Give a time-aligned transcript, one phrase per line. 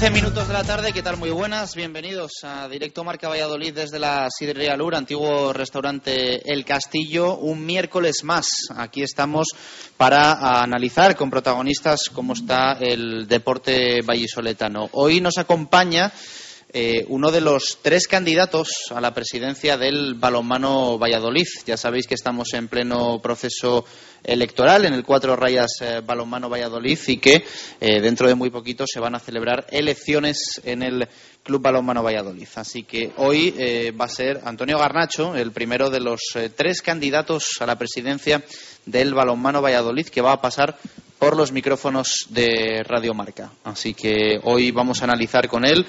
[0.00, 1.18] 12 minutos de la tarde, ¿qué tal?
[1.18, 7.36] Muy buenas, bienvenidos a Directo Marca Valladolid desde la Sidrería Lur, antiguo restaurante El Castillo,
[7.36, 8.46] un miércoles más.
[8.74, 9.48] Aquí estamos
[9.98, 14.88] para analizar con protagonistas cómo está el deporte vallisoletano.
[14.92, 16.10] Hoy nos acompaña
[16.72, 21.46] eh, uno de los tres candidatos a la presidencia del balonmano Valladolid.
[21.66, 23.84] Ya sabéis que estamos en pleno proceso
[24.24, 27.44] electoral en el Cuatro Rayas eh, Balonmano Valladolid y que
[27.80, 31.08] eh, dentro de muy poquito se van a celebrar elecciones en el
[31.42, 32.48] Club Balonmano Valladolid.
[32.56, 36.20] Así que hoy eh, va a ser Antonio Garnacho, el primero de los
[36.56, 38.42] tres candidatos a la presidencia
[38.86, 40.76] del Balonmano Valladolid, que va a pasar
[41.18, 43.52] por los micrófonos de Radio Marca.
[43.64, 45.86] Así que hoy vamos a analizar con él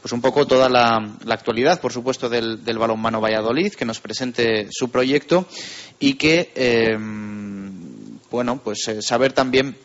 [0.00, 0.96] pues un poco toda la,
[1.28, 5.46] actualidad, por supuesto, del, balonmano Valladolid, que nos presente su proyecto
[5.98, 6.52] y que,
[8.30, 9.76] bueno, pues eh, saber también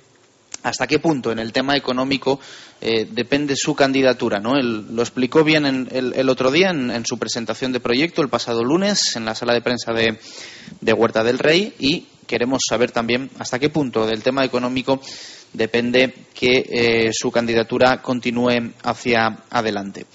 [0.64, 2.40] hasta qué punto en el tema económico
[2.82, 4.40] eh, depende su candidatura.
[4.40, 4.56] ¿no?
[4.56, 8.64] Él lo explicó bien en, el, otro día en, su presentación de proyecto, el pasado
[8.64, 10.20] lunes, en la sala de prensa de,
[10.80, 15.02] de Huerta del Rey, y queremos saber también hasta qué punto del tema económico
[15.54, 20.06] depende que eh, su candidatura continúe hacia adelante.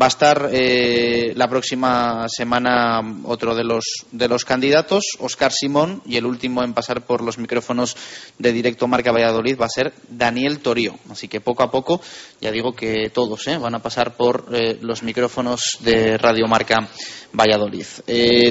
[0.00, 6.02] Va a estar eh, la próxima semana otro de los, de los candidatos, Oscar Simón,
[6.06, 7.96] y el último en pasar por los micrófonos
[8.38, 10.94] de Directo Marca Valladolid va a ser Daniel Torío.
[11.10, 12.00] Así que poco a poco,
[12.40, 13.58] ya digo que todos ¿eh?
[13.58, 14.46] van a pasar por
[14.82, 16.88] los micrófonos de Radio Marca
[17.32, 17.86] Valladolid.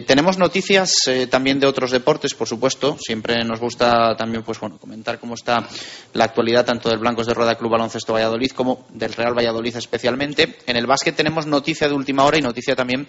[0.05, 0.93] tenemos noticias
[1.29, 2.97] también de otros deportes, por supuesto.
[2.99, 5.67] Siempre nos gusta también pues, bueno, comentar cómo está
[6.13, 10.57] la actualidad tanto del Blancos de Rueda Club Baloncesto Valladolid como del Real Valladolid especialmente.
[10.65, 13.07] En el básquet tenemos noticia de última hora y noticia también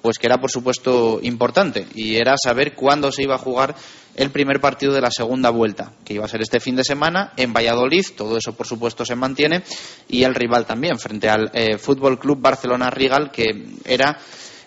[0.00, 3.74] pues que era por supuesto importante y era saber cuándo se iba a jugar
[4.14, 7.32] el primer partido de la segunda vuelta, que iba a ser este fin de semana
[7.36, 9.62] en Valladolid, todo eso por supuesto se mantiene
[10.08, 14.18] y el rival también frente al eh, Fútbol Club Barcelona Rigal que era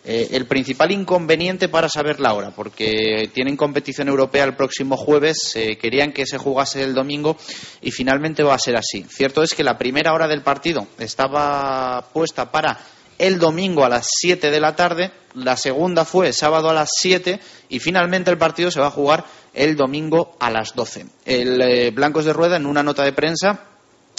[0.06, 5.56] eh, el principal inconveniente para saber la hora, porque tienen competición europea el próximo jueves,
[5.56, 7.38] eh, querían que se jugase el domingo
[7.82, 9.06] y finalmente va a ser así.
[9.10, 12.80] Cierto es que la primera hora del partido estaba puesta para
[13.20, 17.40] el domingo a las 7 de la tarde, la segunda fue sábado a las 7
[17.70, 21.06] y finalmente el partido se va a jugar el domingo a las 12.
[21.26, 23.66] El eh, Blancos de Rueda, en una nota de prensa,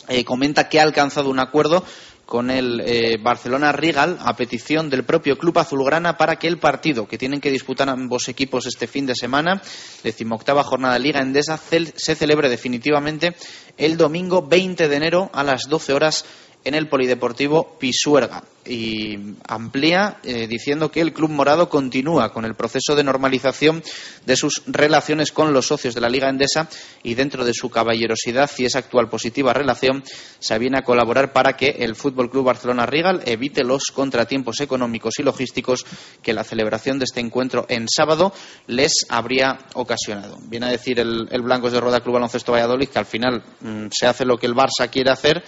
[0.09, 1.84] eh, comenta que ha alcanzado un acuerdo
[2.27, 7.09] con el eh, Barcelona Rigal a petición del propio club azulgrana para que el partido
[7.09, 9.61] que tienen que disputar ambos equipos este fin de semana,
[10.05, 13.35] decimoctava jornada de Liga Endesa, se celebre definitivamente
[13.76, 16.25] el domingo 20 de enero a las 12 horas
[16.64, 19.16] en el Polideportivo Pisuerga y
[19.48, 23.82] amplía eh, diciendo que el Club Morado continúa con el proceso de normalización
[24.26, 26.68] de sus relaciones con los socios de la Liga Endesa
[27.02, 30.04] y dentro de su caballerosidad y esa actual positiva relación
[30.38, 35.18] se viene a colaborar para que el Fútbol Club Barcelona Rigal evite los contratiempos económicos
[35.18, 35.86] y logísticos
[36.22, 38.32] que la celebración de este encuentro en sábado
[38.66, 40.38] les habría ocasionado.
[40.48, 44.06] Viene a decir el, Blancos de Roda Club Baloncesto Valladolid que al final mmm, se
[44.06, 45.42] hace lo que el Barça quiere hacer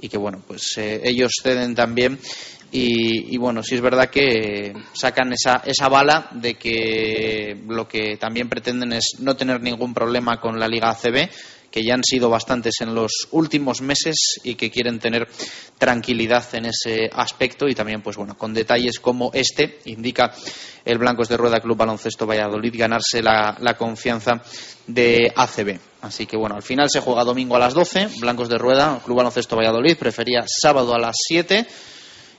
[0.00, 2.18] y que bueno pues eh, ellos ceden también.
[2.72, 8.16] Y, y, bueno sí es verdad que sacan esa, esa bala de que lo que
[8.16, 11.30] también pretenden es no tener ningún problema con la Liga ACB
[11.76, 15.28] que ya han sido bastantes en los últimos meses y que quieren tener
[15.76, 20.32] tranquilidad en ese aspecto y también pues bueno con detalles como este indica
[20.86, 24.40] el Blancos de Rueda Club Baloncesto Valladolid ganarse la, confianza
[24.86, 25.78] de ACB.
[26.00, 29.18] Así que bueno, al final se juega domingo a las 12, Blancos de Rueda, Club
[29.18, 31.66] Baloncesto Valladolid, prefería sábado a las 7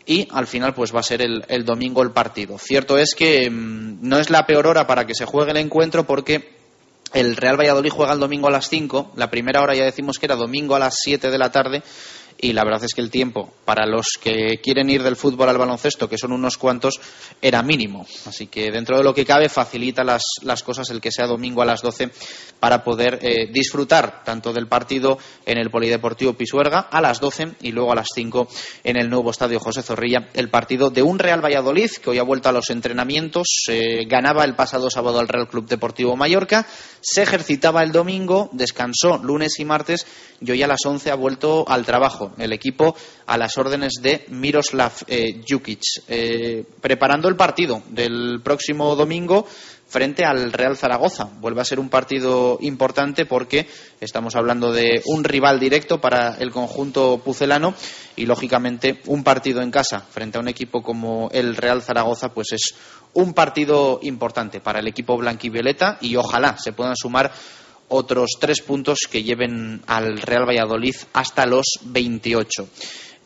[0.08, 2.58] y al final pues va a ser el, domingo el partido.
[2.58, 6.08] Cierto es que mmm, no es la peor hora para que se juegue el encuentro
[6.08, 6.57] porque
[7.14, 9.12] el Real Valladolid juega el domingo a las 5.
[9.16, 11.84] La primera hora ya decimos que era domingo a las 7 de la tarde
[12.40, 15.58] y la verdad es que el tiempo para los que quieren ir del fútbol al
[15.58, 17.00] baloncesto, que son unos cuantos,
[17.42, 18.06] era mínimo.
[18.26, 21.62] Así que dentro de lo que cabe facilita las, las cosas el que sea domingo
[21.62, 22.12] a las 12
[22.60, 27.72] para poder eh, disfrutar tanto del partido en el Polideportivo Pisuerga a las 12 y
[27.72, 28.48] luego a las 5
[28.84, 32.24] en el nuevo estadio José Zorrilla el partido de un Real Valladolid que hoy ha
[32.24, 36.66] vuelto a los entrenamientos, eh, ganaba el pasado sábado al Real Club Deportivo Mallorca,
[37.02, 40.06] se ejercitaba el domingo, descansó lunes y martes
[40.42, 42.96] y hoy a las 11 ha vuelto al trabajo el equipo
[43.26, 49.46] a las órdenes de Miroslav eh, Jukic, eh, preparando el partido del próximo domingo
[49.88, 51.30] frente al Real Zaragoza.
[51.40, 53.68] Vuelve a ser un partido importante porque
[54.02, 57.74] estamos hablando de un rival directo para el conjunto pucelano
[58.16, 62.52] y lógicamente un partido en casa frente a un equipo como el Real Zaragoza pues
[62.52, 62.76] es
[63.14, 67.32] un partido importante para el equipo blanquivioleta y ojalá se puedan sumar
[67.90, 72.68] otros tres puntos que lleven al Real Valladolid hasta los 28.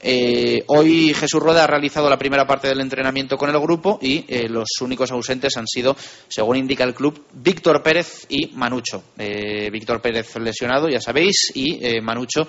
[0.03, 4.25] Eh, hoy Jesús Rueda ha realizado la primera parte del entrenamiento con el grupo y
[4.27, 5.95] eh, los únicos ausentes han sido,
[6.27, 9.03] según indica el club, Víctor Pérez y Manucho.
[9.17, 12.47] Eh, Víctor Pérez lesionado, ya sabéis, y Manucho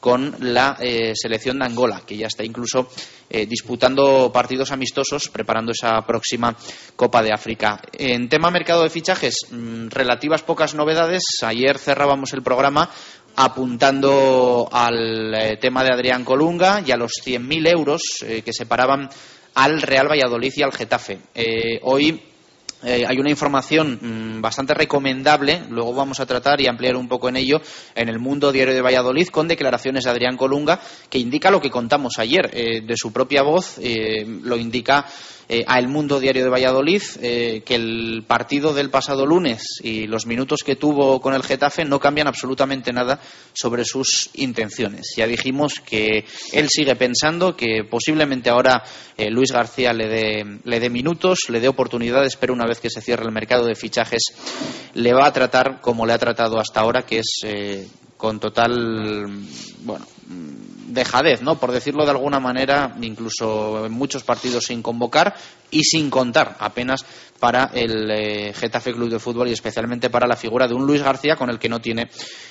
[0.00, 2.88] con la eh, selección de Angola, que ya está incluso
[3.28, 6.56] eh, disputando partidos amistosos, preparando esa próxima
[6.94, 7.80] Copa de África.
[7.92, 11.22] En tema mercado de fichajes, mm, relativas pocas novedades.
[11.42, 12.90] Ayer cerrábamos el programa
[13.36, 19.08] apuntando al eh, tema de Adrián Colunga y a los 100.000 euros que separaban
[19.54, 21.18] al Real Valladolid y al Getafe.
[21.82, 22.27] hoy
[22.84, 27.28] eh, hay una información mm, bastante recomendable, luego vamos a tratar y ampliar un poco
[27.28, 27.60] en ello,
[27.94, 30.80] en el Mundo Diario de Valladolid, con declaraciones de Adrián Colunga,
[31.10, 35.06] que indica lo que contamos ayer, eh, de su propia voz, eh, lo indica
[35.50, 40.06] eh, a El Mundo Diario de Valladolid eh, que el partido del pasado lunes y
[40.06, 43.18] los minutos que tuvo con el Getafe no cambian absolutamente nada
[43.54, 45.14] sobre sus intenciones.
[45.16, 48.82] Ya dijimos que él sigue pensando que posiblemente ahora
[49.16, 52.90] eh, Luis García le dé, le dé minutos, le dé oportunidades, pero una vez que
[52.90, 54.22] se cierre el mercado de fichajes
[54.92, 57.40] le va a tratar como le ha tratado hasta ahora, que es
[58.18, 59.26] con total,
[59.82, 61.58] bueno, dejadez, ¿no?
[61.58, 65.34] Por decirlo de alguna manera, incluso en muchos partidos sin convocar
[65.70, 67.04] y sin contar apenas
[67.38, 71.02] para el eh, Getafe Club de Fútbol y especialmente para la figura de un Luis
[71.02, 72.08] García con el que no tiene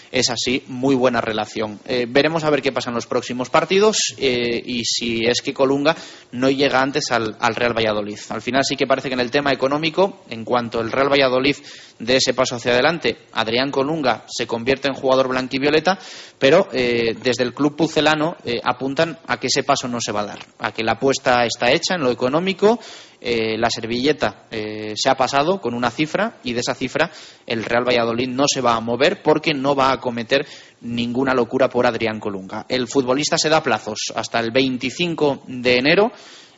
[0.09, 1.79] es así muy buena relación.
[1.85, 5.53] Eh, veremos a ver qué pasa en los próximos partidos eh, y si es que
[5.53, 5.95] Colunga
[6.31, 8.17] no llega antes al, Real Valladolid.
[8.29, 11.57] Al final sí que parece que en el tema económico, en cuanto el Real Valladolid
[11.99, 15.99] dé ese paso hacia adelante, Adrián Colunga se convierte en jugador blanquivioleta,
[16.39, 20.39] pero desde el club pucelano apuntan a que ese paso no se va a dar,
[20.59, 22.79] a que la apuesta está hecha en lo económico
[23.19, 27.11] eh, la servilleta eh, se ha pasado con una cifra y de esa cifra
[27.45, 30.45] el Real Valladolid no se va a mover porque no va a cometer
[30.81, 32.65] ninguna locura por Adrián Colunga.
[32.69, 36.11] El futbolista se da plazos hasta el 25 de enero.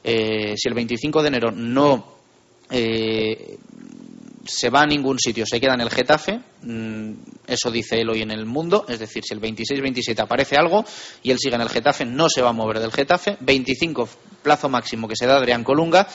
[0.04, 2.20] Eh, si el 25 de enero no
[4.50, 7.12] se va a ningún sitio, se queda en el Getafe, mm,
[7.48, 10.84] eso dice él hoy en el mundo, es decir, si el 26-27 aparece algo
[11.22, 14.10] y él sigue en el Getafe, no se va a mover del Getafe, 25
[14.42, 16.08] plazo máximo que se da Adrián Colunga,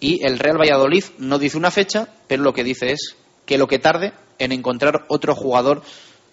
[0.00, 3.66] y el Real Valladolid no dice una fecha, pero lo que dice es que lo
[3.66, 5.82] que tarde en encontrar otro jugador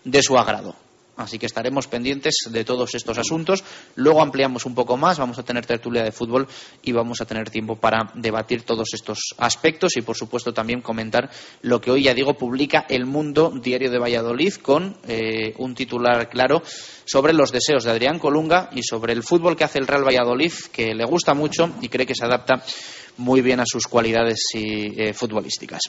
[0.04, 0.76] de su agrado.
[1.16, 3.64] Así que estaremos pendientes de todos estos asuntos.
[3.96, 6.48] Luego ampliamos un poco más, vamos a tener tertulia de fútbol
[6.82, 11.30] y vamos a tener tiempo para debatir todos estos aspectos y, por supuesto, también comentar
[11.62, 16.30] lo que hoy, ya digo, publica El Mundo Diario de Valladolid con eh, un titular
[16.30, 16.64] claro
[17.06, 20.54] sobre los deseos de Adrián Colunga y sobre el fútbol que hace el Real Valladolid,
[20.72, 22.64] que le gusta mucho y cree que se adapta
[23.18, 25.82] muy bien a sus cualidades y, eh, futbolísticas.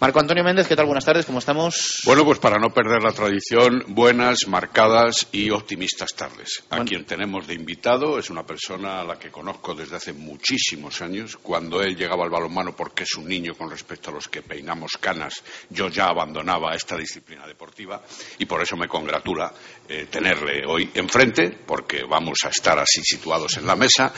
[0.00, 0.86] Marco Antonio Méndez, ¿qué tal?
[0.86, 2.02] Buenas tardes, ¿cómo estamos?
[2.04, 6.62] Bueno, pues para no perder la tradición, buenas, marcadas y optimistas tardes.
[6.70, 11.02] A quien tenemos de invitado es una persona a la que conozco desde hace muchísimos
[11.02, 11.36] años.
[11.42, 14.92] Cuando él llegaba al balonmano, porque es un niño con respecto a los que peinamos
[15.00, 18.00] canas, yo ya abandonaba esta disciplina deportiva
[18.38, 19.52] y por eso me congratula
[19.88, 24.12] eh, tenerle hoy enfrente, porque vamos a estar así situados en la mesa,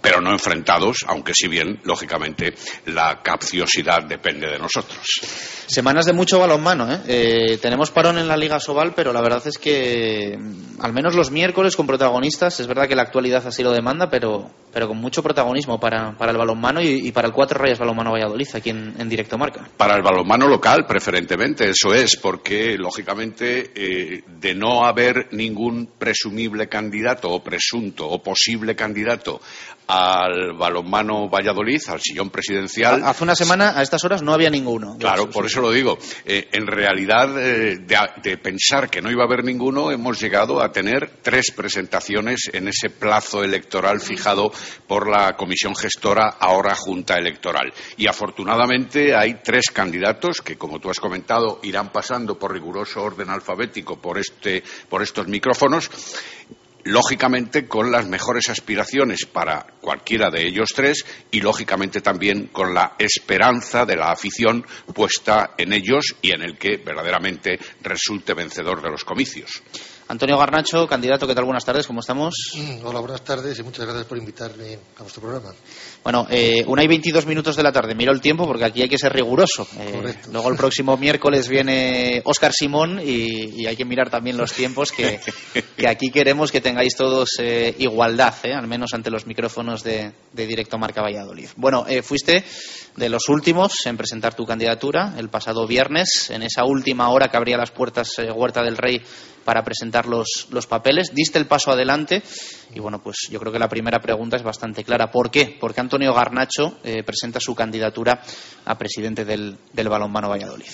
[0.00, 2.54] pero no enfrentados, aunque si bien, lógicamente,
[2.86, 5.23] la capciosidad depende de nosotros.
[5.66, 7.00] Semanas de mucho balonmano, ¿eh?
[7.06, 7.58] ¿eh?
[7.60, 11.30] Tenemos parón en la Liga Sobal, pero la verdad es que mm, al menos los
[11.30, 15.22] miércoles con protagonistas, es verdad que la actualidad así lo demanda, pero, pero con mucho
[15.22, 19.38] protagonismo para, para el balonmano y, para el Cuatro Rayas Balonmano Valladolid, aquí en, Directo
[19.38, 19.68] Marca.
[19.76, 26.68] Para el balonmano local, preferentemente, eso es, porque lógicamente eh, de no haber ningún presumible
[26.68, 29.40] candidato o presunto o posible candidato
[29.86, 33.02] al balonmano Valladolid, al sillón presidencial.
[33.04, 34.96] Hace una semana, a estas horas, no había ninguno.
[34.98, 35.98] Claro, por eso lo digo.
[36.24, 40.62] Eh, en realidad, eh, de, de, pensar que no iba a haber ninguno, hemos llegado
[40.62, 44.52] a tener tres presentaciones en ese plazo electoral fijado
[44.86, 47.72] por la comisión gestora, ahora Junta Electoral.
[47.96, 53.30] Y afortunadamente hay tres candidatos que, como tú has comentado, irán pasando por riguroso orden
[53.30, 55.90] alfabético por, este, por estos micrófonos
[56.84, 62.94] lógicamente con las mejores aspiraciones para cualquiera de ellos tres y lógicamente también con la
[62.98, 64.64] esperanza de la afición
[64.94, 69.62] puesta en ellos y en el que verdaderamente resulte vencedor de los comicios.
[70.06, 71.44] Antonio Garnacho, candidato, ¿qué tal?
[71.44, 72.34] Buenas tardes, ¿cómo estamos?
[72.54, 75.54] Mm, hola, buenas tardes y muchas gracias por invitarme a vuestro programa.
[76.04, 78.90] Bueno, eh, una y veintidós minutos de la tarde, miro el tiempo porque aquí hay
[78.90, 79.66] que ser riguroso.
[79.80, 84.92] Eh, luego el próximo miércoles viene Óscar Simón y, hay que mirar también los tiempos
[84.92, 85.18] que,
[85.88, 90.46] aquí queremos que tengáis todos eh, igualdad, eh, al menos ante los micrófonos de, de
[90.46, 91.48] Directo Marca Valladolid.
[91.56, 92.44] Bueno, fuiste
[92.96, 97.38] de los últimos en presentar tu candidatura el pasado viernes, en esa última hora que
[97.38, 99.00] abría las puertas Huerta del Rey
[99.44, 101.14] para presentar los, los, papeles.
[101.14, 102.22] Diste el paso adelante
[102.74, 105.10] y bueno, pues yo creo que la primera pregunta es bastante clara.
[105.10, 105.56] ¿Por qué?
[105.60, 108.20] Porque Antonio Garnacho eh, presenta su candidatura
[108.64, 110.70] a presidente del, del Balonmano Valladolid.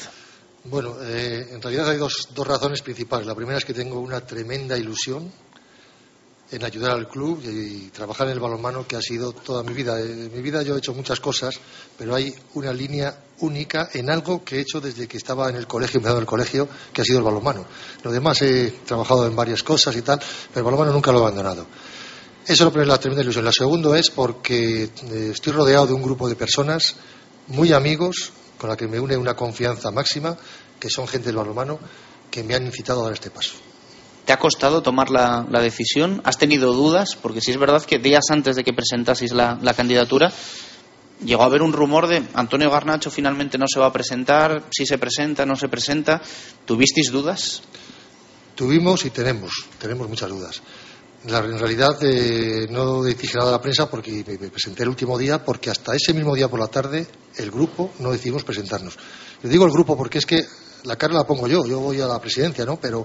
[0.64, 3.26] Bueno, eh, en realidad hay dos, dos razones principales.
[3.26, 5.30] La primera es que tengo una tremenda ilusión
[6.50, 10.00] en ayudar al club y, trabajar en el balonmano que ha sido toda mi vida.
[10.00, 11.61] En mi vida yo he hecho muchas cosas,
[11.97, 15.66] pero hay una línea única en algo que he hecho desde que estaba en el
[15.66, 17.66] colegio, empezado en el colegio, que ha sido el balonmano.
[18.02, 21.23] Lo demás he trabajado en varias cosas y tal, pero el balonmano nunca lo he
[21.23, 21.66] abandonado.
[22.50, 23.45] Eso es lo primero, la tremenda ilusión.
[23.45, 26.97] La segunda es porque eh, estoy rodeado de un grupo de personas
[27.47, 30.37] muy amigos, con la que me une una confianza máxima,
[30.80, 31.78] que son gente del balonmano,
[32.28, 33.52] que me han incitado a dar este paso.
[34.25, 36.23] ¿Te ha costado tomar la, decisión?
[36.25, 37.14] ¿Has tenido dudas?
[37.14, 40.33] Porque si es verdad que días antes de que presentaseis la, candidatura
[41.25, 44.87] llegó a haber un rumor de Antonio Garnacho finalmente no se va a presentar, si
[44.87, 46.21] se presenta, no se presenta.
[46.64, 47.62] ¿Tuvisteis dudas?
[48.57, 50.61] Tuvimos y tenemos, tenemos muchas dudas.
[51.25, 55.45] En realidad eh, no dije nada a la prensa porque me, presenté el último día,
[55.45, 58.97] porque hasta ese mismo día por la tarde el grupo no decidimos presentarnos.
[59.43, 60.45] Le digo el grupo porque es que
[60.85, 62.81] la cara la pongo yo, yo voy a la presidencia, ¿no?
[62.81, 63.05] Pero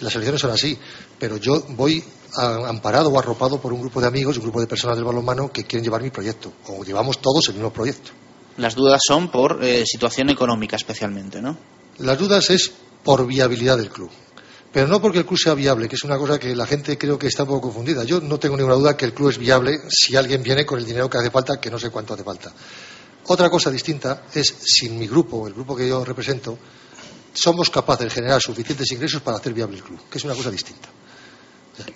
[0.00, 0.78] las elecciones son así.
[1.18, 2.02] Pero yo voy
[2.36, 5.64] amparado o arropado por un grupo de amigos, un grupo de personas del balonmano que
[5.64, 8.10] quieren llevar mi proyecto, o llevamos todos el mismo proyecto.
[8.58, 11.56] Las dudas son por eh, situación económica especialmente, ¿no?
[11.98, 14.10] Las dudas es por viabilidad del club.
[14.76, 17.18] Pero no porque el club sea viable, que es una cosa que la gente creo
[17.18, 18.04] que está un poco confundida.
[18.04, 20.84] Yo no tengo ninguna duda que el club es viable si alguien viene con el
[20.84, 22.52] dinero que hace falta, que no sé cuánto hace falta.
[23.24, 26.58] Otra cosa distinta es si mi grupo, el grupo que yo represento,
[27.32, 30.50] somos capaces de generar suficientes ingresos para hacer viable el club, que es una cosa
[30.50, 30.90] distinta.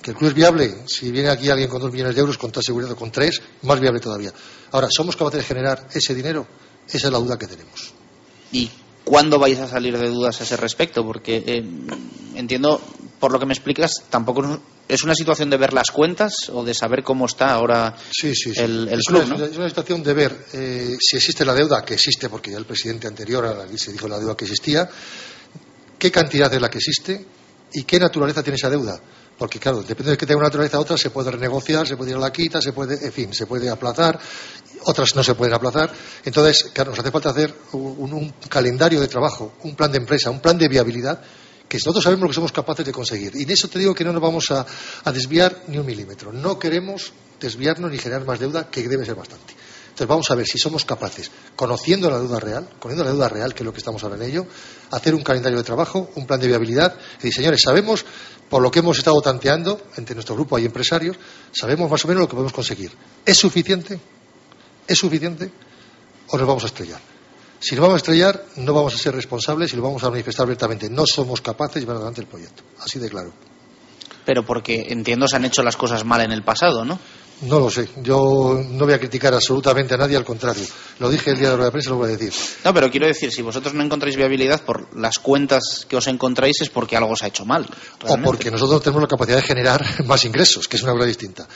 [0.00, 2.50] Que el club es viable, si viene aquí alguien con dos millones de euros, con
[2.50, 4.32] toda seguridad, con tres, más viable todavía.
[4.70, 6.46] Ahora, ¿somos capaces de generar ese dinero?
[6.88, 7.92] Esa es la duda que tenemos.
[8.52, 8.70] ¿Y
[9.04, 11.04] cuándo vais a salir de dudas a ese respecto?
[11.04, 11.64] Porque eh,
[12.34, 12.80] entiendo,
[13.18, 16.74] por lo que me explicas, tampoco es una situación de ver las cuentas o de
[16.74, 17.94] saber cómo está ahora
[18.56, 19.24] el, es club.
[19.24, 22.58] Una, Es una situación de ver eh, si existe la deuda, que existe, porque ya
[22.58, 24.88] el presidente anterior se dijo la deuda que existía,
[25.98, 27.24] qué cantidad es la que existe
[27.72, 29.00] y qué naturaleza tiene esa deuda.
[29.40, 32.10] Porque, claro, depende de que tenga una naturaleza a otra, se puede renegociar, se puede
[32.10, 34.20] ir a la quita, se puede, en fin, se puede aplazar,
[34.84, 35.90] otras no se pueden aplazar.
[36.22, 40.40] Entonces, claro, nos hace falta hacer un, calendario de trabajo, un plan de empresa, un
[40.40, 41.22] plan de viabilidad
[41.66, 43.32] que nosotros sabemos lo que somos capaces de conseguir.
[43.34, 44.66] Y en eso te digo que no nos vamos a,
[45.10, 46.34] desviar ni un milímetro.
[46.34, 49.54] No queremos desviarnos ni generar más deuda, que debe ser bastante.
[49.88, 53.54] Entonces vamos a ver si somos capaces, conociendo la deuda real, conociendo la deuda real,
[53.54, 54.46] que es lo que estamos ahora en ello,
[54.90, 56.94] hacer un calendario de trabajo, un plan de viabilidad.
[57.22, 58.04] Y señores, sabemos,
[58.50, 61.16] por lo que hemos estado tanteando, entre nuestro grupo hay empresarios,
[61.52, 62.90] sabemos más o menos lo que podemos conseguir.
[63.24, 63.98] ¿Es suficiente?
[64.86, 65.50] ¿Es suficiente?
[66.26, 67.00] ¿O nos vamos a estrellar?
[67.60, 70.44] Si nos vamos a estrellar, no vamos a ser responsables y lo vamos a manifestar
[70.44, 70.90] abiertamente.
[70.90, 72.64] No somos capaces de llevar adelante el proyecto.
[72.80, 73.32] Así de claro.
[74.26, 76.98] Pero porque entiendo se han hecho las cosas mal en el pasado, ¿no?
[77.42, 77.88] No lo sé.
[78.02, 80.64] Yo no voy a criticar absolutamente a nadie, al contrario.
[80.98, 82.32] Lo dije el día de la prensa, lo voy a decir.
[82.64, 86.60] No, pero quiero decir, si vosotros no encontráis viabilidad por las cuentas que os encontráis
[86.60, 87.66] es porque algo se ha hecho mal.
[88.06, 91.48] O porque nosotros tenemos la capacidad de generar más ingresos, que es una cosa distinta.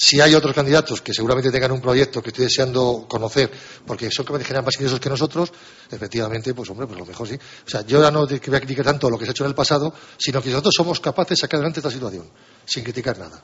[0.00, 3.50] Si hay otros candidatos que seguramente tengan un proyecto que estoy deseando conocer,
[3.84, 5.52] porque son capaces de generar más ingresos que nosotros,
[5.90, 7.34] efectivamente, pues hombre, pues lo mejor sí.
[7.34, 9.50] O sea, yo ya no voy a criticar tanto lo que se ha hecho en
[9.50, 12.30] el pasado, sino que nosotros somos capaces de sacar adelante esta situación,
[12.64, 13.42] sin criticar nada.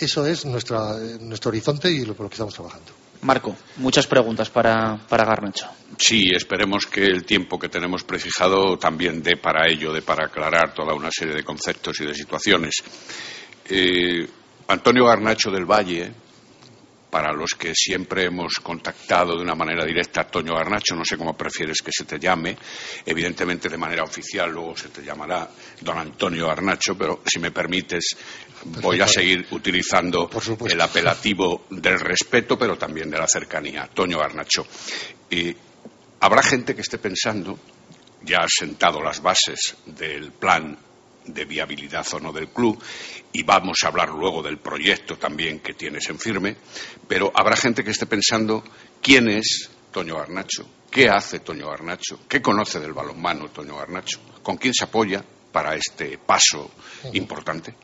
[0.00, 2.92] Eso es nuestra, nuestro horizonte y lo por lo que estamos trabajando.
[3.22, 5.66] Marco, muchas preguntas para, para Garnacho.
[5.96, 10.72] Sí, esperemos que el tiempo que tenemos prefijado también dé para ello, dé para aclarar
[10.72, 12.76] toda una serie de conceptos y de situaciones.
[13.68, 14.28] Eh,
[14.68, 16.12] Antonio Garnacho del Valle
[17.10, 21.16] para los que siempre hemos contactado de una manera directa a Toño Garnacho, no sé
[21.16, 22.56] cómo prefieres que se te llame,
[23.06, 25.48] evidentemente de manera oficial luego se te llamará
[25.80, 28.16] don Antonio Garnacho, pero si me permites
[28.64, 30.28] voy a seguir utilizando
[30.68, 34.66] el apelativo del respeto, pero también de la cercanía, Toño Garnacho.
[35.30, 35.54] Y
[36.20, 37.58] habrá gente que esté pensando,
[38.22, 40.76] ya has sentado las bases del plan
[41.24, 42.82] de viabilidad o no del club
[43.38, 46.56] y vamos a hablar luego del proyecto también que tienes en firme,
[47.06, 48.64] pero habrá gente que esté pensando
[49.00, 54.56] quién es Toño Garnacho, qué hace Toño Garnacho, qué conoce del balonmano Toño Garnacho, con
[54.56, 56.68] quién se apoya para este paso
[57.12, 57.76] importante.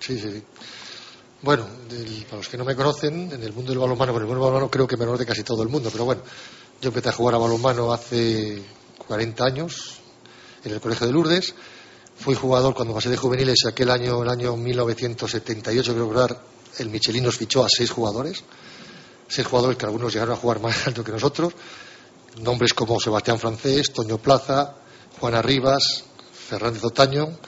[0.00, 0.42] Sí, sí, sí.
[1.40, 1.68] Bueno,
[2.24, 4.50] para los que no me conocen, en el mundo del balonmano, con el mundo del
[4.50, 6.22] balonmano creo que menor de casi todo el mundo, pero bueno,
[6.82, 8.60] yo empecé a jugar a balonmano hace
[9.06, 10.00] 40 años
[10.64, 11.54] en el Colegio de Lourdes
[12.18, 17.24] Fui jugador cuando pasé de juveniles aquel año, el año 1978, creo que el Michelin
[17.24, 18.42] nos fichó a seis jugadores.
[19.28, 21.52] Seis jugadores que algunos llegaron a jugar más alto que nosotros.
[22.40, 24.74] Nombres como Sebastián Francés, Toño Plaza,
[25.20, 27.38] Juana Rivas, Fernández Otaño,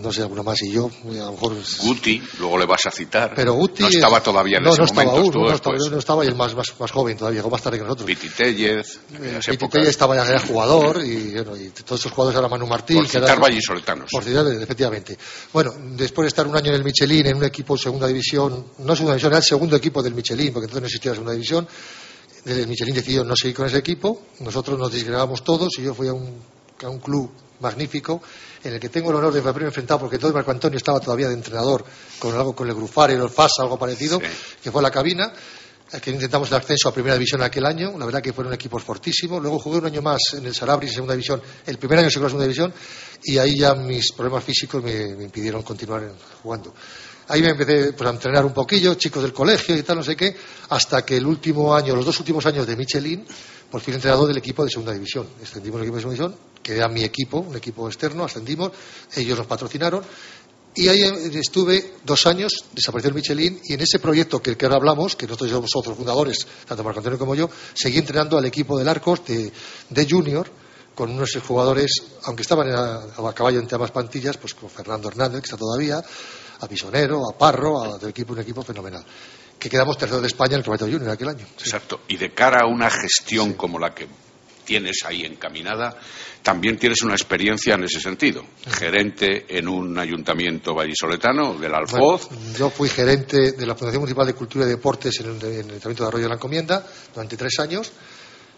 [0.00, 1.56] no sé, alguno más y yo, a lo mejor...
[1.82, 3.32] Guti, luego le vas a citar.
[3.34, 3.82] Pero Guti...
[3.82, 5.38] No estaba todavía en no, ese no estaba momento.
[5.38, 7.78] Aún, no, estaba, no estaba, y el más, más, más joven todavía, llegó más tarde
[7.78, 8.06] que nosotros.
[8.06, 9.00] Piti Tellez.
[9.46, 12.98] Piti estaba ya era jugador y, bueno, y todos esos jugadores eran Manu Martín.
[12.98, 14.10] Por citar vallisoletanos.
[14.10, 15.18] Por citar, efectivamente.
[15.52, 18.66] Bueno, después de estar un año en el Michelin, en un equipo de segunda división,
[18.78, 21.32] no segunda división, era el segundo equipo del Michelin, porque entonces no existía la segunda
[21.32, 21.68] división,
[22.44, 26.08] el Michelin decidió no seguir con ese equipo, nosotros nos disgregábamos todos y yo fui
[26.08, 26.40] a un,
[26.82, 27.30] a un club
[27.60, 28.22] magnífico,
[28.62, 31.28] en el que tengo el honor de haberme enfrentado, porque todo Marco Antonio estaba todavía
[31.28, 31.84] de entrenador,
[32.18, 34.20] con algo con el Grufar, el FAS, algo parecido,
[34.62, 35.32] que fue la cabina,
[36.02, 39.40] que intentamos el ascenso a primera división aquel año, la verdad que fueron equipos fortísimos.
[39.40, 42.18] Luego jugué un año más en el Sarabris en segunda división, el primer año se
[42.18, 42.74] en segunda división,
[43.24, 46.74] y ahí ya mis problemas físicos me, impidieron continuar jugando.
[47.28, 50.16] Ahí me empecé pues, a entrenar un poquillo, chicos del colegio y tal, no sé
[50.16, 50.34] qué,
[50.70, 53.26] hasta que el último año, los dos últimos años de Michelin,
[53.70, 55.26] por fin entrenador del equipo de segunda división.
[55.40, 58.72] Extendimos el equipo de segunda división que era mi equipo, un equipo externo, ascendimos,
[59.16, 60.02] ellos nos patrocinaron.
[60.74, 61.02] Y ahí
[61.32, 65.26] estuve dos años, desapareció el Michelin, y en ese proyecto que, que ahora hablamos, que
[65.26, 69.24] nosotros somos otros fundadores, tanto Marco Antonio como yo, seguí entrenando al equipo del Arcos
[69.24, 69.50] de,
[69.88, 70.46] de Junior,
[70.94, 71.90] con unos jugadores,
[72.24, 76.02] aunque estaban a, caballo entre ambas plantillas, pues con Fernando Hernández, que está todavía,
[76.60, 79.04] a Pisonero, a Parro, a, del equipo, un equipo fenomenal.
[79.58, 81.46] Que quedamos tercero de España en el Campeonato Junior aquel año.
[81.58, 82.02] Exacto.
[82.08, 84.06] Y de cara a una gestión como la que
[84.68, 85.96] tienes ahí encaminada,
[86.42, 88.44] también tienes una experiencia en ese sentido.
[88.66, 92.28] Gerente en un ayuntamiento vallisoletano, del Alfoz.
[92.58, 96.08] yo fui gerente de la Fundación Municipal de Cultura y Deportes en el, Ayuntamiento de
[96.08, 97.90] Arroyo de la Encomienda durante tres años.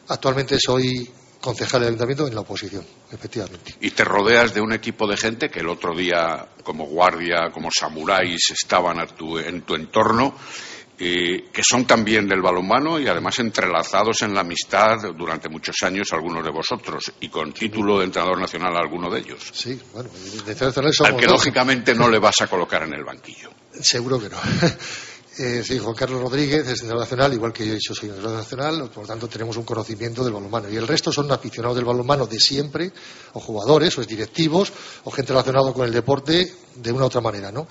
[0.09, 1.09] Actualmente soy
[1.41, 3.77] concejal del ayuntamiento en la oposición, efectivamente.
[3.81, 7.69] Y te rodeas de un equipo de gente que el otro día, como guardia, como
[7.71, 10.35] samuráis, estaban en tu entorno
[11.01, 16.45] que son también del balonmano y además entrelazados en la amistad durante muchos años algunos
[16.45, 19.41] de vosotros y con título de entrenador nacional alguno de ellos.
[19.51, 20.11] Sí, bueno,
[21.07, 23.51] Al que lógicamente no le vas a colocar en el banquillo.
[23.81, 24.37] Seguro que no.
[25.39, 28.91] Eh, sí, Juan Carlos Rodríguez es entrenador nacional, igual que yo, yo soy entrenador nacional,
[28.93, 30.69] por lo tanto tenemos un conocimiento del balonmano.
[30.69, 32.93] Y el resto son aficionados del balonmano de siempre,
[33.33, 34.71] o jugadores, o directivos,
[35.05, 37.67] o gente relacionada con el deporte de una u otra manera, ¿no?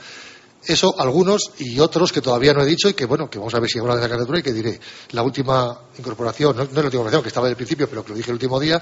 [0.65, 3.60] Eso algunos y otros que todavía no he dicho y que bueno, que vamos a
[3.60, 4.80] ver si habla de la candidatura y que diré.
[5.12, 8.15] La última incorporación, no, es la última incorporación que estaba del principio, pero que lo
[8.15, 8.82] dije el último día,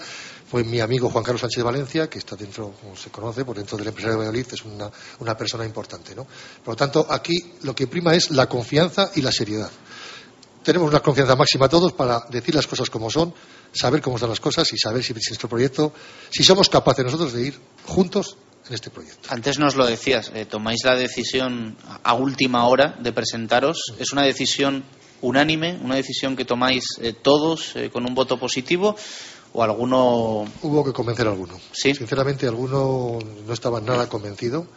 [0.50, 3.78] fue mi amigo Juan Carlos Sánchez Valencia, que está dentro, como se conoce, por dentro
[3.78, 6.16] del empresario de Valladolid, es una, una persona importante.
[6.16, 6.26] ¿no?
[6.63, 9.70] Por lo tanto, aquí lo que prima es la confianza y la seriedad.
[10.63, 13.34] Tenemos una confianza máxima todos para decir las cosas como son,
[13.72, 15.94] saber cómo están las cosas y saber si nuestro proyecto,
[16.30, 18.36] si somos capaces nosotros de ir juntos
[18.67, 19.30] en este proyecto.
[19.32, 23.93] Antes nos lo decías, eh, tomáis la decisión a última hora de presentaros.
[23.99, 24.84] ¿Es una decisión
[25.21, 28.95] unánime, una decisión que tomáis eh, todos eh, con un voto positivo
[29.53, 30.45] o alguno...
[30.62, 31.60] Hubo que convencer a alguno.
[31.71, 31.95] ¿Sí?
[31.95, 34.67] Sinceramente, alguno no estaba nada convencido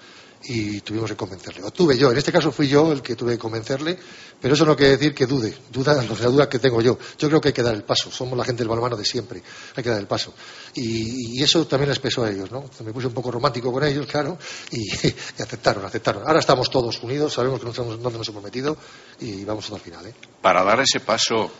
[0.44, 1.62] y tuvimos que convencerle.
[1.62, 3.98] O tuve yo, en este caso fui yo el que tuve que convencerle,
[4.40, 6.98] pero eso no quiere decir que dude, duda, la duda que tengo yo.
[7.18, 9.42] Yo creo que hay que dar el paso, somos la gente del balonmano de siempre,
[9.76, 10.34] hay que dar el paso.
[10.74, 12.64] Y, eso también les pesó a ellos, ¿no?
[12.84, 14.38] Me puse un poco romántico con ellos, claro,
[14.70, 14.90] y,
[15.42, 16.22] aceptaron, aceptaron.
[16.26, 18.76] Ahora estamos todos unidos, sabemos que no estamos, dónde nos hemos metido
[19.20, 20.06] y vamos hasta el final.
[20.06, 20.14] ¿eh?
[20.40, 21.50] Para dar ese paso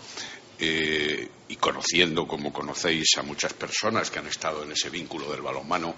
[0.58, 5.40] eh, y conociendo como conocéis a muchas personas que han estado en ese vínculo del
[5.40, 5.94] balonmano,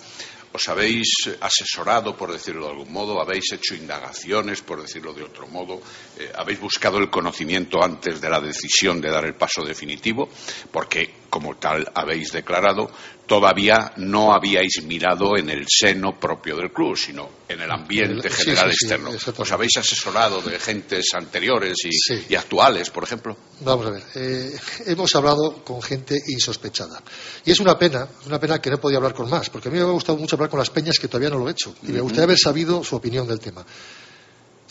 [0.53, 3.21] ¿os habéis asesorado, por decirlo de algún modo?
[3.21, 5.81] ¿Habéis hecho indagaciones, por decirlo de otro modo?
[6.19, 10.29] Eh, ¿Habéis buscado el conocimiento antes de la decisión de dar el paso definitivo?
[10.71, 12.91] Porque como tal habéis declarado,
[13.27, 18.71] todavía no habíais mirado en el seno propio del club, sino en el ambiente general
[18.71, 19.11] sí, sí, externo.
[19.39, 21.75] ¿Os habéis asesorado de gentes anteriores
[22.29, 23.35] y actuales, por ejemplo?
[23.61, 24.55] Vamos a ver, eh,
[24.89, 27.03] hemos hablado con gente insospechada.
[27.47, 29.79] Y es una pena, una pena que no podía hablar con más, porque a mí
[29.79, 31.75] me ha gustado mucho hablar con las peñas que todavía no lo he hecho.
[31.85, 33.65] Y me gustaría haber sabido su opinión del tema.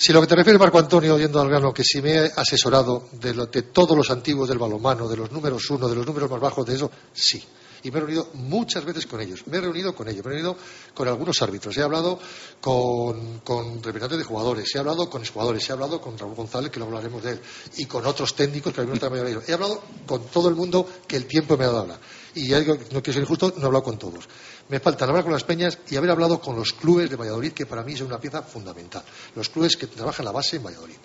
[0.02, 3.08] Si lo que te refieres, Marco Antonio, yendo al grano, que si me he asesorado
[3.12, 6.28] de, lo- de todos los antiguos del balonmano, de los números uno, de los números
[6.32, 7.44] más bajos de eso, sí.
[7.84, 9.46] Y me he reunido muchas veces con ellos.
[9.46, 10.58] Me he reunido con ellos, me he reunido
[10.96, 11.78] con algunos árbitros.
[11.78, 12.18] He hablado
[12.60, 13.42] con,
[13.84, 17.22] representantes de jugadores, he hablado con exjugadores, he hablado con Raúl González, que luego hablaremos
[17.24, 17.42] de él,
[17.78, 19.44] y con otros técnicos que a mí me están mayor.
[19.48, 22.00] He hablado con todo el mundo que el tiempo me ha dado a.
[22.34, 24.26] Y ya digo, no quiero ser injusto, no he hablado con todos.
[24.72, 27.66] Me faltan hablar con las peñas y haber hablado con los clubes de Valladolid, que
[27.66, 29.04] para mí es una pieza fundamental.
[29.36, 30.96] Los clubes que trabajan la base en Valladolid.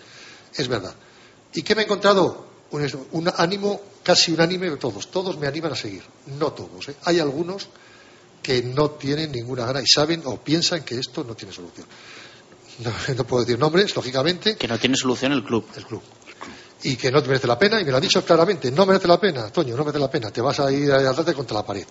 [0.55, 0.95] Es verdad.
[1.53, 2.47] ¿Y qué me he encontrado?
[2.71, 5.11] Un, un ánimo casi unánime de todos.
[5.11, 6.01] Todos me animan a seguir.
[6.39, 6.87] No todos.
[6.87, 6.95] ¿eh?
[7.03, 7.67] Hay algunos
[8.41, 11.87] que no tienen ninguna gana y saben o piensan que esto no tiene solución.
[12.79, 15.65] No, no puedo decir nombres, lógicamente, Que no tiene solución el club.
[15.75, 16.01] el club.
[16.83, 19.07] Y que no te merece la pena, y me lo ha dicho claramente, no merece
[19.09, 21.65] la pena, Toño, no merece la pena, te vas a ir a darte contra la
[21.65, 21.85] pared.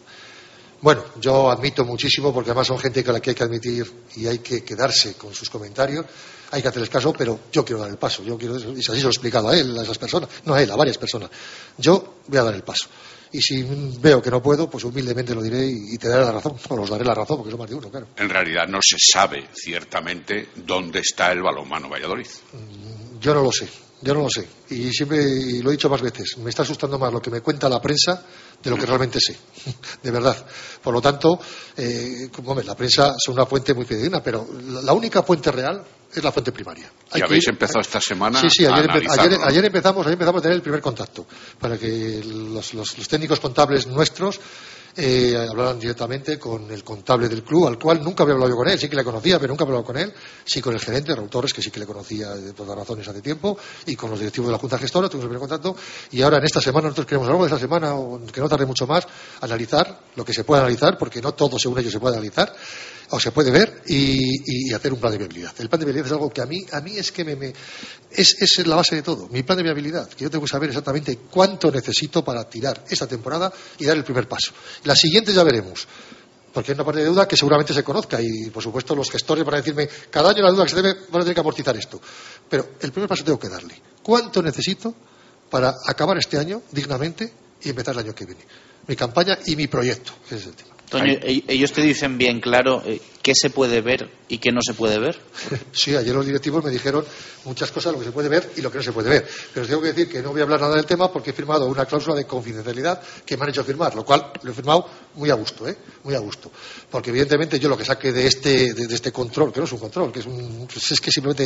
[0.80, 4.26] Bueno, yo admito muchísimo, porque además son gente con la que hay que admitir y
[4.26, 6.04] hay que quedarse con sus comentarios,
[6.50, 9.02] hay que hacerles caso, pero yo quiero dar el paso, yo quiero, y así se
[9.02, 11.30] lo he explicado a él, a esas personas, no a él, a varias personas.
[11.78, 12.88] Yo voy a dar el paso.
[13.32, 13.66] Y si
[14.00, 16.90] veo que no puedo, pues humildemente lo diré y, te daré la razón, o los
[16.90, 18.08] daré la razón, porque son más de uno, claro.
[18.16, 22.28] En realidad no se sabe ciertamente dónde está el balonmano Valladolid.
[23.20, 23.68] Yo no lo sé,
[24.02, 24.46] yo no lo sé.
[24.70, 27.40] Y siempre, y lo he dicho más veces, me está asustando más lo que me
[27.40, 28.24] cuenta la prensa
[28.66, 29.36] de lo que realmente sé.
[30.02, 30.36] De verdad.
[30.82, 31.38] Por lo tanto,
[31.76, 34.46] eh, como ves, la prensa es una fuente muy fidedigna, pero
[34.82, 36.90] la única fuente real es la fuente primaria.
[37.10, 40.04] Hay Y habéis ir- empezado esta semana Sí, sí, a ayer, empe- ayer- ayer empezamos,
[40.06, 41.26] ayer empezamos a tener el primer contacto
[41.60, 44.40] para que los, los- los técnicos contables nuestros
[44.96, 48.78] eh, hablaran directamente con el contable del club, al cual nunca había hablado con él,
[48.78, 50.12] sí que le conocía, pero nunca había hablado con él,
[50.44, 53.20] sí con el gerente, Raúl Torres, que sí que le conocía de todas razones hace
[53.20, 55.76] tiempo, y con los directivos de la Junta Gestora, tuvimos el primer contacto,
[56.12, 58.40] y ahora en esta semana, nosotros queremos a lo largo de esta semana, o que
[58.40, 59.06] no tarde mucho más,
[59.40, 62.54] analizar lo que se puede analizar, porque no todo según ellos se puede analizar,
[63.10, 65.52] o se puede ver y, hacer un plan de viabilidad.
[65.58, 67.52] El plan de viabilidad es algo que a mí, a mí es que me,
[68.10, 69.28] es, es la base de todo.
[69.28, 73.06] Mi plan de viabilidad, que yo tengo que saber exactamente cuánto necesito para tirar esta
[73.06, 74.52] temporada y dar el primer paso.
[74.84, 75.86] La siguiente ya veremos.
[76.52, 79.44] Porque hay una parte de deuda que seguramente se conozca y, por supuesto, los gestores
[79.44, 81.76] van a decirme, cada año la deuda que se debe van a tener que amortizar
[81.76, 82.00] esto.
[82.48, 83.78] Pero el primer paso tengo que darle.
[84.02, 84.94] ¿Cuánto necesito
[85.50, 87.30] para acabar este año dignamente
[87.62, 88.40] y empezar el año que viene?
[88.86, 90.12] Mi campaña y mi proyecto.
[90.24, 90.75] Ese es el tema.
[90.88, 94.60] Toño, e- ellos te dicen bien claro eh, qué se puede ver y qué no
[94.64, 95.18] se puede ver.
[95.72, 97.04] Sí, ayer los directivos me dijeron
[97.44, 99.28] muchas cosas, lo que se puede ver y lo que no se puede ver.
[99.52, 101.32] Pero os tengo que decir que no voy a hablar nada del tema porque he
[101.32, 104.88] firmado una cláusula de confidencialidad que me han hecho firmar, lo cual lo he firmado
[105.14, 105.76] muy a gusto, ¿eh?
[106.04, 106.50] Muy a gusto.
[106.90, 109.72] Porque evidentemente yo lo que saque de este, de, de este control, que no es
[109.72, 111.44] un control, que es un, pues es que simplemente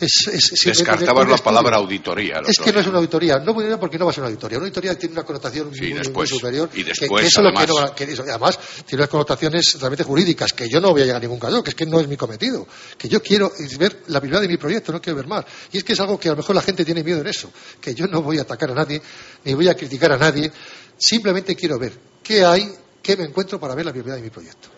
[0.00, 2.40] es, es simplemente Descartabas la palabra auditoría.
[2.46, 4.22] Es que no es una auditoría, no voy a ir porque no va a ser
[4.22, 4.58] una auditoría.
[4.58, 6.68] Una auditoría tiene una connotación Sí, muy, superior.
[6.74, 7.68] Y después, que eso es lo que además.
[7.68, 11.11] no va- que eso- además tiene unas connotaciones realmente jurídicas que yo no voy a
[11.16, 12.66] a ningún caso, que es que no es mi cometido.
[12.96, 15.44] Que yo quiero ver la prioridad de mi proyecto, no quiero ver más.
[15.72, 17.50] Y es que es algo que a lo mejor la gente tiene miedo en eso,
[17.80, 19.00] que yo no voy a atacar a nadie,
[19.44, 20.50] ni voy a criticar a nadie,
[20.96, 22.72] simplemente quiero ver qué hay,
[23.02, 24.68] qué me encuentro para ver la prioridad de mi proyecto.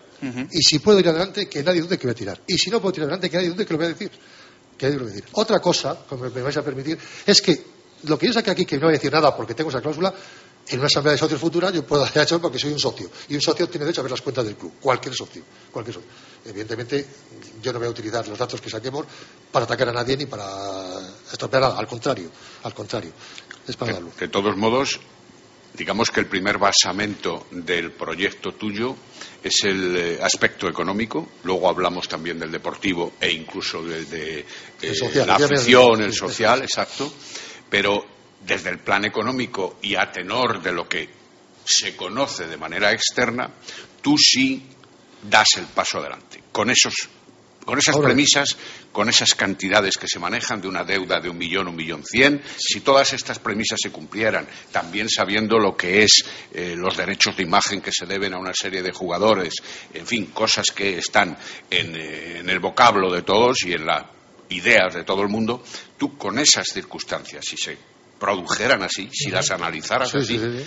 [0.51, 2.41] Y si puedo ir adelante, que nadie dude que voy a tirar.
[2.47, 4.11] Y si no puedo tirar adelante, que nadie dude que lo voy a decir.
[4.79, 5.29] Que nadie lo voy a decir.
[5.33, 7.63] Otra cosa, como me vais a permitir, es que
[8.05, 10.15] lo que yo saqué aquí, que no voy a decir nada porque tengo esa cláusula,
[10.69, 13.11] en una asamblea de socios futura yo puedo hacer hecho porque soy un socio.
[13.29, 14.75] Y un socio tiene derecho a ver las cuentas del club.
[14.81, 15.43] Cualquier socio.
[15.71, 16.11] Cualquier socio.
[16.45, 17.07] Evidentemente,
[17.63, 19.07] yo no voy a utilizar los datos que saquemos
[19.53, 20.45] para atacar a nadie ni para
[21.31, 21.79] estropear nada.
[21.79, 22.31] Al contrario.
[22.63, 23.13] Al contrario.
[23.67, 24.11] Es para darlo.
[24.19, 25.01] De todos modos,
[25.75, 28.97] digamos que el primer basamento del proyecto tuyo
[29.43, 34.47] es el eh, aspecto económico, luego hablamos también del deportivo e incluso del de,
[34.81, 37.13] eh, social, la afición, el social, exacto,
[37.69, 38.14] pero
[38.47, 41.09] desde el plan económico y a tenor de lo que
[41.65, 43.51] se conoce de manera externa,
[44.03, 44.63] tú sí
[45.23, 46.43] das el paso adelante.
[46.53, 46.95] Con esos
[47.65, 48.59] con esas Ahora- premisas,
[48.93, 52.43] con esas cantidades que se manejan de una deuda de un millón, un millón cien,
[52.59, 57.43] si todas estas premisas se cumplieran, también sabiendo lo que es eh, los derechos de
[57.45, 59.55] imagen que se deben a una serie de jugadores,
[59.95, 61.39] en fin, cosas que están
[61.71, 64.05] en, eh, en el vocablo de todos y en las
[64.51, 65.65] ideas de todo el mundo,
[65.97, 67.79] tú con esas circunstancias, si se
[68.19, 70.65] produjeran así, si las analizaras Sí, así, sí, sí, sí.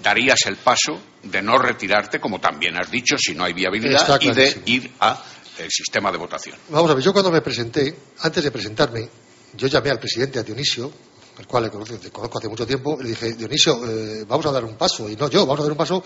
[0.00, 4.32] darías el paso de no retirarte, como también has dicho, si no hay viabilidad, y
[4.32, 5.22] de ir a
[5.58, 6.56] el sistema de votación.
[6.70, 9.08] Vamos a ver, yo cuando me presenté, antes de presentarme,
[9.54, 10.90] yo llamé al presidente, a Dionisio,
[11.38, 14.52] el cual le conozco, le conozco hace mucho tiempo, le dije, Dionisio, eh, vamos a
[14.52, 16.02] dar un paso, y no yo, vamos a dar un paso,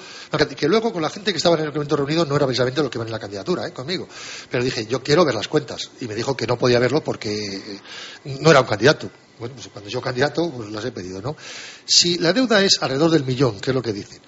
[0.57, 2.91] que luego con la gente que estaba en el evento reunido no era precisamente lo
[2.91, 3.73] que ven en la candidatura, ¿eh?
[3.73, 4.09] conmigo,
[4.51, 7.79] pero dije, yo quiero ver las cuentas, y me dijo que no podía verlo porque
[8.25, 9.11] no era un candidato.
[9.39, 11.37] Bueno, pues cuando yo candidato, pues las he pedido, ¿no?
[11.85, 14.21] Si la deuda es alrededor del millón, que es lo que dicen,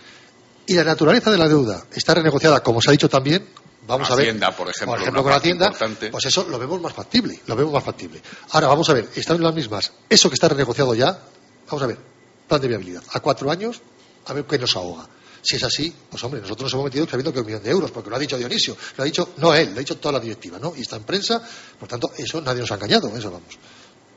[0.66, 3.46] y la naturaleza de la deuda está renegociada, como se ha dicho también,
[3.86, 4.36] vamos a ver.
[4.56, 5.72] por ejemplo, por con Hacienda,
[6.10, 8.20] pues eso lo vemos más factible, lo vemos más factible.
[8.50, 9.92] Ahora vamos a ver, están las mismas.
[10.08, 11.18] Eso que está renegociado ya,
[11.66, 11.98] vamos a ver,
[12.48, 13.02] plan de viabilidad.
[13.12, 13.80] A cuatro años,
[14.26, 15.08] a ver qué nos ahoga.
[15.40, 17.92] Si es así, pues hombre, nosotros nos hemos metido sabiendo que un millón de euros,
[17.92, 20.20] porque lo ha dicho Dionisio, lo ha dicho no él, lo ha dicho toda la
[20.20, 20.74] directiva, ¿no?
[20.76, 21.40] Y está en prensa,
[21.78, 23.56] por tanto, eso nadie nos ha engañado, eso vamos.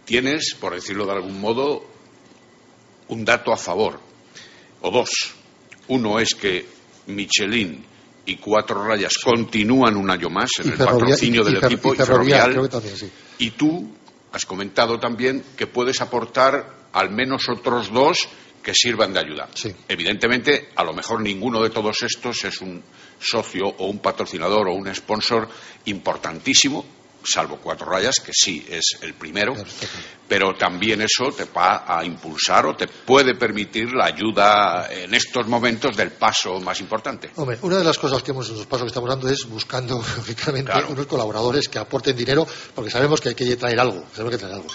[0.09, 1.85] Tienes, por decirlo de algún modo,
[3.09, 3.99] un dato a favor,
[4.81, 5.35] o dos.
[5.87, 6.65] Uno es que
[7.05, 7.85] Michelin
[8.25, 12.71] y Cuatro Rayas continúan un año más en el patrocinio del equipo y, ferrovial.
[13.37, 13.87] Y tú
[14.31, 18.27] has comentado también que puedes aportar al menos otros dos
[18.63, 19.47] que sirvan de ayuda.
[19.87, 22.81] Evidentemente, a lo mejor ninguno de todos estos es un
[23.19, 25.47] socio o un patrocinador o un sponsor
[25.85, 26.83] importantísimo,
[27.23, 29.53] salvo cuatro rayas, que sí es el primero,
[30.27, 35.47] pero también eso te va a impulsar o te puede permitir la ayuda en estos
[35.47, 37.31] momentos del paso más importante.
[37.35, 40.71] Hombre, una de las cosas que hemos los pasos que estamos dando es buscando, lógicamente,
[40.87, 44.55] unos colaboradores que aporten dinero, porque sabemos que hay que traer algo, sabemos que traer
[44.55, 44.67] algo.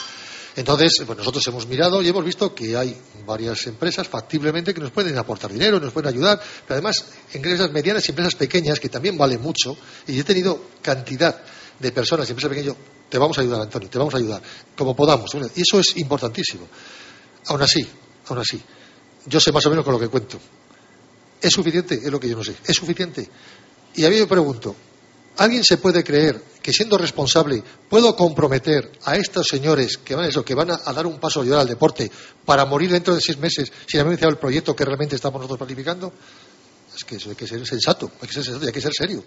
[0.56, 4.92] Entonces, pues nosotros hemos mirado y hemos visto que hay varias empresas factiblemente que nos
[4.92, 9.18] pueden aportar dinero, nos pueden ayudar, pero además empresas medianas y empresas pequeñas que también
[9.18, 9.76] valen mucho,
[10.06, 11.42] y he tenido cantidad
[11.78, 12.76] de personas y empresas pequeñas,
[13.08, 14.42] te vamos a ayudar, Antonio, te vamos a ayudar,
[14.76, 15.30] como podamos.
[15.54, 16.66] Y eso es importantísimo.
[17.46, 17.86] Aún así,
[18.28, 18.60] aún así,
[19.26, 20.38] yo sé más o menos con lo que cuento.
[21.40, 21.94] ¿Es suficiente?
[21.94, 22.56] Es lo que yo no sé.
[22.64, 23.28] ¿Es suficiente?
[23.94, 24.74] Y a mí me pregunto,
[25.36, 30.44] ¿alguien se puede creer que siendo responsable puedo comprometer a estos señores que van, eso,
[30.44, 32.10] que van a, dar un paso a ayudar al deporte
[32.44, 35.58] para morir dentro de seis meses sin haber iniciado el proyecto que realmente estamos nosotros
[35.58, 36.12] planificando?
[36.96, 38.92] Es que eso hay que ser sensato, hay que ser sensato y hay que ser
[38.94, 39.24] serio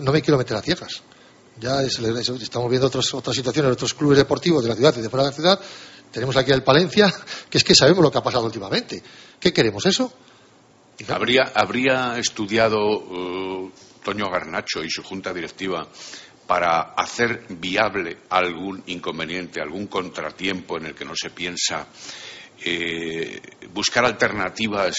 [0.00, 1.02] no me quiero meter a ciegas.
[1.60, 5.24] Ya estamos viendo otras, otras situaciones otros clubes deportivos de la ciudad y de fuera
[5.24, 5.60] de la ciudad.
[6.10, 7.12] Tenemos aquí al Palencia,
[7.50, 9.02] que es que sabemos lo que ha pasado últimamente.
[9.38, 10.12] ¿Qué queremos eso?
[11.08, 13.72] ¿Habría, habría estudiado uh,
[14.04, 15.88] Toño Garnacho y su junta directiva
[16.46, 21.86] para hacer viable algún inconveniente, algún contratiempo en el que no se piensa,
[22.64, 23.40] eh,
[23.72, 24.94] buscar alternativas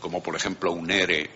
[0.00, 1.30] como por ejemplo un ERE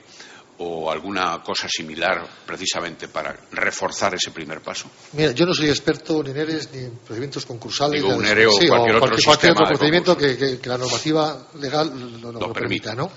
[0.59, 4.91] o alguna cosa similar precisamente para reforzar ese primer paso?
[5.13, 8.03] Mira, yo no soy experto ni en ERES ni en procedimientos concursales.
[8.03, 12.95] Digo, un ERE o cualquier, otro, cualquier otro procedimiento que, la normativa legal lo, permita,
[12.95, 13.11] ¿no?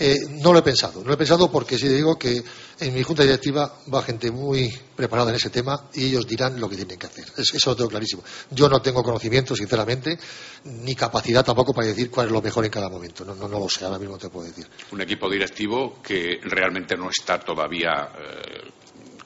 [0.00, 2.40] Eh, no lo he pensado, no lo he pensado porque si digo que
[2.80, 6.68] en mi junta directiva va gente muy preparada en ese tema y ellos dirán lo
[6.68, 7.24] que tienen que hacer.
[7.36, 8.22] Eso lo tengo clarísimo.
[8.50, 10.16] Yo no tengo conocimiento, sinceramente,
[10.64, 13.24] ni capacidad tampoco para decir cuál es lo mejor en cada momento.
[13.24, 14.68] No, no, lo sé, ahora mismo te puedo decir.
[14.92, 18.70] Un equipo directivo que realmente no está todavía eh,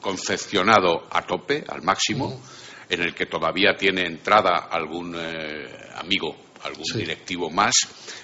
[0.00, 2.40] concepcionado a tope, al máximo,
[2.88, 7.74] en el que todavía tiene entrada algún eh, amigo algún directivo más,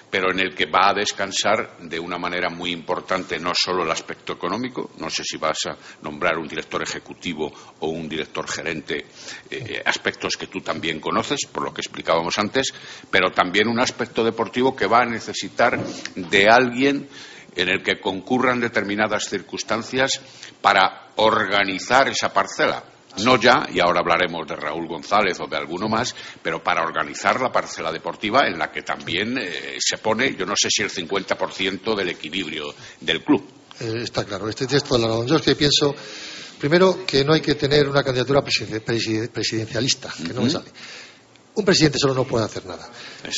[0.09, 3.91] pero en el que va a descansar de una manera muy importante no solo el
[3.91, 9.05] aspecto económico, no sé si vas a nombrar un director ejecutivo o un director gerente,
[9.49, 12.73] eh, aspectos que tú también conoces, por lo que explicábamos antes,
[13.09, 15.79] pero también un aspecto deportivo que va a necesitar
[16.15, 17.07] de alguien
[17.55, 20.11] en el que concurran determinadas circunstancias
[20.61, 22.83] para organizar esa parcela
[23.23, 27.39] no ya, y ahora hablaremos de Raúl González o de alguno más, pero para organizar
[27.39, 30.91] la parcela deportiva en la que también eh, se pone, yo no sé si el
[30.91, 33.47] 50% del equilibrio del club.
[33.79, 35.95] Eh, está claro, este texto de la Yo es que pienso,
[36.59, 40.69] primero, que no hay que tener una candidatura presidencialista, que no me sale.
[41.55, 42.89] Un presidente solo no puede hacer nada.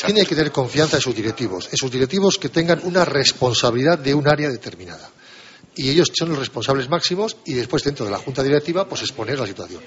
[0.06, 4.14] Tiene que tener confianza en sus directivos, en sus directivos que tengan una responsabilidad de
[4.14, 5.10] un área determinada
[5.76, 9.40] y ellos son los responsables máximos y después dentro de la junta directiva pues exponer
[9.40, 9.82] la situación.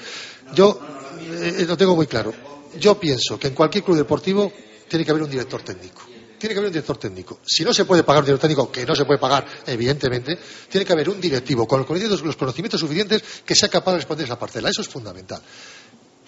[0.55, 0.81] Yo
[1.21, 2.33] eh, lo tengo muy claro.
[2.79, 4.53] Yo pienso que en cualquier club deportivo
[4.89, 6.03] tiene que haber un director técnico.
[6.39, 7.41] Tiene que haber un director técnico.
[7.47, 10.85] Si no se puede pagar un director técnico, que no se puede pagar, evidentemente, tiene
[10.85, 14.27] que haber un directivo con los conocimientos, los conocimientos suficientes que sea capaz de responder
[14.27, 14.69] esa parcela.
[14.69, 15.41] Eso es fundamental.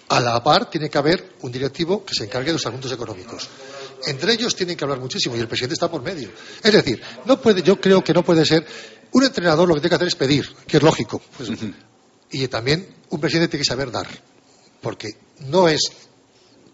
[0.09, 3.49] A la par, tiene que haber un directivo que se encargue de los asuntos económicos.
[4.07, 6.31] Entre ellos tienen que hablar muchísimo y el presidente está por medio.
[6.63, 8.65] Es decir, no puede, yo creo que no puede ser
[9.13, 11.21] un entrenador lo que tiene que hacer es pedir, que es lógico.
[12.31, 14.07] Y también un presidente tiene que saber dar,
[14.81, 15.81] porque no es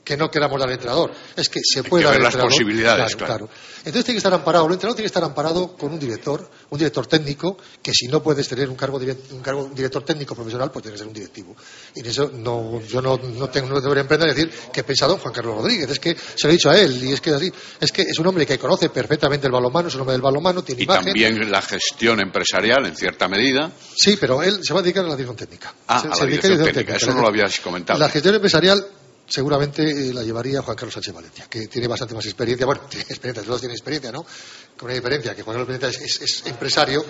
[0.04, 1.12] que no queramos dar al entrenador.
[1.36, 3.48] Es que se puede dar las posibilidades, claro.
[3.84, 6.78] Entonces tiene que estar amparado, el entrenador tiene que estar amparado con un director, un
[6.78, 10.70] director técnico, que si no puedes tener un cargo, un cargo un director técnico profesional,
[10.70, 11.56] pues tiene que ser un directivo.
[11.94, 15.14] Y en eso no, yo no, no tengo, no debería emprender decir que he pensado
[15.14, 17.30] en Juan Carlos Rodríguez, es que se lo he dicho a él, y es que
[17.30, 20.12] es así, es que es un hombre que conoce perfectamente el balonmano, es un hombre
[20.14, 21.04] del balonmano, tiene Y imagen.
[21.06, 23.70] también la gestión empresarial, en cierta medida.
[23.96, 25.74] Sí, pero él se va a dedicar a la dirección técnica.
[25.88, 26.96] Ah, Se- a la dirección técnica.
[26.96, 27.98] Eso no lo habías comentado.
[27.98, 28.84] La gestión empresarial
[29.32, 32.66] seguramente eh, la llevaría Juan Carlos Sánchez Valencia, que tiene bastante más experiencia.
[32.66, 34.22] Bueno, tiene experiencia, todos tienen experiencia, ¿no?
[34.76, 37.04] Con una diferencia, que Juan Carlos Valencia es, es- es empresario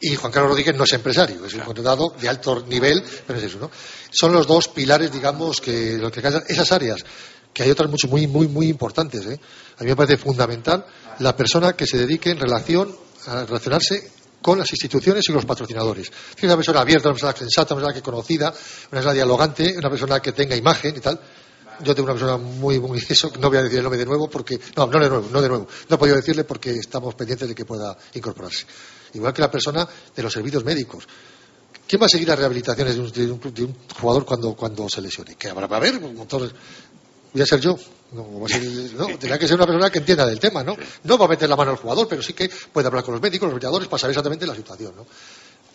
[0.00, 3.44] y Juan Carlos Rodríguez no es empresario, es un contratado de alto nivel, pero es
[3.46, 3.70] eso, ¿no?
[4.10, 7.04] Son los dos pilares, digamos, que los que esas áreas
[7.52, 9.24] que hay otras mucho, muy, muy, muy importantes.
[9.26, 9.40] ¿eh?
[9.78, 10.84] A mí me parece fundamental
[11.20, 12.94] la persona que se dedique en relación
[13.26, 14.10] a relacionarse
[14.42, 16.12] con las instituciones y los patrocinadores.
[16.36, 19.88] Es una persona abierta, una persona sensata, una persona que conocida, una persona dialogante, una
[19.88, 21.18] persona que tenga imagen y tal.
[21.82, 24.28] Yo tengo una persona muy, muy eso, no voy a decir el nombre de nuevo
[24.28, 25.66] porque, no, no de nuevo, no de nuevo.
[25.88, 28.66] No he podido decirle porque estamos pendientes de que pueda incorporarse.
[29.14, 31.06] Igual que la persona de los servicios médicos.
[31.86, 34.88] ¿Quién va a seguir las rehabilitaciones de un, de un- de un jugador cuando, cuando
[34.88, 35.36] se lesione?
[35.36, 36.52] Que habrá va a haber montón.
[37.32, 37.78] Voy a ser yo.
[38.12, 40.76] No, va a ser- no, tendrá que ser una persona que entienda del tema, ¿no?
[41.04, 43.22] No va a meter la mano al jugador, pero sí que puede hablar con los
[43.22, 45.06] médicos, los rehabilitadores, para saber exactamente la situación, ¿no?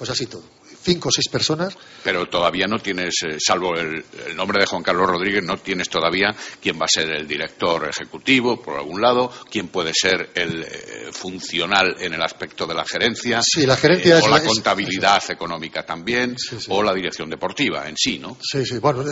[0.02, 0.42] Pues así todo.
[0.84, 1.78] Cinco o seis personas.
[2.04, 5.90] Pero todavía no tienes, eh, salvo el, el nombre de Juan Carlos Rodríguez, no tienes
[5.90, 10.64] todavía quién va a ser el director ejecutivo, por algún lado, quién puede ser el
[10.64, 14.38] eh, funcional en el aspecto de la gerencia, Sí, la gerencia eh, es o la-
[14.38, 16.66] la es- contabilidad económica también, Sí, sí.
[16.70, 18.38] o la dirección deportiva en sí, ¿no?
[18.42, 18.80] Sí, sí.
[18.80, 19.04] Bueno,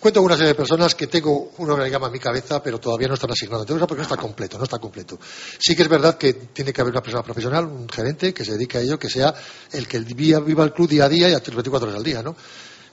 [0.00, 3.06] cuento con una serie de personas que tengo un organigrama en mi cabeza, pero todavía
[3.06, 3.62] no están asignados.
[3.66, 5.16] Entonces, porque no está completo, no está completo.
[5.60, 8.52] Sí que es verdad que tiene que haber una persona profesional, un gerente que se
[8.54, 9.32] dedique a ello, que sea
[9.70, 12.22] el que viva, viva el club día a día y a 24 horas al día,
[12.22, 12.36] ¿no?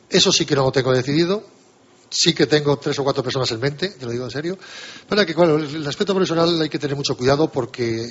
[0.10, 1.44] Eso sí que no lo tengo decidido.
[2.10, 4.58] Sí que tengo tres o cuatro personas en mente, te lo digo en serio.
[5.10, 8.06] Pero que, claro, el aspecto profesional hay que tener mucho cuidado porque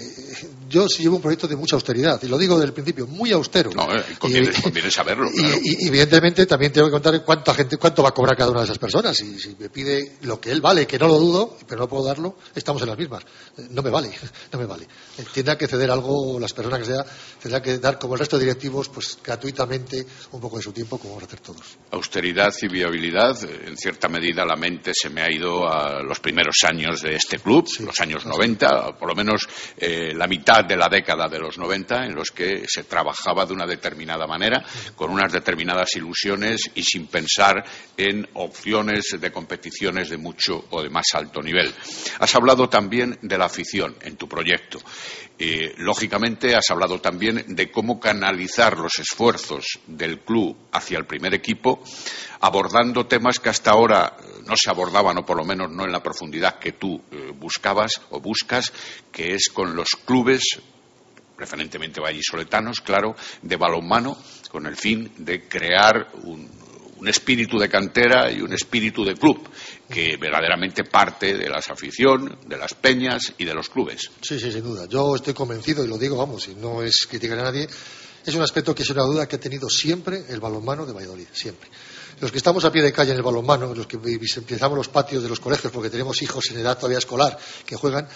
[0.69, 3.33] yo sí llevo un proyecto de mucha austeridad, y lo digo desde el principio, muy
[3.33, 3.71] austero.
[3.75, 5.57] No, eh, conviene, Y- conviene saberlo, y, claro.
[5.63, 8.65] y- evidentemente también tengo que contar cuánta gente, cuánto va a cobrar cada una de
[8.67, 9.19] esas personas.
[9.21, 12.05] Y si me pide lo que él vale, que no lo dudo, pero no puedo
[12.05, 13.23] darlo, estamos en las mismas.
[13.71, 14.11] No me vale,
[14.53, 14.87] no me vale.
[15.33, 17.05] Tendrá que ceder algo, las personas que sea,
[17.43, 20.99] tendrá que dar como el resto de directivos, pues gratuitamente un poco de su tiempo,
[20.99, 21.63] como vamos a hacer todos.
[21.93, 26.19] Austeridad y viabilidad, eh, en cierta medida la mente se me ha ido a los
[26.19, 30.75] primeros años de este club, los años 90, por lo menos eh, la mitad de
[30.75, 34.65] la década de los 90, en los que se trabajaba de una determinada manera,
[34.97, 37.63] con unas determinadas ilusiones y sin pensar
[37.95, 41.71] en opciones de competiciones de mucho o de más alto nivel.
[42.21, 44.79] Has hablado también de la afición en tu proyecto.
[45.37, 51.35] Eh, lógicamente, has hablado también de cómo canalizar los esfuerzos del club hacia el primer
[51.35, 51.83] equipo,
[52.41, 55.91] abordando temas que hasta ahora eh, no se abordaban, o por lo menos no en
[55.91, 58.73] la profundidad que tú eh, buscabas o buscas,
[59.11, 60.61] que es con los clubes
[61.37, 64.17] preferentemente vallisoletanos, claro, de balonmano,
[64.53, 66.49] con el fin de crear un,
[66.97, 69.49] un espíritu de cantera y un espíritu de club,
[69.89, 74.11] que verdaderamente parte de la afición, de las peñas y de los clubes.
[74.21, 74.87] Sí, sí, sin duda.
[74.87, 77.69] Yo estoy convencido, y lo digo, vamos, y no es criticar a nadie,
[78.25, 81.27] es un aspecto que es una duda que ha tenido siempre el balonmano de Valladolid,
[81.33, 81.69] siempre.
[82.21, 85.23] Los que estamos a pie de calle en el balonmano, los que utilizamos los patios
[85.23, 88.09] de los colegios porque tenemos hijos en edad todavía escolar que juegan,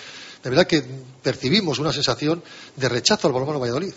[0.42, 0.82] de verdad que
[1.22, 2.42] percibimos una sensación
[2.76, 3.94] de rechazo al balonmano de Valladolid.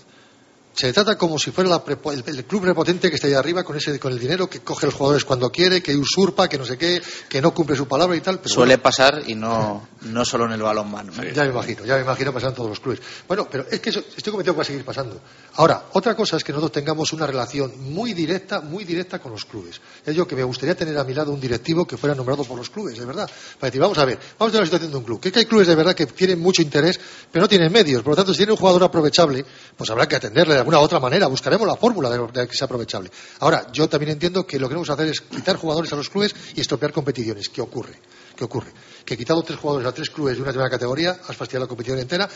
[0.73, 3.61] Se trata como si fuera la prepo- el, el club prepotente que está ahí arriba
[3.63, 6.65] con ese con el dinero que coge los jugadores cuando quiere, que usurpa, que no
[6.65, 8.39] sé qué, que no cumple su palabra y tal.
[8.39, 11.11] Pero Suele bueno, pasar y no, no solo en el balonmano.
[11.15, 11.23] ¿no?
[11.23, 13.01] ya me imagino, ya me imagino pasando en todos los clubes.
[13.27, 15.19] Bueno, pero es que eso, estoy convencido que va a seguir pasando.
[15.55, 19.43] Ahora, otra cosa es que nosotros tengamos una relación muy directa, muy directa con los
[19.43, 19.81] clubes.
[20.05, 22.57] Es yo que me gustaría tener a mi lado un directivo que fuera nombrado por
[22.57, 23.29] los clubes, de verdad.
[23.59, 25.19] Para decir, vamos a ver, vamos a ver la situación de un club.
[25.19, 26.97] Que, es que hay clubes de verdad que tienen mucho interés,
[27.29, 28.01] pero no tienen medios.
[28.03, 30.99] Por lo tanto, si tiene un jugador aprovechable, pues habrá que atenderle de alguna otra
[30.99, 31.27] manera.
[31.27, 33.09] Buscaremos la fórmula de, de que sea aprovechable.
[33.39, 36.35] Ahora, yo también entiendo que lo que queremos hacer es quitar jugadores a los clubes
[36.55, 37.49] y estropear competiciones.
[37.49, 37.99] ¿Qué ocurre?
[38.35, 38.71] ¿Qué ocurre?
[39.05, 41.99] Que quitado tres jugadores a tres clubes de una determinada categoría, has fastidiado la competición
[41.99, 42.29] entera.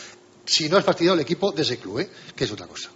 [0.45, 2.09] Si no has fastidiado el equipo de ese club, ¿eh?
[2.35, 2.89] que es otra cosa.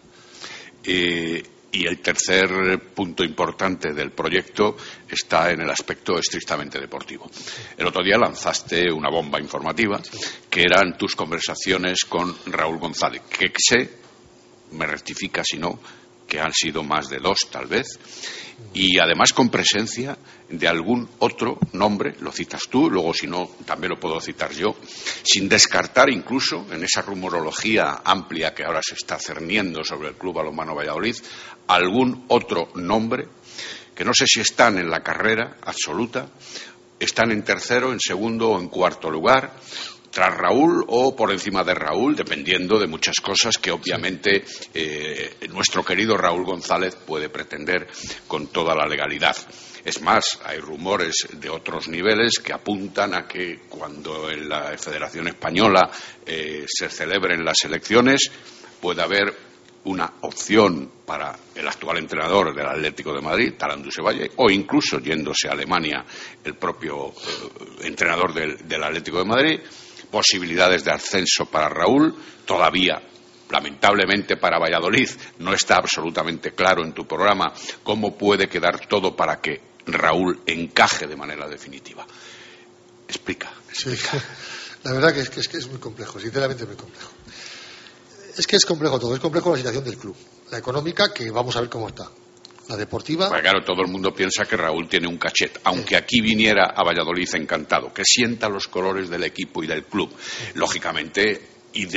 [0.84, 2.50] Eh, y el tercer
[2.94, 4.76] punto importante del proyecto
[5.08, 7.30] está en el aspecto estrictamente deportivo.
[7.78, 10.02] El otro día lanzaste una bomba informativa
[10.50, 13.90] que eran tus conversaciones con Raúl González, que sé,
[14.72, 15.80] me rectifica si no,
[16.28, 18.00] que han sido más de dos tal vez,
[18.74, 20.18] y además con presencia
[20.50, 24.76] de algún otro nombre, lo citas tú, luego si no también lo puedo citar yo,
[25.24, 30.36] sin descartar incluso en esa rumorología amplia que ahora se está cerniendo sobre el Club
[30.36, 31.16] Balonmano Valladolid,
[31.68, 33.28] algún otro nombre
[33.96, 36.30] que no sé si están en la carrera absoluta
[37.00, 39.54] están en tercero, en segundo o en cuarto lugar
[40.12, 44.44] tras Raúl o por encima de Raúl, dependiendo de muchas cosas que obviamente
[44.74, 47.88] eh, nuestro querido Raúl González puede pretender
[48.28, 49.36] con toda la legalidad.
[49.86, 55.28] Es más, hay rumores de otros niveles que apuntan a que cuando en la Federación
[55.28, 55.90] Española
[56.26, 58.30] eh, se celebren las elecciones
[58.82, 59.34] pueda haber
[59.86, 65.48] una opción para el actual entrenador del Atlético de Madrid, Talanduse Valle, o incluso yéndose
[65.48, 66.06] a Alemania
[66.44, 69.60] el propio eh, entrenador del Atlético de Madrid,
[70.12, 73.02] posibilidades de ascenso para Raúl, todavía
[73.50, 77.54] lamentablemente para Valladolid no está absolutamente claro en tu programa
[77.84, 82.06] cómo puede quedar todo para que Raúl encaje de manera definitiva.
[83.08, 83.52] Explica.
[84.84, 87.12] la verdad que es, que es, muy complejo, sinceramente es muy complejo.
[88.38, 90.16] Es que es complejo todo, es complejo la situación del club,
[90.52, 92.10] la económica, que vamos a ver cómo está.
[92.70, 93.28] La deportiva.
[93.30, 96.84] Pues claro, todo el mundo piensa que Raúl tiene un cachet, aunque aquí viniera a
[96.84, 100.12] Valladolid encantado, que sienta los colores del equipo y del club.
[100.54, 101.88] Lógicamente, y,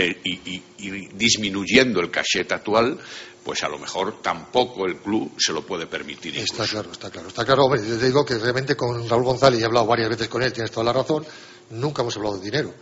[1.12, 2.98] disminuyendo el cachet actual,
[3.44, 6.38] pues a lo mejor tampoco el club se lo puede permitir.
[6.38, 7.28] Está claro, está claro.
[7.28, 10.28] Está claro, hombre, te digo que realmente con Raúl González, y he hablado varias veces
[10.28, 11.26] con él, tienes toda la razón,
[11.68, 12.72] nunca hemos hablado de dinero.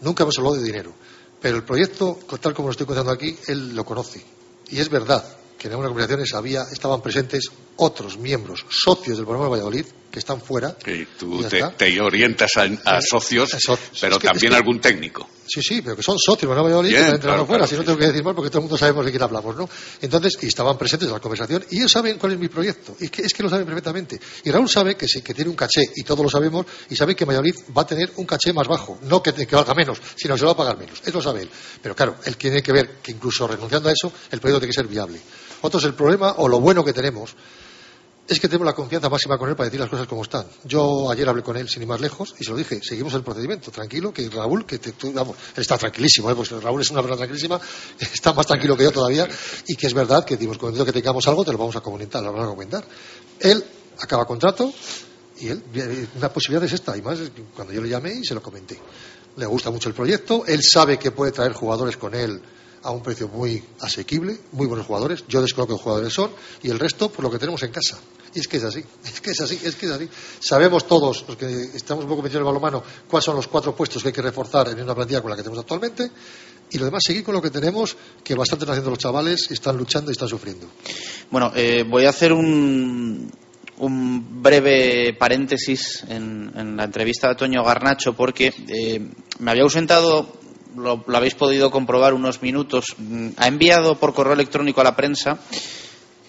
[0.00, 0.92] Nunca hemos hablado de dinero.
[1.40, 4.20] Pero el proyecto, tal como lo estoy contando aquí, él lo conoce.
[4.68, 9.44] Y es verdad que en algunas conversaciones había, estaban presentes otros miembros, socios del programa
[9.44, 10.76] de Valladolid, que están fuera.
[10.86, 13.56] Y tú te, orientas a, socios,
[14.00, 15.28] pero también algún técnico.
[15.46, 18.06] Sí, sí, pero que son socios, del Valladolid, que están fuera, si no tengo que
[18.06, 19.68] decir mal, porque todo el mundo sabemos de quién hablamos, ¿no?
[20.00, 23.06] Entonces, y estaban presentes en la conversación, y ellos saben cuál es mi proyecto, y
[23.06, 24.20] es que, es que lo saben perfectamente.
[24.44, 27.24] Y Raúl sabe que, que tiene un caché, y todos lo sabemos, y sabe que
[27.24, 30.38] Valladolid va a tener un caché más bajo, no que, que valga menos, sino que
[30.38, 31.00] se lo va a pagar menos.
[31.04, 31.50] Eso lo sabe él.
[31.82, 34.80] Pero claro, él tiene que ver que incluso renunciando a eso, el proyecto tiene que
[34.80, 35.20] ser viable.
[35.62, 37.34] Otros el problema, o lo bueno que tenemos,
[38.30, 40.46] es que tenemos la confianza máxima con él para decir las cosas como están.
[40.62, 43.24] Yo ayer hablé con él sin ir más lejos y se lo dije, seguimos el
[43.24, 45.26] procedimiento, tranquilo, que Raúl, que te, él
[45.56, 46.34] está tranquilísimo, ¿eh?
[46.36, 47.60] porque Raúl es una persona tranquilísima,
[47.98, 49.28] está más tranquilo que yo todavía
[49.66, 52.22] y que es verdad que decimos, cuando que tengamos algo te lo vamos a comentar,
[52.22, 52.84] lo vamos a comentar.
[53.40, 53.64] Él
[53.98, 54.72] acaba contrato
[55.40, 57.18] y él, una posibilidad es esta, y más
[57.56, 58.78] cuando yo le llamé y se lo comenté.
[59.36, 62.40] Le gusta mucho el proyecto, él sabe que puede traer jugadores con él
[62.82, 65.24] a un precio muy asequible, muy buenos jugadores.
[65.28, 66.30] Yo desconozco qué jugadores son
[66.62, 67.98] y el resto por lo que tenemos en casa.
[68.34, 70.08] Y es que es así, es que es así, es que es así.
[70.38, 73.74] Sabemos todos, los que estamos un poco metidos en el balonmano, cuáles son los cuatro
[73.74, 76.10] puestos que hay que reforzar en una plantilla con la que tenemos actualmente.
[76.72, 79.76] Y lo demás, seguir con lo que tenemos, que bastante están haciendo los chavales, están
[79.76, 80.68] luchando y están sufriendo.
[81.30, 83.28] Bueno, eh, voy a hacer un,
[83.80, 89.00] un breve paréntesis en, la entrevista de Toño Garnacho porque eh,
[89.38, 90.39] me había ausentado
[90.76, 95.38] lo, habéis podido comprobar unos minutos, mm, ha enviado por correo electrónico a la prensa,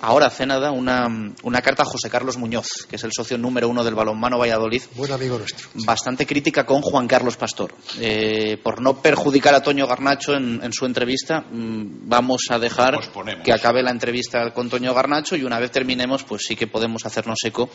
[0.01, 1.07] ahora hace nada, una,
[1.43, 4.81] una, carta a José Carlos Muñoz, que es el socio número uno del balonmano Valladolid.
[4.95, 5.69] Buen amigo nuestro.
[5.85, 7.73] Bastante crítica con Juan Carlos Pastor.
[7.99, 12.99] Eh, por no perjudicar a Toño Garnacho en, su entrevista, mm, vamos a dejar
[13.43, 17.05] que acabe la entrevista con Toño Garnacho y una vez terminemos, pues sí que podemos
[17.05, 17.69] hacernos eco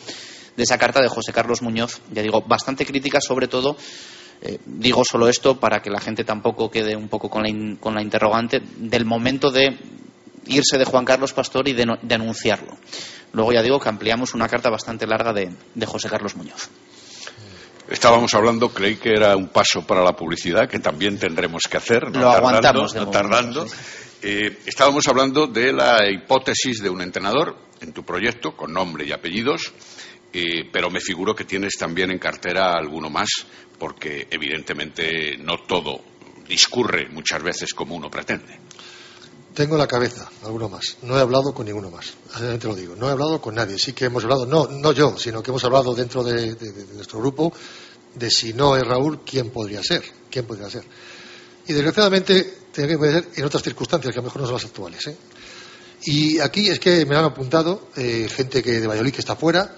[0.55, 2.01] de esa carta de José Carlos Muñoz.
[2.11, 3.77] Ya digo, bastante crítica sobre todo
[4.41, 7.95] eh, digo solo esto para que la gente tampoco quede un poco con la, con
[7.95, 9.77] la interrogante del momento de
[10.47, 11.83] irse de Juan Carlos Pastor y de,
[12.13, 12.77] anunciarlo.
[13.33, 15.51] Luego ya digo que ampliamos una carta bastante larga de,
[15.85, 16.69] José Carlos Muñoz.
[17.89, 22.11] Estábamos hablando, creí que era un paso para la publicidad, que también tendremos que hacer.
[22.11, 22.93] No Lo aguantamos.
[22.95, 23.65] no tardando.
[24.21, 29.11] Eh, estábamos hablando de la hipótesis de un entrenador en tu proyecto, con nombre y
[29.11, 29.73] apellidos,
[30.33, 33.29] eh, pero me figuro que tienes también en cartera alguno más,
[33.77, 36.01] porque evidentemente no todo
[36.47, 38.59] discurre muchas veces como uno pretende.
[39.53, 40.97] Tengo en la cabeza alguno más.
[41.01, 42.13] No he hablado con ninguno más.
[42.59, 42.95] Te lo digo.
[42.95, 43.79] No he hablado con nadie.
[43.79, 46.55] Sí que hemos hablado, no, no yo, sino que hemos hablado dentro de,
[46.93, 47.51] nuestro grupo
[48.13, 50.03] de si no es Raúl, quién podría ser.
[50.29, 50.83] ¿Quién podría ser?
[51.65, 54.65] Y desgraciadamente tiene que ser en otras circunstancias que a lo mejor no son las
[54.65, 55.07] actuales.
[55.07, 55.17] ¿eh?
[56.03, 59.75] Y aquí es que me han apuntado eh, gente que de Valladolid que está fuera,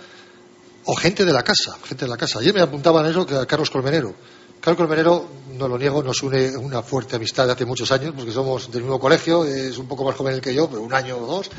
[0.85, 2.39] o gente de la casa, gente de la casa.
[2.39, 4.15] Ayer me apuntaban eso que a Carlos Colmenero.
[4.61, 5.27] Carlos Colmenero,
[5.57, 8.81] no lo niego, nos une una fuerte amistad de hace muchos años, porque somos del
[8.81, 11.49] mismo colegio, es un poco más joven que yo, pero un año o dos,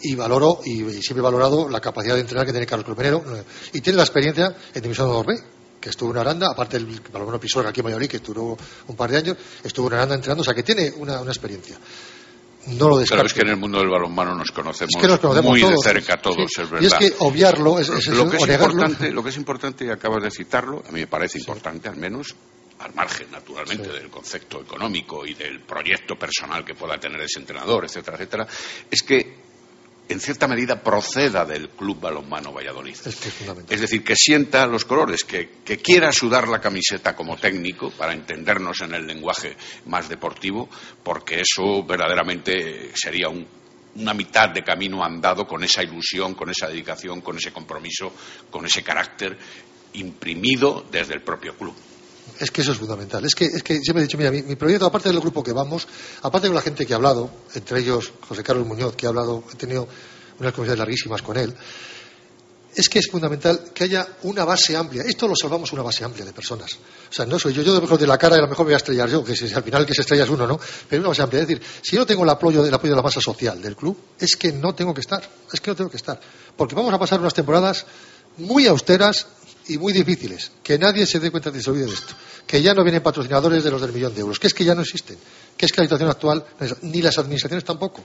[0.00, 3.22] y valoro, y, siempre he valorado la capacidad de entrenar que tiene Carlos Colmenero,
[3.72, 5.42] y tiene la experiencia en División de B,
[5.78, 8.56] que estuvo en Aranda, aparte del balonmano Pisor aquí en Mayorí, que duró
[8.86, 11.78] un par de años, estuvo en Aranda entrenando, o sea que tiene una experiencia
[12.66, 13.22] no lo descarto.
[13.22, 14.92] Pero es que en el mundo del balonmano nos conocemos,
[15.42, 16.82] muy de cerca todos, es verdad.
[16.82, 20.22] Y es que obviarlo es, lo, que es importante, lo que es importante, y acabas
[20.22, 22.34] de citarlo, a mí me parece importante al menos,
[22.80, 27.84] al margen, naturalmente, del concepto económico y del proyecto personal que pueda tener ese entrenador,
[27.84, 28.46] etcétera, etcétera,
[28.90, 29.45] es que
[30.08, 32.96] en cierta medida proceda del Club Balonmano Valladolid.
[33.68, 38.12] Es decir, que sienta los colores, que, que quiera sudar la camiseta como técnico, para
[38.12, 40.68] entendernos en el lenguaje más deportivo,
[41.02, 43.46] porque eso verdaderamente sería un-
[43.96, 48.12] una mitad de camino andado con esa ilusión, con esa dedicación, con ese compromiso,
[48.50, 49.36] con ese carácter
[49.94, 51.74] imprimido desde el propio club.
[52.38, 53.24] Es que eso es fundamental.
[53.24, 55.86] Es que, es que siempre he dicho, mira, mi, proyecto, aparte del grupo que vamos,
[56.22, 59.44] aparte de la gente que ha hablado, entre ellos José Carlos Muñoz, que ha hablado,
[59.52, 59.88] he tenido
[60.38, 61.54] unas conversaciones larguísimas con él,
[62.76, 65.02] es que es fundamental que haya una base amplia.
[65.02, 66.74] Esto lo salvamos una base amplia de personas.
[66.74, 68.70] O sea, no soy yo, yo de mejor de la cara, a lo mejor me
[68.70, 70.60] voy a estrellar yo, que si, al final el que se estrella es uno, ¿no?
[70.86, 71.40] Pero una base amplia.
[71.40, 73.74] Es decir, si yo no tengo el apoyo, el apoyo de la masa social del
[73.74, 75.26] club, es que no tengo que estar.
[75.50, 76.20] Es que no tengo que estar.
[76.54, 77.86] Porque vamos a pasar unas temporadas
[78.36, 79.26] muy austeras
[79.68, 80.52] y muy difíciles.
[80.62, 82.14] Que nadie se dé cuenta de se olvide de esto.
[82.46, 84.38] Que ya no vienen patrocinadores de los del millón de euros.
[84.38, 85.16] Que es que ya no existen.
[85.56, 86.44] Que es que la situación actual,
[86.82, 88.02] ni las administraciones tampoco,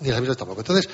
[0.00, 0.60] ni las administraciones tampoco.
[0.60, 0.88] Entonces,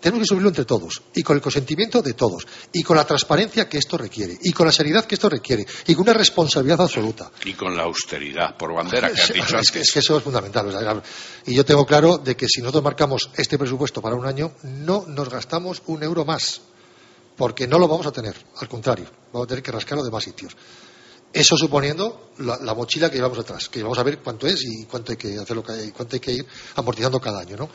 [0.00, 3.68] tenemos que subirlo entre todos y con el consentimiento de todos y con la transparencia
[3.68, 7.30] que esto requiere y con la seriedad que esto requiere y con una responsabilidad absoluta.
[7.44, 10.22] Y con la austeridad por bandera que has dicho es, que, es que eso es
[10.22, 10.68] fundamental.
[10.68, 11.02] o sea, claro.
[11.46, 15.04] y yo tengo claro de que si nosotros marcamos este presupuesto para un año, no
[15.08, 16.60] nos gastamos un euro más,
[17.38, 18.34] porque no lo vamos a tener.
[18.56, 20.54] Al contrario, vamos a tener que rascarlo de más sitios.
[21.32, 24.84] Eso suponiendo la, la mochila que llevamos atrás, que vamos a ver cuánto es y
[24.86, 27.70] cuánto hay que hacerlo, y cuánto hay que ir amortizando cada año, ¿no?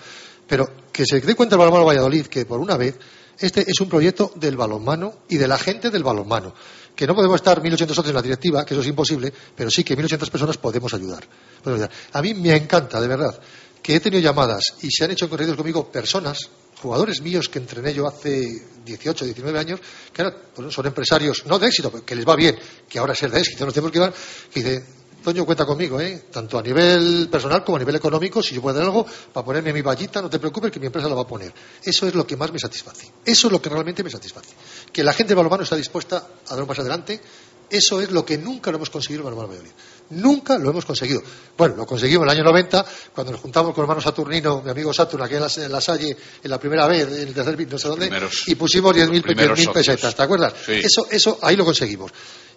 [0.47, 2.95] Pero que se dé cuenta el balonmano Valladolid que por una vez
[3.39, 6.53] este es un proyecto del balonmano y de la gente del balonmano.
[6.95, 9.83] Que no podemos estar 1.800 socios en la directiva, que eso es imposible, pero sí
[9.83, 11.27] que 1.800 personas podemos ayudar.
[11.63, 11.91] Podemos ayudar.
[12.11, 13.39] A mí me encanta, de verdad,
[13.81, 16.49] que he tenido llamadas y se han hecho corridos conmigo personas,
[16.83, 19.79] jugadores míos que entrené yo hace 18, 19 años,
[20.11, 22.59] que ahora pues, son empresarios, no de éxito, que les va bien,
[22.89, 24.13] que ahora es el de éxito, nos tenemos que llevar,
[24.51, 24.85] que dice,
[25.23, 26.25] Toño, cuenta conmigo, ¿eh?
[26.29, 29.71] tanto a nivel personal como a nivel económico, si yo puedo hacer algo para ponerme
[29.71, 31.53] mi vallita, no te preocupes que mi empresa lo va a poner.
[31.81, 33.09] Eso es lo que más me satisface.
[33.23, 34.49] Eso es lo que realmente me satisface.
[34.91, 37.21] Que la gente de balonmano está dispuesta a dar un paso adelante,
[37.75, 39.71] eso es lo que nunca lo hemos conseguido Balonmano Valladolid.
[40.11, 41.21] Nunca lo hemos conseguido.
[41.57, 44.93] Bueno, lo conseguimos en el año 90, cuando nos juntamos con hermano Saturnino, mi amigo
[44.93, 47.77] Saturn, aquí en la, en la Salle, en la primera vez, en el tercer no
[47.79, 49.73] sé dónde, primeros- y pusimos 10.000 los primeros 10.000 socios.
[49.73, 50.53] pesetas, ¿te acuerdas?
[50.65, 50.71] Sí.
[50.83, 52.11] Eso, eso, ahí lo conseguimos.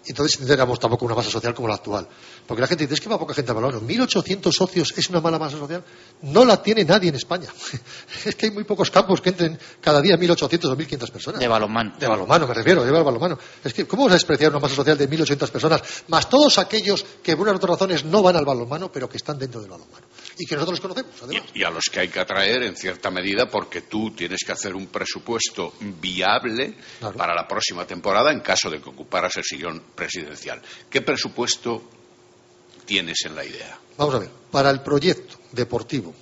[0.07, 2.07] Entonces no éramos tampoco una masa social como la actual.
[2.45, 3.85] Porque la gente dice, es que va poca gente a balonmano.
[3.85, 5.83] 1.800 socios es una mala masa social.
[6.21, 7.49] No la tiene nadie en España.
[8.25, 11.39] es que hay muy pocos campos que entren cada día 1.800 o 1.500 personas.
[11.39, 11.95] De balonmano.
[11.99, 13.37] De balonmano, me refiero, de balonmano.
[13.63, 17.05] Es que, ¿cómo vas a despreciar una masa social de 1.800 personas, más todos aquellos
[17.21, 19.69] que por unas u otras razones no van al balonmano, pero que están dentro del
[19.69, 20.05] balonmano?
[20.37, 21.49] Y que nosotros los conocemos, además.
[21.53, 24.51] Y, y a los que hay que atraer en cierta medida porque tú tienes que
[24.51, 27.17] hacer un presupuesto viable Claro.
[27.17, 30.61] para la próxima temporada en caso de que ocuparas el sillón presidencial.
[30.89, 31.83] ¿Qué presupuesto
[32.85, 33.77] tienes en la idea?
[33.97, 36.13] Vamos a ver, para el proyecto deportivo,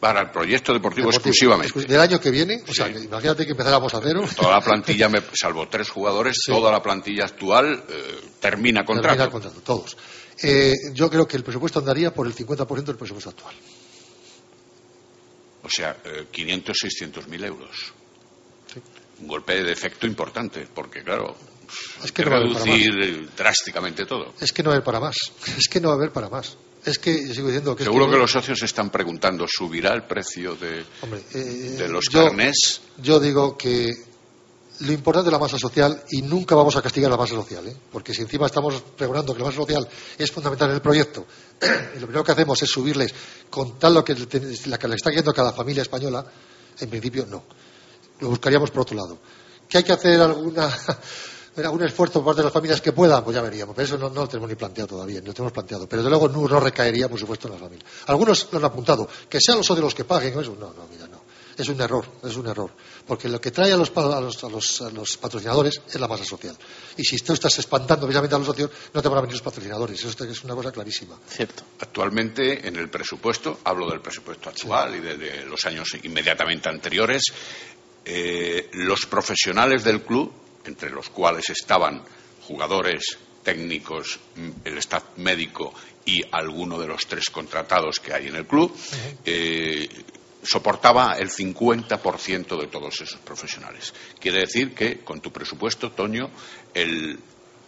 [0.00, 1.74] Para el proyecto deportivo, deportivo exclusivamente.
[1.78, 2.72] exclu- del año que viene, o Sí.
[2.74, 4.24] sea, imagínate que empezáramos a cero.
[4.34, 6.50] Toda la plantilla, me- salvo tres jugadores, Sí.
[6.50, 9.14] toda la plantilla actual eh, termina contrato.
[9.14, 9.96] Termina contrato, todos.
[10.42, 13.54] Eh, yo creo que el presupuesto andaría por el 50% del presupuesto actual.
[15.62, 17.92] O sea, eh, 500, 600 mil euros.
[18.72, 18.80] Sí.
[19.20, 21.36] Un golpe de efecto importante, porque claro,
[22.04, 24.34] Es que que no va a haber para reducir drásticamente todo.
[24.40, 25.16] Es que no va a haber para más.
[25.56, 26.56] Es que no va a haber para más.
[26.84, 27.82] Es que yo sigo diciendo que.
[27.82, 31.38] es Seguro que que los socios se están preguntando, ¿subirá el precio de, Hombre, eh,
[31.78, 32.80] de los yo- carnés?
[32.98, 33.90] Yo digo que
[34.80, 37.76] lo importante es la masa social y nunca vamos a castigar la masa social, ¿eh?
[37.92, 41.26] porque si encima estamos pregonando que la masa social es fundamental en el proyecto
[41.60, 43.14] y lo primero que hacemos es subirles
[43.50, 44.26] con tal lo que, le-
[44.68, 46.24] la que le está yendo a cada familia española,
[46.80, 47.44] en principio no.
[48.20, 49.18] Lo buscaríamos por otro lado.
[49.68, 50.66] ¿Que hay que hacer alguna,
[51.66, 53.22] algún esfuerzo por parte de las familias que puedan?
[53.24, 53.74] Pues ya veríamos.
[53.74, 55.88] Pero eso no, no lo tenemos ni planteado todavía, ni lo tenemos planteado.
[55.88, 57.88] Pero desde luego no, no recaería, por supuesto, en las familias.
[58.06, 59.08] Algunos lo han apuntado.
[59.28, 61.20] Que sean los socios los que paguen, eso no, no, mira, no.
[61.56, 62.70] Es un error, es un error.
[63.06, 66.00] Porque lo que trae a los, pa- a los, a los- a los patrocinadores es
[66.00, 66.56] la masa social.
[66.96, 69.42] Y si tú estás espantando precisamente a los socios, no te van a venir los
[69.42, 70.02] patrocinadores.
[70.02, 71.18] Eso es una cosa clarísima.
[71.28, 71.62] Cierto.
[71.80, 77.24] Actualmente, en el presupuesto, hablo del presupuesto actual y de, de los años inmediatamente anteriores,
[78.06, 80.32] eh, los profesionales del club,
[80.64, 82.02] entre los cuales estaban
[82.42, 84.20] jugadores, técnicos,
[84.64, 85.72] el staff médico
[86.04, 88.74] y alguno de los tres contratados que hay en el club,
[89.24, 89.88] eh,
[90.42, 93.92] soportaba el 50% de todos esos profesionales.
[94.18, 96.30] Quiere decir que con tu presupuesto, Toño,
[96.74, 97.18] el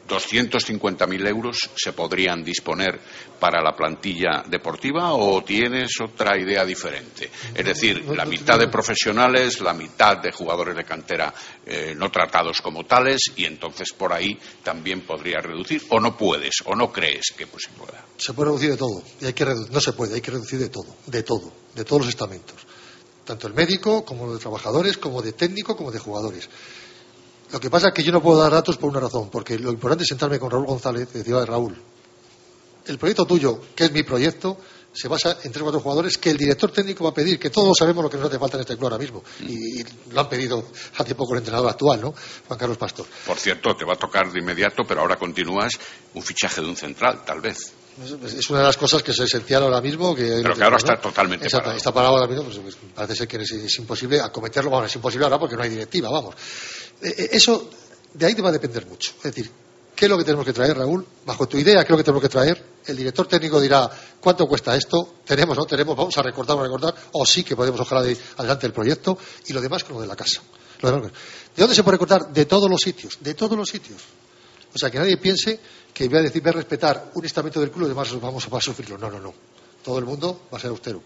[0.08, 2.98] 250.000 euros se podrían disponer
[3.38, 7.30] para la plantilla deportiva o tienes otra idea diferente?
[7.54, 11.32] Es decir, la mitad de profesionales, la mitad de jugadores de cantera
[11.64, 16.56] eh, no tratados como tales y entonces por ahí también podría reducir o no puedes
[16.64, 18.04] o no crees que pues se pueda.
[18.16, 19.02] Se puede reducir de todo.
[19.20, 20.96] Y hay que no se puede, hay que reducir de todo.
[21.06, 21.52] De todo.
[21.74, 22.56] De todos los estamentos.
[23.24, 26.48] tanto el médico como de trabajadores, como de técnico, como de jugadores.
[27.52, 29.70] Lo que pasa es que yo no puedo dar datos por una razón, porque lo
[29.70, 31.76] importante es sentarme con Raúl González y decir, Raúl,
[32.86, 34.56] el proyecto tuyo, que es mi proyecto,
[34.92, 37.50] se basa en tres o cuatro jugadores que el director técnico va a pedir, que
[37.50, 39.22] todos sabemos lo que nos hace falta en este club ahora mismo.
[39.40, 39.82] Y,
[40.12, 40.64] lo han pedido
[40.96, 42.14] hace poco el entrenador actual, ¿no?
[42.46, 43.06] Juan Carlos Pastor.
[43.26, 45.72] Por cierto, te va a tocar de inmediato, pero ahora continúas
[46.14, 47.72] un fichaje de un central, tal vez.
[48.24, 50.14] Es una de las cosas que es esencial ahora mismo.
[50.14, 51.76] Que pero que ahora está totalmente Exacto, parado.
[51.76, 54.70] Está parado ahora mismo, pues, pues, parece ser que es, imposible acometerlo.
[54.70, 56.34] Bueno, es imposible ahora porque no hay directiva, vamos.
[57.02, 57.68] Eh, eh, eso,
[58.14, 59.12] de ahí te va a depender mucho.
[59.18, 59.50] Es decir,
[59.94, 61.06] ¿Qué es lo que tenemos que traer, Raúl?
[61.24, 62.64] Bajo tu idea, ¿qué es lo que tenemos que traer?
[62.86, 63.88] El director técnico dirá,
[64.20, 65.16] ¿cuánto cuesta esto?
[65.24, 65.96] ¿Tenemos, no tenemos?
[65.96, 66.94] ¿Vamos a recortar o recortar?
[67.12, 69.16] O sí que podemos, ojalá, de adelante el proyecto.
[69.46, 70.42] Y lo demás con lo de la casa.
[70.80, 70.90] ¿De
[71.56, 72.32] dónde se puede recortar?
[72.32, 73.18] De todos los sitios.
[73.20, 74.02] De todos los sitios.
[74.74, 75.60] O sea, que nadie piense
[75.92, 78.60] que voy a decir, voy a respetar un estamento del club y demás vamos a,
[78.60, 78.98] sufrirlo.
[78.98, 79.34] No, no, no.
[79.84, 81.02] Todo el mundo va a ser austero.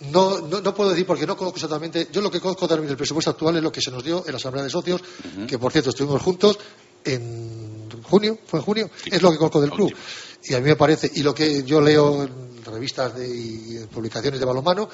[0.00, 2.08] No, no, puedo decir porque no conozco exactamente.
[2.10, 4.38] Yo lo que conozco del presupuesto actual es lo que se nos dio en la
[4.38, 5.02] Asamblea de Socios,
[5.46, 6.58] que por cierto estuvimos juntos
[7.04, 9.94] en junio, fue en junio, es lo que conozco del club.
[10.42, 14.40] Y a mí me parece, y lo que yo leo en revistas de, y publicaciones
[14.40, 14.88] de balonmano,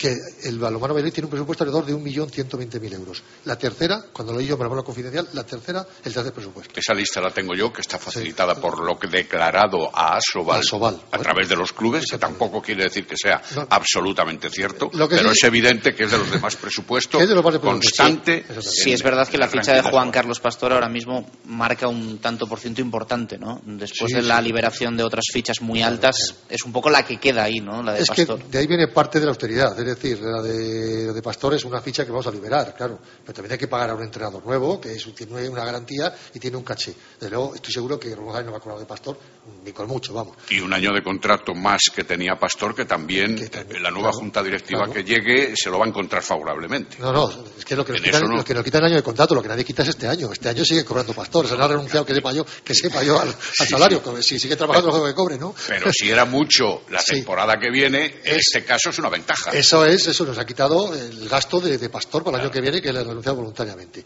[0.00, 3.22] que el balonmano Valladolid tiene un presupuesto alrededor de 1.120.000 euros.
[3.44, 6.80] La tercera, cuando lo leí yo para la confidencial, la tercera, el tercer presupuesto.
[6.80, 11.18] Esa lista la tengo yo, que está facilitada por lo que declarado a Asobal, a
[11.18, 15.94] través de los clubes, que tampoco quiere decir que sea absolutamente cierto, pero es evidente
[15.94, 17.20] que es de los demás presupuestos,
[17.60, 18.46] constante.
[18.62, 22.46] Sí, es verdad que la ficha de Juan Carlos Pastor ahora mismo marca un tanto
[22.46, 23.60] por ciento importante, ¿no?
[23.66, 27.44] Después de la liberación de otras fichas muy altas, es un poco la que queda
[27.44, 27.82] ahí, ¿no?
[27.82, 31.12] La de es que de ahí viene parte de la austeridad es decir, la de,
[31.12, 33.90] de, Pastor es una ficha que vamos a liberar, claro, pero también hay que pagar
[33.90, 36.94] a un entrenador nuevo, que tiene una garantía y tiene un caché.
[37.18, 39.18] Desde luego, estoy seguro que Rubén no va a cobrar de Pastor,
[39.64, 40.36] ni con mucho, vamos.
[40.48, 43.38] Y un año de contrato más que tenía Pastor, que también,
[43.80, 46.96] la nueva junta directiva que llegue se lo va a encontrar favorablemente.
[46.98, 49.02] No, no, es que lo que, nos quitan, lo que nos quita el año de
[49.02, 50.32] contrato, lo que nadie quita es este año.
[50.32, 53.20] Este año sigue cobrando Pastor, se no ha renunciado que sepa yo, que sepa yo
[53.20, 55.54] al, salario, si sigue trabajando lo que cobre, ¿no?
[55.66, 59.50] Pero si era mucho la temporada que viene, en este caso es una ventaja.
[59.52, 62.80] Eso es, eso nos ha quitado el gasto de, Pastor para el año que viene,
[62.80, 64.04] que le ha renunciado voluntariamente.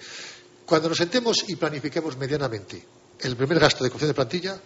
[0.64, 2.84] Cuando nos sentemos y planifiquemos medianamente
[3.20, 4.60] el primer gasto de construcción de plantilla,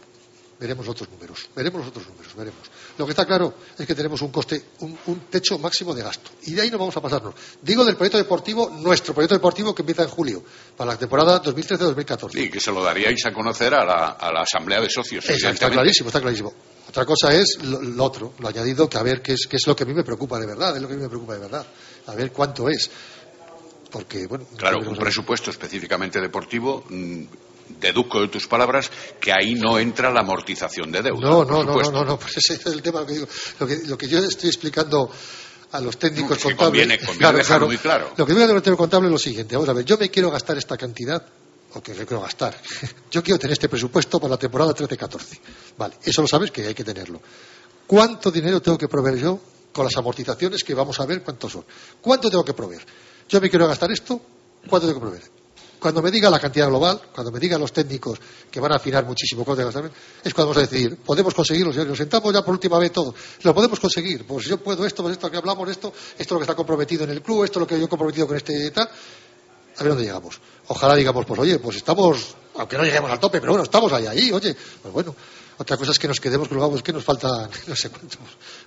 [0.59, 2.61] veremos otros números, veremos los otros números, veremos.
[2.97, 6.31] Lo que está claro es que tenemos un coste, un, techo máximo de gasto.
[6.45, 7.35] Y de ahí no vamos a pasarnos.
[7.63, 10.43] Digo del proyecto deportivo, nuestro proyecto deportivo que empieza en julio,
[10.77, 12.33] para la temporada 2013-2014.
[12.33, 15.29] Sí, que se lo daríais a conocer a la, Asamblea de Socios.
[15.29, 16.53] está clarísimo, está clarísimo.
[16.89, 19.77] Otra cosa es lo, otro, lo añadido, que a ver qué es, qué es lo
[19.77, 21.41] que a mí me preocupa de verdad, es lo que a mí me preocupa de
[21.41, 21.67] verdad.
[22.07, 22.91] A ver cuánto es.
[23.91, 24.47] Porque, bueno.
[24.57, 26.85] Claro, un presupuesto específicamente deportivo.
[26.89, 27.25] Mm,
[27.79, 31.21] deduzco de tus palabras que ahí no entra la amortización de deuda.
[31.21, 33.29] No, no, no, no, no, pues ese es el tema que digo.
[33.61, 35.11] Lo que, lo que yo estoy explicando
[35.73, 36.57] a los técnicos contables.
[36.57, 38.13] Conviene, conviene claro, muy claro.
[38.17, 39.57] Lo que digo al técnico contable es lo siguiente.
[39.57, 41.23] Vamos a ver, yo me quiero gastar esta cantidad
[41.75, 42.57] o que quiero gastar.
[43.11, 45.39] Yo quiero tener este presupuesto para la temporada 13-14.
[45.77, 47.21] Vale, eso lo sabes que hay que tenerlo.
[47.87, 49.41] ¿Cuánto dinero tengo que proveer yo
[49.73, 51.65] con las amortizaciones que vamos a ver cuántos son?
[52.03, 52.85] ¿Cuánto tengo que proveer?
[53.29, 54.21] Yo me quiero gastar esto,
[54.69, 55.39] ¿cuánto tengo que proveer?
[55.79, 58.19] Cuando me diga la cantidad global, cuando me digan los técnicos
[58.51, 59.91] que van a afinar muchísimo cuánto gastar,
[60.25, 63.55] es cuando vamos a decidir, podemos conseguirlo, nos sentamos ya por última vez todo, lo
[63.55, 66.43] podemos conseguir, pues yo puedo esto, pues esto que hablamos, esto, esto es lo que
[66.43, 68.91] está comprometido en el club, esto es lo que yo he comprometido con este tal,
[69.79, 70.41] a ver dónde llegamos.
[70.69, 74.07] Ojalá digamos, pues oye, pues estamos, aunque no lleguemos al tope, pero bueno, estamos ahí,
[74.07, 75.15] ahí, oye, pues bueno.
[75.61, 78.19] Otra cosa es que nos quedemos colgados, que nos falta no sé cuántos.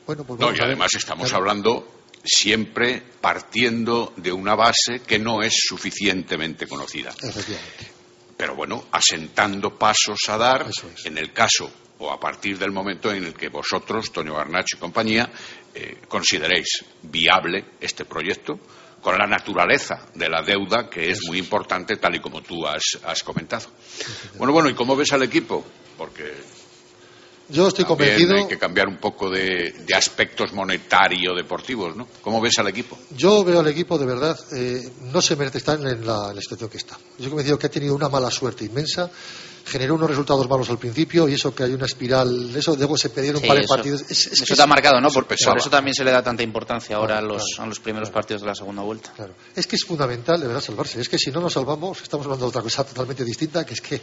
[0.06, 5.54] Bueno, pues no, y además estamos hablando siempre partiendo de una base que no es
[5.68, 7.12] suficientemente conocida.
[7.12, 7.92] Efectivamente.
[8.36, 10.70] Pero bueno, asentando pasos a dar,
[11.06, 14.80] en el caso o a partir del momento en el que vosotros, Toño Garnacho y
[14.80, 15.32] compañía,
[15.74, 18.60] eh, consideréis viable este proyecto,
[19.02, 23.24] con la naturaleza de la deuda, que es muy importante, tal y como tú has,
[23.24, 23.68] comentado.
[24.38, 25.66] Bueno, bueno, ¿y cómo ves al equipo?
[25.98, 26.34] Porque
[27.50, 28.36] yo estoy convencido.
[28.36, 32.08] Hay que cambiar un poco de, aspectos monetario deportivos, ¿no?
[32.22, 32.98] ¿Cómo ves al equipo?
[33.16, 36.42] Yo veo al equipo de verdad, eh, no se merece estar en la, en la
[36.42, 36.98] situación que está.
[37.18, 39.12] Yo he convencido que ha tenido una mala suerte inmensa
[39.66, 43.10] generó unos resultados malos al principio y eso que hay una espiral, eso luego se
[43.10, 44.04] perdieron un par de partidos.
[44.10, 45.10] eso ha marcado, ¿no?
[45.10, 48.42] Por, eso también se le da tanta importancia ahora a, los, a los primeros partidos
[48.42, 49.12] de la segunda vuelta.
[49.16, 49.34] Claro.
[49.56, 51.00] Es que es fundamental, de verdad, salvarse.
[51.00, 53.82] Es que si no nos salvamos, estamos hablando de otra cosa totalmente distinta, que es
[53.82, 54.02] que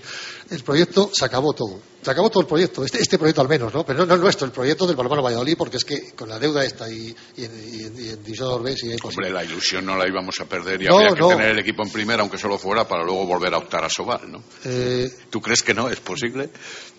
[0.51, 1.81] el proyecto se acabó todo.
[2.03, 3.85] Se acabó todo el proyecto, este, este proyecto al menos, ¿no?
[3.85, 6.65] Pero no, es nuestro, el proyecto del Balbano Valladolid, porque es que con la deuda
[6.65, 10.87] esta y, y, en, y, y Hombre, la ilusión no la íbamos a perder y
[10.87, 13.85] habría que tener el equipo en primera, aunque solo fuera, para luego volver a optar
[13.85, 14.43] a Sobal, ¿no?
[14.65, 15.89] Eh, ¿Tú crees que no?
[15.89, 16.51] ¿Es posible?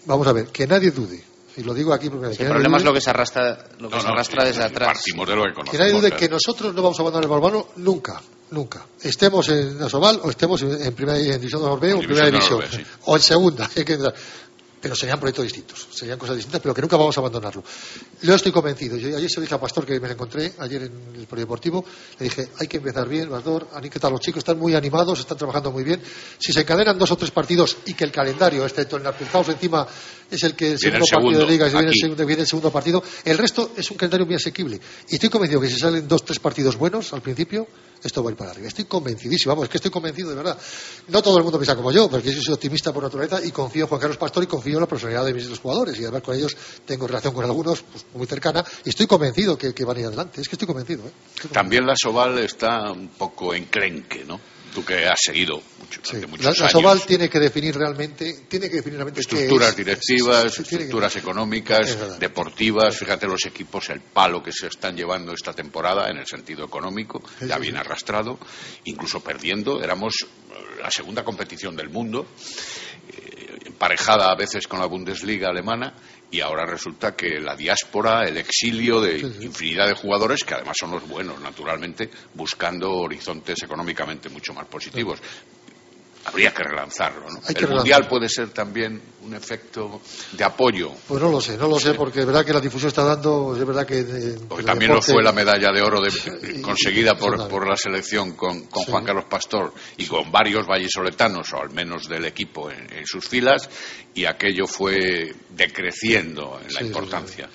[0.06, 1.24] Vamos a ver, que nadie dude,
[1.58, 2.28] Y lo digo aquí porque...
[2.28, 4.64] El que problema es lo que se arrastra, lo que No, se no, arrastra desde
[4.64, 4.98] atrás.
[4.98, 5.80] Partimos de lo que Que conocemos.
[5.80, 6.18] nadie dude ¿eh?
[6.18, 8.22] que nosotros no vamos a abandonar el balonmano nunca,
[8.52, 8.86] nunca.
[9.02, 12.26] Estemos en Asobal o estemos en, en primera en división de B o en primera
[12.28, 12.62] división.
[12.72, 12.84] sí.
[13.06, 13.70] O en segunda.
[14.82, 17.64] pero serían proyectos distintos, serían cosas distintas, pero que nunca vamos a abandonarlo.
[18.22, 18.98] Yo estoy convencido.
[18.98, 21.84] Yo ayer se lo dije a Pastor que me lo encontré ayer en el polideportivo,
[22.20, 24.12] le dije, hay que empezar bien, Pastor, ¿qué tal?
[24.12, 26.02] Los chicos están muy animados, están trabajando muy bien.
[26.38, 29.88] Si se encadenan dos o tres partidos y que el calendario, excepto el Narcizaos encima,
[30.30, 32.72] es el que el segundo partido de liga, y viene el, segundo, viene el segundo
[32.72, 34.80] partido, el resto es un calendario muy asequible.
[35.10, 37.68] Y estoy convencido que si salen dos tres partidos buenos al principio,
[38.04, 38.68] esto va a ir para arriba.
[38.68, 40.58] Estoy convencidísimo, vamos, es que estoy convencido de verdad.
[41.08, 43.84] No todo el mundo piensa como yo, porque yo soy optimista por naturaleza y confío
[43.84, 45.98] en Juan Carlos Pastor y confío en la personalidad de mis los jugadores.
[46.00, 49.74] Y además con ellos tengo relación con algunos pues, muy cercana y estoy convencido que,
[49.74, 50.42] que van a ir adelante.
[50.42, 51.04] Es que estoy convencido.
[51.04, 51.12] ¿eh?
[51.36, 51.54] Estoy convencido.
[51.54, 54.40] También la Soval está un poco enclenque, ¿no?
[54.74, 56.18] Tú que has seguido mucho, Sí.
[56.22, 57.06] La, la años.
[57.08, 59.76] Tiene que definir realmente, tiene que definir realmente qué estructuras es.
[59.78, 62.96] directivas, que- estructuras económicas, deportivas.
[62.98, 67.22] Fíjate los equipos, el palo que se están llevando esta temporada en el sentido económico,
[67.42, 67.80] ya sí.
[67.80, 68.38] arrastrado,
[68.86, 69.82] incluso perdiendo.
[69.84, 70.26] Éramos eh,
[70.84, 72.28] la segunda competición del mundo,
[73.10, 75.96] eh, emparejada a veces con la Bundesliga alemana.
[76.32, 80.92] Y ahora resulta que la diáspora, el exilio de infinidad de jugadores, que además son
[80.92, 85.20] los buenos, naturalmente, buscando horizontes económicamente mucho más positivos.
[86.26, 87.40] Habría que relanzarlo, ¿no?
[87.48, 88.10] Hay que el Mundial relanzarlo.
[88.10, 90.02] puede ser también un efecto
[90.34, 90.92] de apoyo.
[91.08, 93.56] Pues no lo sé, no lo sé, porque es verdad que la difusión está dando,
[93.58, 94.04] es verdad que...
[94.48, 98.64] Porque también lo fue la medalla de oro de- conseguida por, por la selección con,
[98.68, 98.92] con Sí.
[98.92, 103.26] Juan Carlos Pastor y con varios vallisoletanos, o al menos del equipo, en, en sus
[103.28, 103.70] filas,
[104.14, 107.50] y aquello fue decreciendo en la Sí, importancia.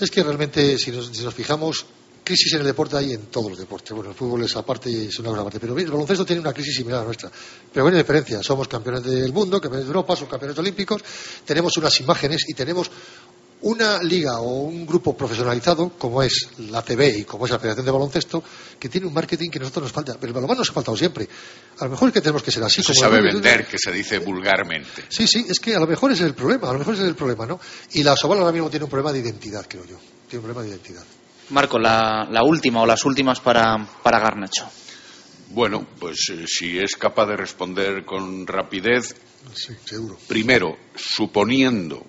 [0.00, 1.86] Es que realmente, si nos, si nos fijamos,
[2.26, 3.92] crisis en el deporte hay en todos los deportes.
[3.92, 5.60] Bueno, el fútbol es aparte y es una cosa aparte.
[5.60, 7.30] Pero el baloncesto tiene una crisis similar a la nuestra.
[7.72, 8.42] Pero buena diferencia.
[8.42, 11.02] Somos campeones del mundo, campeones de Europa, somos campeones olímpicos.
[11.44, 12.90] Tenemos unas imágenes y tenemos
[13.62, 17.86] una liga o un grupo profesionalizado, como es la CB y como es la Federación
[17.86, 18.42] de Baloncesto,
[18.78, 20.14] que tiene un marketing que a nosotros nos falta.
[20.20, 21.26] Pero el balonmano nos ha faltado siempre.
[21.78, 22.82] A lo mejor es que tenemos que ser así.
[22.82, 25.04] Se como sabe el- vender, que se dice vulgarmente.
[25.08, 27.04] Sí, sí, es que a lo mejor ese es el problema, a lo mejor ese
[27.04, 27.58] es el problema, ¿no?
[27.92, 29.96] Y la Soval ahora mismo tiene un problema de identidad, creo yo.
[30.28, 31.04] Tiene un problema de identidad.
[31.50, 34.68] Marco, la, la última o las últimas para, para Garnacho.
[35.50, 39.14] Bueno, pues eh, si es capaz de responder con rapidez,
[39.54, 40.18] Sí, seguro.
[40.26, 42.04] Primero, suponiendo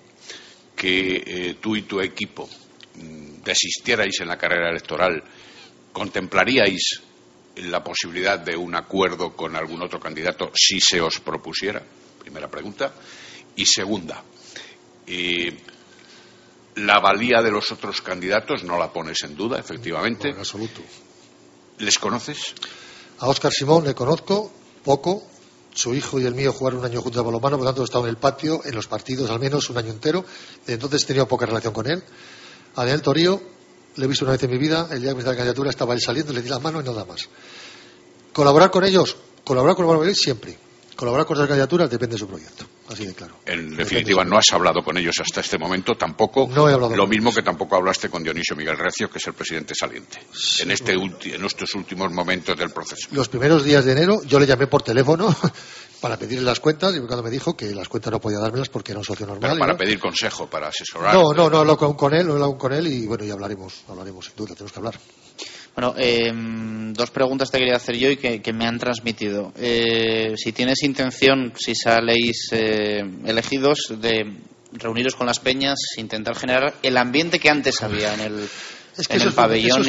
[0.74, 2.48] que eh, tú y tu equipo
[2.96, 5.22] mm, desistierais en la carrera electoral,
[5.92, 7.00] ¿contemplaríais
[7.56, 11.82] la posibilidad de un acuerdo con algún otro candidato si se os propusiera?
[12.20, 12.92] Primera pregunta.
[13.56, 14.22] Y segunda,
[15.06, 15.56] eh,
[16.78, 20.28] la valía de los otros candidatos no la pones en duda, efectivamente.
[20.28, 20.80] No, en absoluto.
[21.78, 22.54] ¿Les conoces?
[23.18, 24.50] A Óscar Simón le conozco
[24.84, 25.22] poco.
[25.74, 27.84] Su hijo y el mío jugaron un año juntos a balonmano, por lo tanto he
[27.84, 30.24] estado en el patio, en los partidos al menos, un año entero.
[30.60, 32.02] Desde entonces he tenido poca relación con él.
[32.74, 33.40] A Daniel Torío
[33.94, 35.70] le he visto una vez en mi vida, el día que me hizo la candidatura
[35.70, 37.28] estaba él saliendo, le di la mano y nada más.
[38.32, 40.58] Colaborar con ellos, colaborar con el siempre.
[40.96, 43.36] Colaborar con las candidaturas depende de su proyecto, así de claro.
[43.46, 46.48] En definitiva, no has hablado con ellos hasta este momento, tampoco.
[46.48, 47.36] No he hablado lo con mismo ellos.
[47.36, 50.18] que tampoco hablaste con Dionisio Miguel Recio, que es el presidente saliente,
[50.60, 53.08] en, este en estos últimos momentos del proceso.
[53.12, 55.34] Los primeros días de enero yo le llamé por teléfono
[56.00, 58.92] para pedirle las cuentas y cuando me dijo que las cuentas no podía dármelas porque
[58.92, 59.50] era un socio normal.
[59.50, 59.78] Pero para no.
[59.78, 61.14] pedir consejo, para asesorar.
[61.14, 63.24] No, no, no he hablado con, con él, no he hablado con él y bueno,
[63.24, 64.98] ya hablaremos, hablaremos sin duda, tenemos que hablar.
[65.74, 66.32] Bueno, eh,
[66.92, 69.52] dos preguntas te quería hacer yo y que, que me han transmitido.
[69.56, 74.32] Eh, si tienes intención, si saléis eh, elegidos, de
[74.72, 78.48] reuniros con las peñas, intentar generar el ambiente que antes había en el,
[78.96, 79.86] Es que en el pabellón es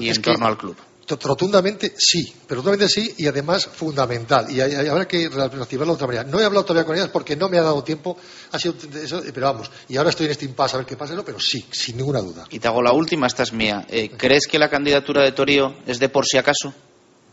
[0.00, 0.76] y, Es en que- torno al club.
[1.08, 4.50] Rotundamente sí, pero rotundamente sí y además fundamental.
[4.50, 6.24] Y hay- hay- habrá que reactivarlo de otra manera.
[6.24, 8.16] No he hablado todavía con ellas porque no me ha dado tiempo,
[8.50, 11.14] ha sido eso, pero vamos, y ahora estoy en este impasse a ver qué pasa,
[11.14, 11.24] ¿no?
[11.24, 12.44] pero sí, sin ninguna duda.
[12.50, 13.86] Y te hago la última, esta es mía.
[13.88, 16.74] Eh, ¿Crees que la candidatura de Torío es de por si acaso?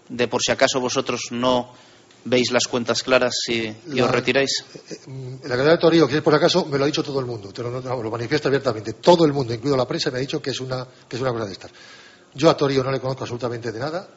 [0.09, 1.73] ¿De por si acaso vosotros no
[2.25, 4.63] veis las cuentas claras y, y La- os retiráis?
[4.89, 7.19] Eh, mm, La calidad de Torío, que es por acaso, me lo ha dicho todo
[7.19, 8.93] el mundo, te lo, lo manifiesta abiertamente.
[8.93, 11.31] Todo el mundo, incluido la prensa, me ha dicho que es una, que es una
[11.31, 11.71] cosa de estas.
[12.35, 14.07] Yo a Torío no le conozco absolutamente de nada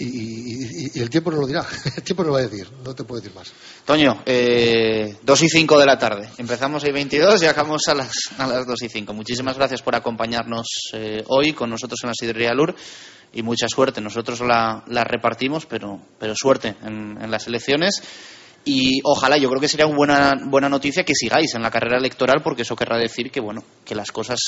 [0.00, 1.66] y, el tiempo no lo dirá.
[1.96, 3.52] El tiempo no lo va a decir, no te puedo decir más.
[3.84, 6.28] Toño, eh, 2 y 5 de la tarde.
[6.38, 9.12] Empezamos hoy 22 y acabamos a las, a las 2 y 5.
[9.12, 12.74] Muchísimas gracias por acompañarnos eh, hoy con nosotros en la Sidrería Lur
[13.32, 14.00] y mucha suerte.
[14.00, 18.00] Nosotros la, la repartimos, pero, pero suerte en, en las elecciones.
[18.64, 21.96] Y ojalá, yo creo que sería una buena, buena noticia que sigáis en la carrera
[21.96, 24.38] electoral, porque eso querrá decir que, bueno, que las cosas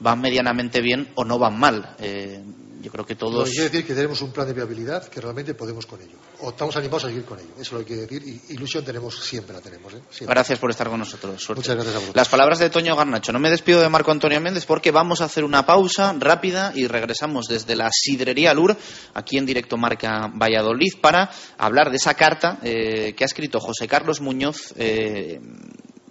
[0.00, 1.96] van medianamente bien o no van mal.
[1.98, 2.42] Eh,
[2.86, 3.50] yo creo que todos...
[3.50, 6.16] quiere decir que tenemos un plan de viabilidad que realmente podemos con ello.
[6.40, 7.48] O estamos animados a seguir con ello.
[7.54, 8.22] Eso es lo que quiere decir.
[8.22, 9.92] Y ilusión tenemos, siempre la tenemos.
[9.94, 10.02] ¿eh?
[10.10, 10.34] Siempre.
[10.34, 11.42] Gracias por estar con nosotros.
[11.42, 11.60] Suerte.
[11.60, 12.16] Muchas gracias a vosotros.
[12.16, 13.32] Las palabras de Toño Garnacho.
[13.32, 16.86] No me despido de Marco Antonio Méndez porque vamos a hacer una pausa rápida y
[16.86, 18.76] regresamos desde la sidrería Lur,
[19.14, 23.88] aquí en directo Marca Valladolid, para hablar de esa carta eh, que ha escrito José
[23.88, 24.74] Carlos Muñoz.
[24.76, 25.40] eh,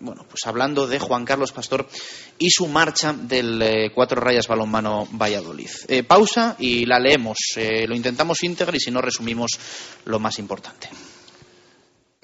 [0.05, 1.87] bueno, pues hablando de Juan Carlos Pastor
[2.37, 5.69] y su marcha del eh, Cuatro Rayas Balonmano Valladolid.
[5.87, 7.37] Eh, pausa y la leemos.
[7.55, 9.51] Eh, lo intentamos íntegra y si no resumimos
[10.05, 10.89] lo más importante.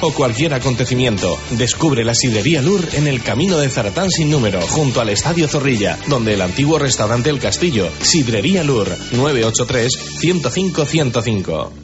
[0.00, 1.38] o cualquier acontecimiento.
[1.50, 5.98] Descubre la sidrería Lur en el camino de Zaratán sin número, junto al Estadio Zorrilla,
[6.06, 11.83] donde el antiguo restaurante El Castillo, Sidrería Lur, 983-105-105.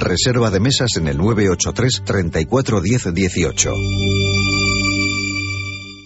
[0.00, 3.72] Reserva de mesas en el 983 34 10 18.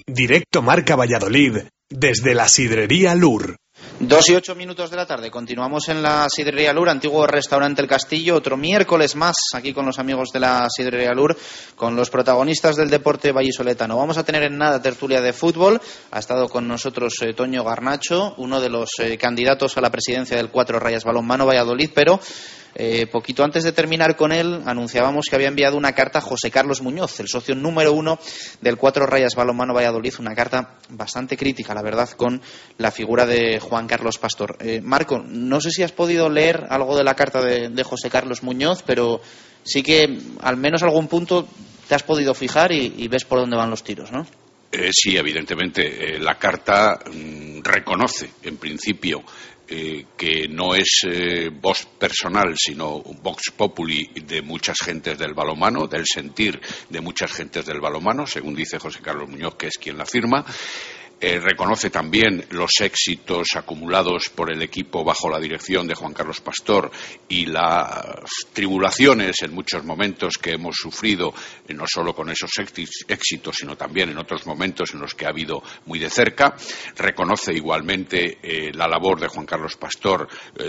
[0.06, 3.56] Directo Marca Valladolid, desde la sidrería Lur.
[3.98, 5.30] Dos y ocho minutos de la tarde.
[5.30, 8.36] Continuamos en la Sidrería Lur, antiguo restaurante El Castillo.
[8.36, 11.36] Otro miércoles más aquí con los amigos de la Sidrería Lur,
[11.76, 13.98] con los protagonistas del deporte vallisoletano.
[13.98, 15.80] Vamos a tener en nada tertulia de fútbol.
[16.10, 20.36] Ha estado con nosotros eh, Toño Garnacho, uno de los eh, candidatos a la presidencia
[20.36, 22.20] del Cuatro Rayas Balonmano Valladolid, pero
[22.74, 26.50] eh, poquito antes de terminar con él, anunciábamos que había enviado una carta a José
[26.50, 28.18] Carlos Muñoz, el socio número uno
[28.60, 32.40] del Cuatro Rayas Balonmano Valladolid, una carta bastante crítica, la verdad, con
[32.78, 34.56] la figura de Juan Carlos Pastor.
[34.60, 38.42] Eh, Marco, no sé si has podido leer algo de la carta de, José Carlos
[38.42, 39.20] Muñoz, pero
[39.64, 41.48] sí que al menos algún punto
[41.88, 44.26] te has podido fijar y, ves por dónde van los tiros, ¿no?
[44.70, 46.18] Eh, sí, evidentemente.
[46.20, 49.24] La carta mm, reconoce, en principio,
[49.70, 55.86] eh, que no es eh, voz personal, sino vox populi de muchas gentes del balomano,
[55.86, 59.96] del sentir de muchas gentes del balomano, según dice José Carlos Muñoz, que es quien
[59.96, 60.44] la firma.
[61.22, 66.40] Eh, reconoce también los éxitos acumulados por el equipo bajo la dirección de Juan Carlos
[66.40, 66.90] Pastor
[67.28, 68.16] y las
[68.54, 71.34] tribulaciones en muchos momentos que hemos sufrido,
[71.68, 75.26] eh, no solo con esos éxi- éxitos, sino también en otros momentos en los que
[75.26, 76.56] ha habido muy de cerca.
[76.96, 80.26] Reconoce igualmente eh, la labor de Juan Carlos Pastor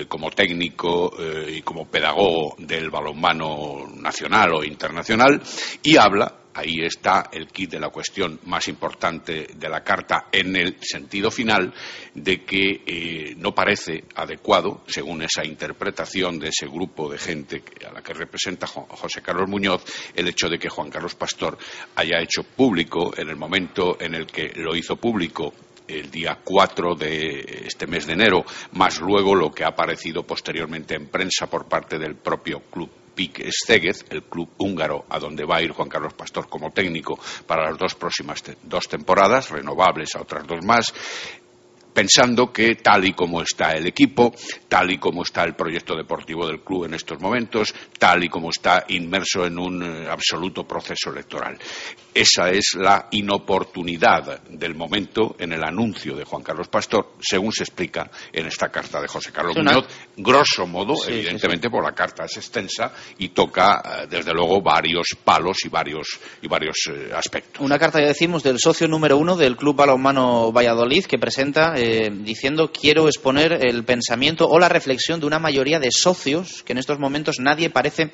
[0.07, 1.13] como técnico
[1.47, 5.41] y como pedagogo del balonmano nacional o internacional
[5.83, 10.55] y habla Ahí está el kit de la cuestión más importante de la carta en
[10.55, 11.73] el sentido final
[12.13, 17.93] de que eh, no parece adecuado, según esa interpretación de ese grupo de gente a
[17.93, 19.83] la que representa Jo- José Carlos Muñoz,
[20.13, 21.57] el hecho de que Juan Carlos Pastor
[21.95, 25.53] haya hecho público en el momento en el que lo hizo público
[25.87, 30.95] el día 4 de este mes de enero, más luego lo que ha aparecido posteriormente
[30.95, 35.57] en prensa por parte del propio club PIC Szeged, el club húngaro a donde va
[35.57, 40.21] a ir Juan Carlos Pastor como técnico para las dos próximas dos temporadas, renovables a
[40.21, 40.93] otras dos más,
[41.93, 44.33] pensando que tal y como está el equipo,
[44.67, 48.49] tal y como está el proyecto deportivo del club en estos momentos, tal y como
[48.49, 51.57] está inmerso en un eh, absoluto proceso electoral.
[52.13, 57.63] Esa es la inoportunidad del momento en el anuncio de Juan Carlos Pastor, según se
[57.63, 59.87] explica en esta carta de José Carlos una- Muñoz,
[60.17, 64.61] grosso modo, Sí, sí, evidentemente, por la carta es extensa y toca, eh, desde luego,
[64.61, 67.61] varios palos y varios, y varios eh, aspectos.
[67.61, 72.09] Una carta, ya decimos, del socio número uno del Club Balonmano Valladolid que presenta eh,
[72.11, 76.79] diciendo quiero exponer el pensamiento o la reflexión de una mayoría de socios que en
[76.79, 78.11] estos momentos nadie parece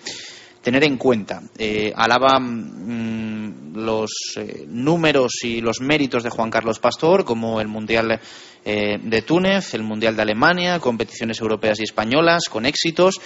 [0.62, 1.42] tener en cuenta.
[1.58, 7.68] Eh, alaba mm, los eh, números y los méritos de Juan Carlos Pastor, como el
[7.68, 8.20] Mundial
[8.66, 13.20] eh, de Túnez, el Mundial de Alemania, competiciones europeas y españolas con éxitos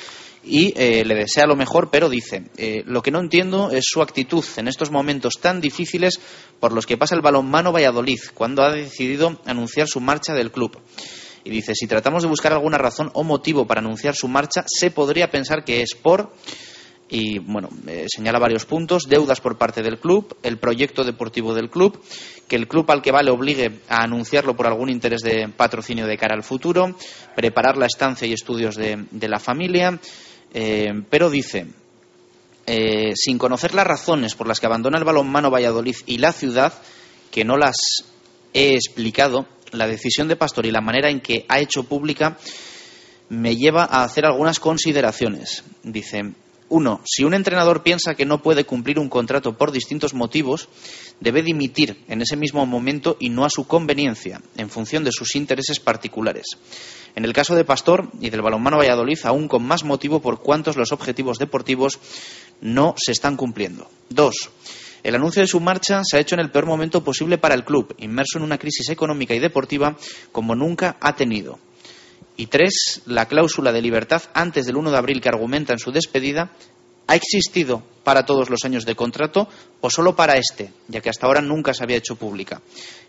[0.43, 2.45] y le desea lo mejor, pero dice,
[2.85, 6.19] lo que no entiendo es su actitud en estos momentos tan difíciles
[6.59, 10.81] por los que pasa el balonmano Valladolid, cuando ha decidido anunciar su marcha del club.
[11.43, 14.91] Y dice, si tratamos de buscar alguna razón o motivo para anunciar su marcha, se
[14.91, 16.33] podría pensar que es por
[17.11, 21.69] y bueno, eh, señala varios puntos, deudas por parte del club, el proyecto deportivo del
[21.69, 22.01] club,
[22.47, 26.07] que el club al que va le obligue a anunciarlo por algún interés de patrocinio
[26.07, 26.95] de cara al futuro,
[27.35, 29.99] preparar la estancia y estudios de, la familia,
[30.53, 31.67] eh, pero dice,
[32.65, 36.73] eh, sin conocer las razones por las que abandona el balonmano Valladolid y la ciudad,
[37.29, 37.75] que no las
[38.53, 42.37] he explicado, la decisión de Pastor y la manera en que ha hecho pública
[43.27, 45.63] me lleva a hacer algunas consideraciones.
[45.83, 46.33] Dice,
[46.71, 50.69] uno, si un entrenador piensa que no puede cumplir un contrato por distintos motivos,
[51.19, 55.35] debe dimitir en ese mismo momento y no a su conveniencia, en función de sus
[55.35, 56.45] intereses particulares.
[57.13, 60.77] En el caso de Pastor y del balonmano Valladolid, aún con más motivo por cuantos
[60.77, 61.99] los objetivos deportivos
[62.61, 63.89] no se están cumpliendo.
[64.09, 64.49] Dos,
[65.03, 67.65] el anuncio de su marcha se ha hecho en el peor momento posible para el
[67.65, 69.97] club, inmerso en una crisis económica y deportiva
[70.31, 71.59] como nunca ha tenido.
[72.37, 75.91] Y tres, la cláusula de libertad antes del 1 de abril que argumenta en su
[75.91, 76.51] despedida
[77.07, 79.47] ha existido para todos los años de contrato
[79.81, 82.61] o solo para este, ya que hasta ahora nunca se había hecho pública.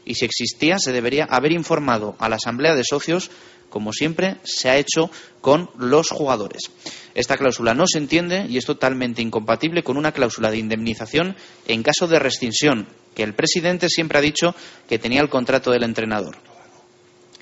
[0.04, 3.30] Y si existía, se debería haber informado a la Asamblea de Socios,
[3.70, 5.10] como siempre se ha hecho
[5.40, 6.70] con los jugadores.
[7.14, 11.36] Esta cláusula no se entiende y es totalmente incompatible con una cláusula de indemnización
[11.66, 14.54] en caso de rescisión, que el presidente siempre ha dicho
[14.88, 16.36] que tenía el contrato del entrenador.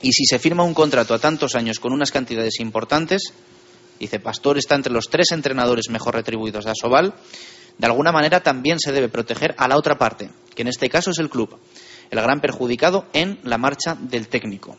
[0.03, 3.33] Y si se firma un contrato a tantos años con unas cantidades importantes,
[3.99, 7.15] dice Pastor está entre los tres entrenadores mejor retribuidos de Asobal,
[7.77, 11.11] de alguna manera también se debe proteger a la otra parte, que en este caso
[11.11, 11.59] es el club,
[12.11, 14.77] el gran perjudicado en la marcha del técnico.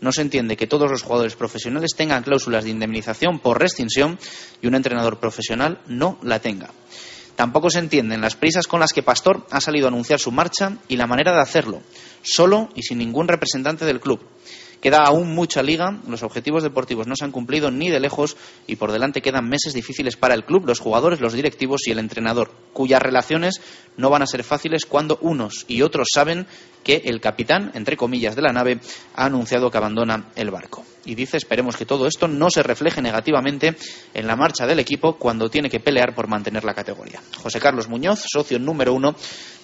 [0.00, 4.18] No se entiende que todos los jugadores profesionales tengan cláusulas de indemnización por rescisión
[4.60, 6.70] y un entrenador profesional no la tenga.
[7.36, 10.76] Tampoco se entienden las prisas con las que Pastor ha salido a anunciar su marcha
[10.88, 11.80] y la manera de hacerlo,
[12.22, 14.20] solo y sin ningún representante del club.
[14.82, 18.74] Queda aún mucha liga, los objetivos deportivos no se han cumplido ni de lejos y
[18.74, 22.50] por delante quedan meses difíciles para el club, los jugadores, los directivos y el entrenador,
[22.72, 23.60] cuyas relaciones
[23.96, 26.48] no van a ser fáciles cuando unos y otros saben
[26.82, 28.80] que el capitán, entre comillas, de la nave
[29.14, 30.84] ha anunciado que abandona el barco.
[31.04, 33.76] Y dice, esperemos que todo esto no se refleje negativamente
[34.14, 37.20] en la marcha del equipo cuando tiene que pelear por mantener la categoría.
[37.42, 39.14] José Carlos Muñoz, socio número uno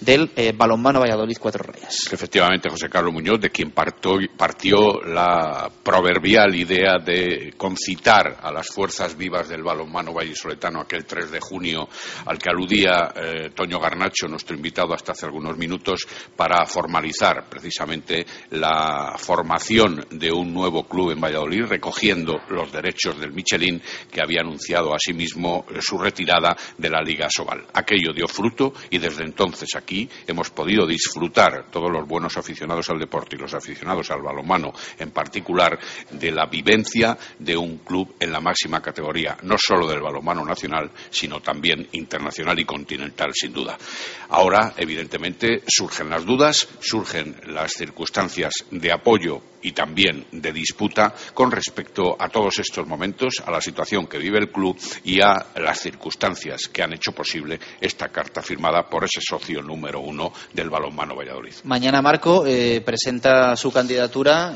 [0.00, 2.08] del eh, balonmano Valladolid Cuatro Reyes.
[2.10, 9.16] Efectivamente, José Carlos Muñoz, de quien partió la proverbial idea de concitar a las fuerzas
[9.16, 11.88] vivas del balonmano vallisoletano aquel 3 de junio
[12.26, 16.06] al que aludía eh, Toño Garnacho, nuestro invitado hasta hace algunos minutos,
[16.36, 23.32] para formalizar precisamente la formación de un nuevo club en Valladolid, recogiendo los derechos del
[23.32, 23.80] Michelin
[24.10, 27.66] que había anunciado asimismo su retirada de la Liga Sobal.
[27.72, 32.98] Aquello dio fruto y desde entonces aquí hemos podido disfrutar todos los buenos aficionados al
[32.98, 35.78] deporte y los aficionados al balonmano en particular
[36.10, 40.90] de la vivencia de un club en la máxima categoría, no solo del balonmano nacional,
[41.10, 43.78] sino también internacional y continental, sin duda.
[44.30, 51.50] Ahora, evidentemente, surgen las dudas, surgen las circunstancias de apoyo y también de disputa con
[51.50, 55.80] respecto a todos estos momentos, a la situación que vive el club y a las
[55.80, 61.14] circunstancias que han hecho posible esta carta firmada por ese socio número uno del balonmano
[61.14, 61.54] Valladolid.
[61.64, 64.54] Mañana Marco eh, presenta su candidatura.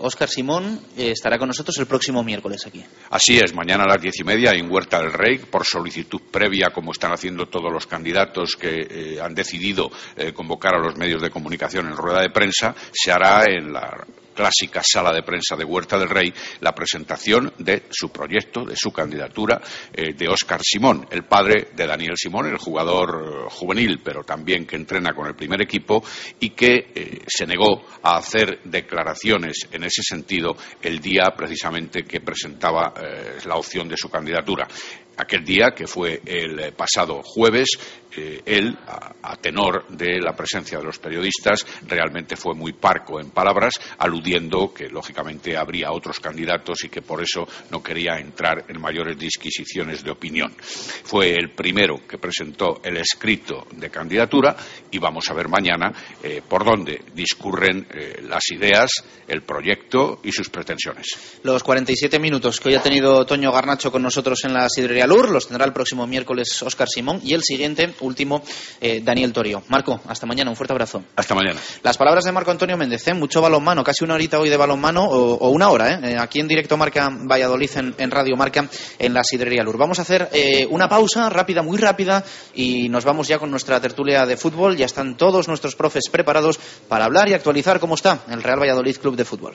[0.00, 2.84] Óscar eh, Simón eh, estará con nosotros el próximo miércoles aquí.
[3.10, 6.70] Así es, mañana a las diez y media en Huerta del Rey, por solicitud previa,
[6.72, 9.90] como están haciendo todos los candidatos que han decidido
[10.34, 14.06] convocar a los medios de comunicación en rueda de prensa, se hará en la
[14.40, 18.90] clásica sala de prensa de Huerta del Rey la presentación de su proyecto, de su
[18.90, 19.60] candidatura,
[19.92, 24.64] eh, de Óscar Simón, el padre de Daniel Simón, el jugador eh, juvenil, pero también
[24.64, 26.02] que entrena con el primer equipo
[26.38, 32.20] y que eh, se negó a hacer declaraciones en ese sentido el día precisamente que
[32.20, 32.94] presentaba
[33.44, 34.66] la opción de su candidatura
[35.20, 37.68] aquel día, que fue el pasado jueves,
[38.44, 43.74] él, a, tenor de la presencia de los periodistas, realmente fue muy parco en palabras,
[43.98, 49.18] aludiendo que lógicamente habría otros candidatos y que por eso no quería entrar en mayores
[49.18, 50.52] disquisiciones de opinión.
[51.04, 54.56] Fue el primero que presentó el escrito de candidatura
[54.90, 55.92] y vamos a ver mañana
[56.22, 58.90] eh, por dónde discurren eh, las ideas,
[59.26, 61.06] el proyecto y sus pretensiones.
[61.42, 65.48] Los 47 minutos que hoy ha tenido Toño Garnacho con nosotros en la sidrería Los
[65.48, 68.42] tendrá el próximo miércoles Óscar Simón y el siguiente, último,
[68.80, 69.64] eh, Daniel Torio.
[69.66, 70.50] Marco, hasta mañana.
[70.50, 71.02] Un fuerte abrazo.
[71.16, 71.58] Hasta mañana.
[71.82, 73.14] Las palabras de Marco Antonio Méndez, ¿eh?
[73.14, 76.16] mucho balonmano, casi una horita hoy de balonmano o, o una hora, ¿eh?
[76.16, 78.68] aquí en directo Marca Valladolid, en, en Radio Marca,
[79.00, 79.76] en la Sidrería Lur.
[79.76, 83.80] Vamos a hacer eh, una pausa rápida, muy rápida, y nos vamos ya con nuestra
[83.80, 84.76] tertulia de fútbol.
[84.76, 88.96] Ya están todos nuestros profes preparados para hablar y actualizar cómo está el Real Valladolid
[88.98, 89.54] Club de Fútbol.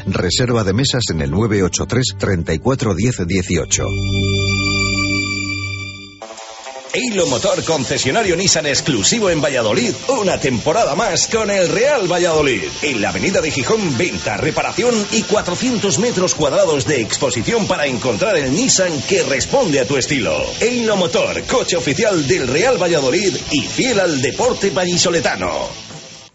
[0.05, 3.87] Reserva de mesas en el 983 34 10 18.
[6.93, 12.63] Eilo Motor concesionario Nissan exclusivo en Valladolid, una temporada más con el Real Valladolid.
[12.81, 18.35] En la avenida de Gijón, venta, reparación y 400 metros cuadrados de exposición para encontrar
[18.35, 20.35] el Nissan que responde a tu estilo.
[20.59, 25.90] Eilo Motor, coche oficial del Real Valladolid y fiel al deporte vallisoletano.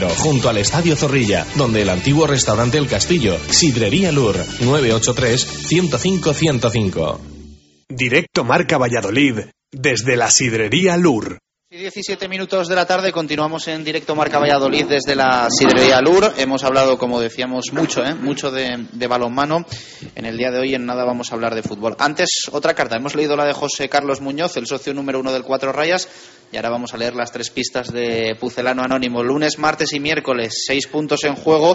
[0.00, 7.18] junto al Estadio Zorrilla, donde el antiguo restaurante El Castillo, Sidrería Lur, 983-105-105.
[7.90, 9.40] Directo Marca Valladolid,
[9.70, 11.36] desde la Sidrería Lur.
[11.70, 16.32] Y 17 minutos de la tarde continuamos en directo Marca Valladolid desde la Sidrería Lur.
[16.38, 18.14] Hemos hablado, como decíamos, mucho, ¿eh?
[18.14, 19.66] mucho de, de balonmano.
[20.14, 21.96] En el día de hoy en nada vamos a hablar de fútbol.
[21.98, 22.96] Antes, otra carta.
[22.96, 26.08] Hemos leído la de José Carlos Muñoz, el socio número uno del Cuatro Rayas.
[26.52, 29.22] Y ahora vamos a leer las tres pistas de Pucelano Anónimo.
[29.22, 31.74] Lunes, martes y miércoles, seis puntos en juego.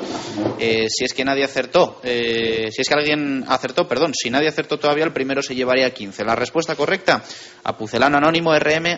[0.60, 4.50] Eh, si es que nadie acertó, eh, si es que alguien acertó, perdón, si nadie
[4.50, 6.24] acertó todavía, el primero se llevaría 15.
[6.24, 7.24] La respuesta correcta
[7.64, 8.98] a pucelano anónimo rm.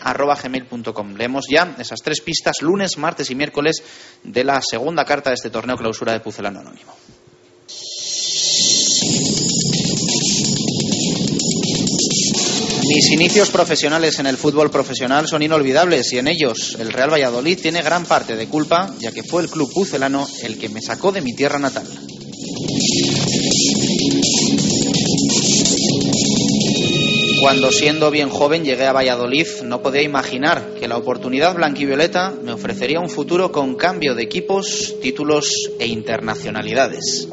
[1.18, 3.82] Leemos ya esas tres pistas lunes, martes y miércoles
[4.22, 6.94] de la segunda carta de este torneo clausura de Pucelano Anónimo.
[12.92, 17.60] Mis inicios profesionales en el fútbol profesional son inolvidables y en ellos el Real Valladolid
[17.62, 21.12] tiene gran parte de culpa, ya que fue el club pucelano el que me sacó
[21.12, 21.86] de mi tierra natal.
[27.42, 32.54] Cuando siendo bien joven llegué a Valladolid, no podía imaginar que la oportunidad blanquivioleta me
[32.54, 37.28] ofrecería un futuro con cambio de equipos, títulos e internacionalidades.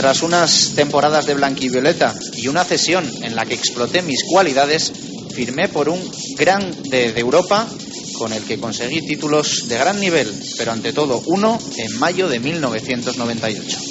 [0.00, 4.90] Tras unas temporadas de blanquivioleta y una cesión en la que exploté mis cualidades,
[5.34, 6.00] firmé por un
[6.38, 7.68] gran de, Europa
[8.16, 12.40] con el que conseguí títulos de gran nivel, pero ante todo uno en mayo de
[12.40, 13.89] 1998.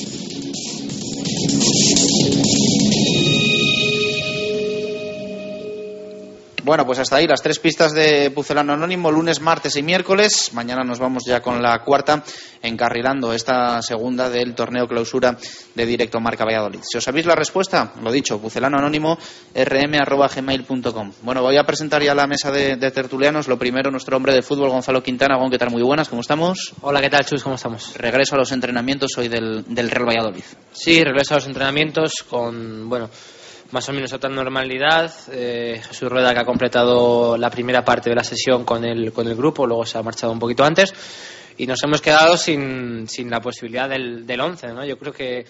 [6.70, 10.52] Bueno, pues hasta ahí las tres pistas de Pucelano Anónimo, lunes, martes y miércoles.
[10.54, 12.24] Mañana nos vamos ya con la cuarta,
[12.62, 15.36] encarrilando esta segunda del torneo clausura
[15.74, 16.82] de Directo Marca Valladolid.
[16.84, 19.18] Si os sabéis la respuesta, lo dicho, Pucelano Anónimo,
[19.56, 21.12] rm.gmail.com.
[21.24, 23.48] Bueno, voy a presentar ya la mesa de, de tertulianos.
[23.48, 25.38] Lo primero, nuestro hombre de fútbol, Gonzalo Quintana.
[25.40, 25.72] Gon, ¿qué tal?
[25.72, 26.76] Muy buenas, ¿cómo estamos?
[26.82, 27.42] Hola, ¿qué tal, Chus?
[27.42, 27.96] ¿Cómo estamos?
[27.98, 30.44] Regreso a los entrenamientos hoy del, del Real Valladolid.
[30.72, 33.10] Sí, regreso a los entrenamientos con, bueno,
[33.72, 35.14] más o menos otra normalidad.
[35.32, 39.28] Eh, Jesús Rueda que ha completado la primera parte de la sesión con el, con
[39.28, 40.94] el grupo, luego se ha marchado un poquito antes
[41.58, 44.68] y nos hemos quedado sin, sin la posibilidad del, del 11.
[44.70, 44.86] ¿no?
[44.86, 45.46] Yo creo que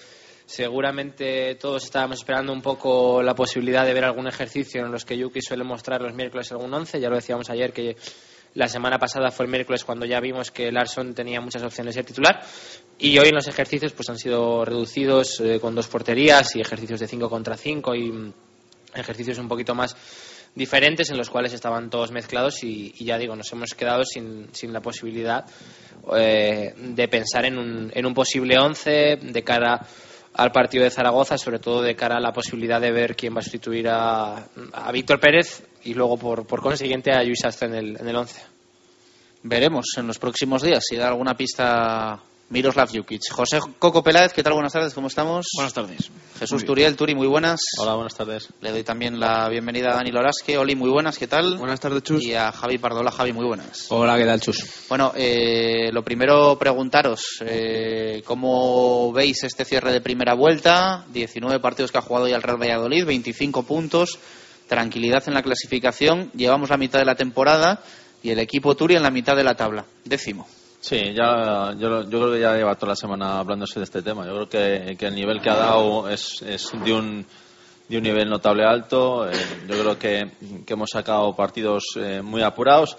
[0.46, 5.18] seguramente todos estábamos esperando un poco la posibilidad de ver algún ejercicio en los que
[5.18, 7.00] Yuki suele mostrar los miércoles algún 11.
[7.00, 7.96] Ya lo decíamos ayer que
[8.56, 12.04] la semana pasada fue el miércoles cuando ya vimos que Larson tenía muchas opciones de
[12.04, 12.44] titular
[13.00, 17.00] y hoy en los ejercicios pues han sido reducidos eh, con dos porterías y ejercicios
[17.00, 18.34] de 5 contra 5 y mm,
[18.94, 19.96] ejercicios un poquito más
[20.54, 24.74] diferentes en los cuales estaban todos mezclados y, ya digo, nos hemos quedado sin, sin
[24.74, 25.46] la posibilidad
[26.18, 29.86] eh, de pensar en un, en un posible 11 de cara
[30.34, 33.40] al partido de Zaragoza, sobre todo de cara a la posibilidad de ver quién va
[33.40, 37.76] a sustituir a, a Víctor Pérez, y luego por, por consiguiente a Luis Astre en
[37.76, 38.42] el, en el 11.
[39.44, 43.22] Veremos en los próximos días si da alguna pista Miroslav Jukic.
[43.32, 44.54] José Coco Peláez, ¿qué tal?
[44.54, 45.46] Buenas tardes, ¿cómo estamos?
[45.56, 46.10] Buenas tardes.
[46.40, 47.60] Jesús Turiel, Turi, muy buenas.
[47.78, 48.50] Hola, buenas tardes.
[48.62, 50.58] Le doy también la bienvenida a Dani Lorasque.
[50.58, 51.58] Oli, muy buenas, ¿qué tal?
[51.58, 52.24] Buenas tardes, Chus.
[52.24, 53.12] Y a Javi Pardola.
[53.12, 53.86] Javi, muy buenas.
[53.90, 54.64] Hola, ¿qué tal, Chus?
[54.90, 61.06] Bueno, eh, lo primero preguntaros, eh, ¿cómo veis este cierre de primera vuelta?
[61.14, 64.18] 19 partidos que ha jugado ya el Real Valladolid, 25 puntos,
[64.68, 67.84] tranquilidad en la clasificación, llevamos la mitad de la temporada
[68.24, 70.48] y el equipo Turi en la mitad de la tabla, décimo.
[70.82, 74.26] Sí, ya, yo, yo creo que ya lleva toda la semana hablándose de este tema.
[74.26, 77.26] Yo creo que, que el nivel que ha dado es, es de, un,
[77.90, 79.30] de un nivel notable alto.
[79.30, 79.34] Eh,
[79.68, 80.32] yo creo que,
[80.66, 82.96] que hemos sacado partidos eh, muy apurados,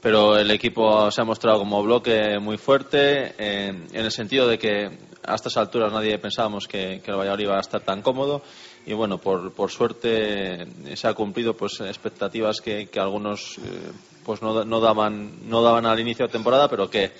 [0.00, 4.56] pero el equipo se ha mostrado como bloque muy fuerte, eh, en el sentido de
[4.56, 4.88] que
[5.24, 8.42] a estas alturas nadie pensábamos que, que el Valladolid iba a estar tan cómodo
[8.86, 13.90] y bueno, por, por suerte se ha cumplido pues expectativas que, que algunos eh,
[14.26, 17.12] pues no, no, daban no daban al inicio de temporada, pero que,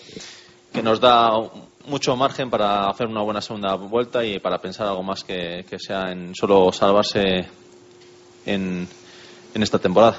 [0.73, 1.31] que nos da
[1.87, 5.79] mucho margen para hacer una buena segunda vuelta y para pensar algo más que, que
[5.79, 7.47] sea en solo salvarse
[8.45, 8.89] en,
[9.55, 10.19] en esta temporada.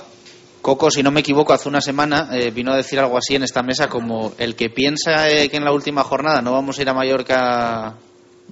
[0.61, 3.43] Coco, si no me equivoco, hace una semana eh, vino a decir algo así en
[3.43, 6.81] esta mesa como el que piensa eh, que en la última jornada no vamos a
[6.81, 7.95] ir a Mallorca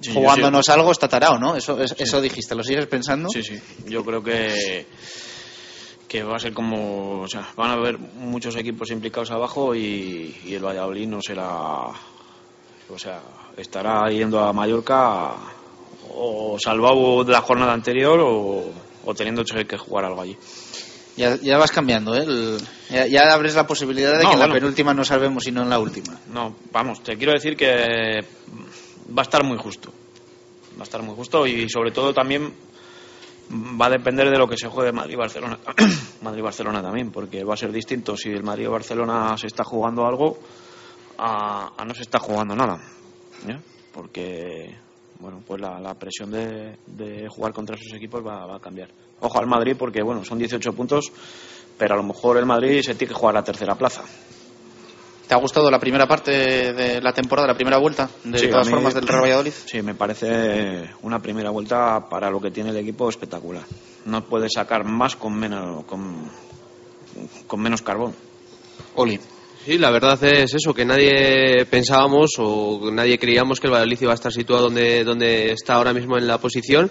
[0.00, 0.72] Sí, jugándonos sí.
[0.72, 1.56] algo, está tarao, ¿no?
[1.56, 3.30] Eso, es- eso dijiste, ¿lo sigues pensando?
[3.30, 3.58] Sí, sí.
[3.86, 4.86] Yo creo que
[6.08, 10.36] que va a ser como, o sea, van a haber muchos equipos implicados abajo y,
[10.44, 11.46] y el Valladolid no será,
[12.88, 13.20] o sea,
[13.56, 15.32] estará yendo a Mallorca
[16.14, 18.70] o salvado de la jornada anterior o,
[19.04, 20.36] o teniendo que jugar algo allí.
[21.16, 22.22] Ya, ya vas cambiando, ¿eh?
[22.24, 22.58] El-
[22.90, 25.62] ya, ya abres la posibilidad de No, que en la penúltima no salvemos y no
[25.62, 26.20] en la última.
[26.32, 28.24] No, vamos, te quiero decir que
[29.16, 29.90] va a estar muy justo.
[30.76, 32.52] Va a estar muy justo y sobre todo también
[33.50, 35.58] va a depender de lo que se juegue Madrid-Barcelona.
[36.22, 40.38] Madrid-Barcelona también, porque va a ser distinto si el Madrid-Barcelona se está jugando algo
[41.18, 42.78] a, a no se está jugando nada.
[43.92, 44.76] Porque,
[45.20, 48.90] bueno, pues la, la presión de, de jugar contra esos equipos va, va a cambiar.
[49.20, 51.10] Ojo al Madrid porque, bueno, son 18 puntos,
[51.78, 54.02] pero a lo mejor el Madrid se tiene que jugar la tercera plaza.
[55.28, 58.50] ¿Te ha gustado la primera parte de la temporada, la primera vuelta, de Sí, a
[58.50, 59.52] todas mí- formas, del Real Valladolid?
[59.64, 63.64] Sí, me parece una primera vuelta para lo que tiene el equipo espectacular.
[64.04, 66.30] No puede sacar más con menos, con,
[67.46, 68.14] con menos carbón.
[68.94, 69.18] Oli.
[69.64, 74.12] Sí, la verdad es eso, que nadie pensábamos o nadie creíamos que el Valladolid iba
[74.12, 76.88] a estar situado donde, donde está ahora mismo en la posición.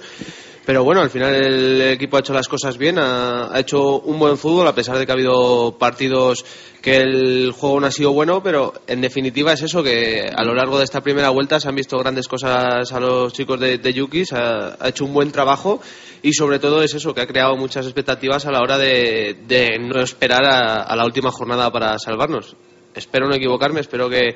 [0.65, 4.35] Pero bueno, al final el equipo ha hecho las cosas bien, ha, hecho un buen
[4.35, 6.43] fútbol, a pesar de que ha habido partidos
[6.81, 10.55] que el juego no ha sido bueno, pero en definitiva es eso, que a lo
[10.55, 13.93] largo de esta primera vuelta se han visto grandes cosas a los chicos de, de
[13.93, 15.81] Yuki, ha, hecho un buen trabajo
[16.23, 19.77] y sobre todo es eso, que ha creado muchas expectativas a la hora de, de
[19.77, 22.55] no esperar a la última jornada para salvarnos.
[22.95, 24.35] Espero no equivocarme, espero que,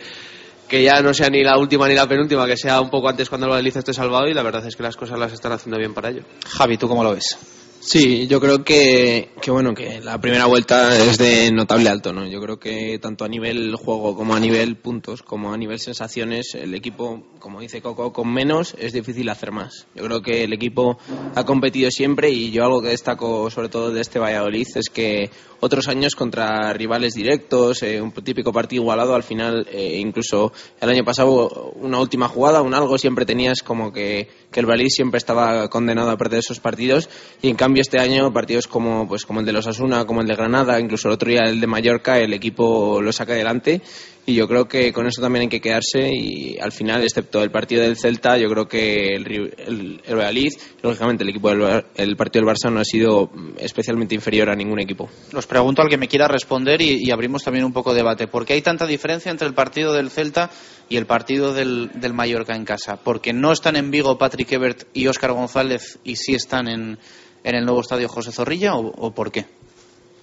[0.69, 3.27] que ya no sea ni la última ni la penúltima, que sea un poco antes
[3.27, 5.77] cuando el Valladolid esté salvado y la verdad es que las cosas las están haciendo
[5.77, 6.21] bien para ello.
[6.47, 7.58] Javi, ¿tú cómo lo ves?
[7.81, 12.27] Sí, yo creo que, que bueno, que la primera vuelta es de notable alto, ¿no?
[12.27, 16.55] Yo creo que tanto a nivel juego como a nivel puntos, como a nivel sensaciones,
[16.55, 19.87] el equipo, como dice Coco, con menos es difícil hacer más.
[19.95, 20.97] Yo creo que el equipo
[21.35, 25.29] ha competido siempre y yo algo que destaco sobre todo de este Valladolid es que
[25.61, 30.89] otros años contra rivales directos, eh, un típico partido igualado, al final, eh, incluso el
[30.89, 35.17] año pasado, una última jugada, un algo, siempre tenías como que, que el Valladolid siempre
[35.17, 37.09] estaba condenado a perder esos partidos
[37.41, 40.27] y en cambio este año partidos como, pues, como el de los Asuna, como el
[40.27, 43.81] de Granada, incluso el otro día el de Mallorca, el equipo lo saca adelante
[44.29, 47.51] y yo creo que con eso también hay que quedarse y al final, excepto el
[47.51, 49.25] partido del Celta, yo creo que el,
[49.57, 50.51] el, el Valladolid,
[50.83, 54.55] lógicamente el, equipo del, Bar- el partido del Barça no ha sido especialmente inferior a
[54.55, 55.09] ningún equipo.
[55.33, 58.27] Os pregunto al que me quiera responder y, y abrimos también un poco de debate.
[58.27, 60.49] ¿Por qué hay tanta diferencia entre el partido del Celta
[60.89, 62.97] y el partido del, del Mallorca en casa?
[62.97, 66.99] ¿Porque no están en Vigo Patrick Ebert y Óscar González y sí están en,
[67.43, 69.45] en el nuevo estadio José Zorrilla o, o por qué?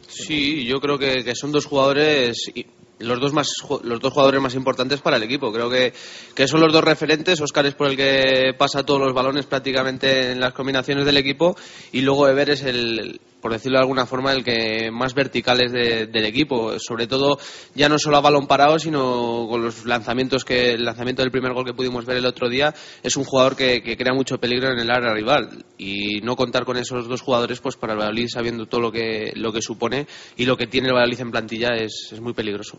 [0.09, 2.51] Sí, yo creo que, que son dos jugadores
[2.99, 3.49] los dos más
[3.83, 5.53] los dos jugadores más importantes para el equipo.
[5.53, 5.93] Creo que,
[6.35, 7.41] que son los dos referentes.
[7.41, 11.57] Oscar es por el que pasa todos los balones prácticamente en las combinaciones del equipo
[11.93, 15.73] y luego Ever es el por decirlo de alguna forma, el que más vertical es
[15.73, 16.79] de- del equipo.
[16.79, 17.39] Sobre todo,
[17.75, 21.53] ya no solo a balón parado, sino con los lanzamientos que el lanzamiento del primer
[21.53, 24.79] gol que pudimos ver el otro día es un jugador que, crea mucho peligro en
[24.79, 28.67] el área rival y no contar con esos dos jugadores, pues para el Valladolid sabiendo
[28.67, 30.07] todo lo que lo que supone
[30.37, 32.79] y lo que tiene el Valladolid en plantilla es, es muy peligroso.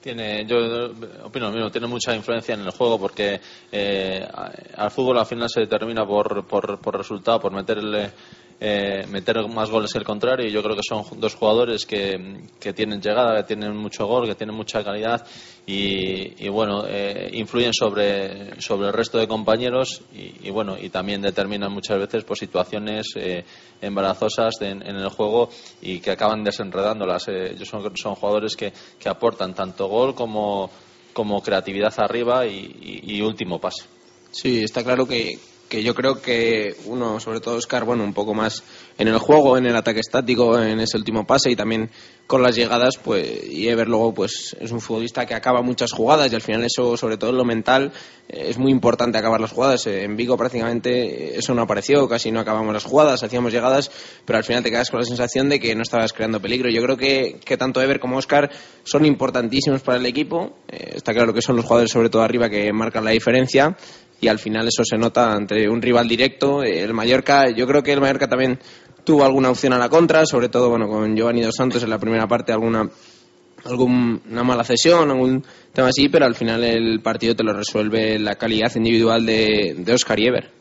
[0.00, 0.56] Tiene, yo
[1.24, 3.40] opino lo mismo, tiene mucha influencia en el juego porque
[3.72, 4.24] eh,
[4.76, 8.12] al fútbol al final se determina por, por, por resultado, por meterle
[8.60, 12.40] eh, meter más goles que el contrario y yo creo que son dos jugadores que,
[12.58, 15.24] que tienen llegada, que tienen mucho gol, que tienen mucha calidad
[15.66, 21.70] y, bueno, eh, influyen sobre, sobre el resto de compañeros y, bueno, y también determinan
[21.72, 23.44] muchas veces pues, situaciones eh,
[23.82, 25.50] embarazosas en, en el juego
[25.82, 27.28] y que acaban desenredándolas.
[27.28, 30.70] Eh, ellos son, son jugadores que, que aportan tanto gol como,
[31.12, 33.84] como creatividad arriba y, y- y último pase.
[34.30, 35.38] Sí, está claro que,
[35.68, 38.62] que yo creo que uno, sobre todo Oscar, bueno, un poco más
[38.96, 41.90] en el juego, en el ataque estático, en ese último pase y también
[42.26, 46.30] con las llegadas, pues, y Ever luego, pues, es un futbolista que acaba muchas jugadas
[46.30, 47.92] y al final eso, sobre todo en lo mental,
[48.28, 49.86] es muy importante acabar las jugadas.
[49.86, 53.90] En Vigo prácticamente eso no apareció, casi no acabamos las jugadas, hacíamos llegadas,
[54.26, 56.68] pero al final te quedas con la sensación de que no estabas creando peligro.
[56.70, 58.50] Yo creo que, que tanto Ever como Oscar
[58.84, 60.58] son importantísimos para el equipo.
[60.68, 63.74] Eh, está claro que son los jugadores, sobre todo arriba, que marcan la diferencia
[64.20, 66.62] y al final eso se nota ante un rival directo.
[66.62, 68.58] El Mallorca, yo creo que el Mallorca también
[69.04, 71.98] tuvo alguna opción a la contra, sobre todo bueno con Giovanni dos Santos en la
[71.98, 72.88] primera parte alguna
[73.64, 78.36] alguna mala cesión, algún tema así, pero al final el partido te lo resuelve la
[78.36, 80.58] calidad individual de, de Oscar y Ever.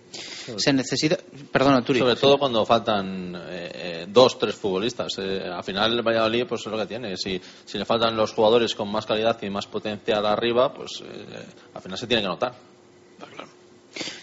[0.55, 1.17] Se necesita.
[1.51, 1.99] Perdona, Turi.
[1.99, 5.11] Sobre todo cuando faltan eh, eh, dos, tres futbolistas.
[5.17, 7.17] Eh, al final el Valladolid pues es lo que tiene.
[7.17, 11.45] Si, si le faltan los jugadores con más calidad y más potencial arriba, pues eh,
[11.73, 12.53] al final se tiene que notar.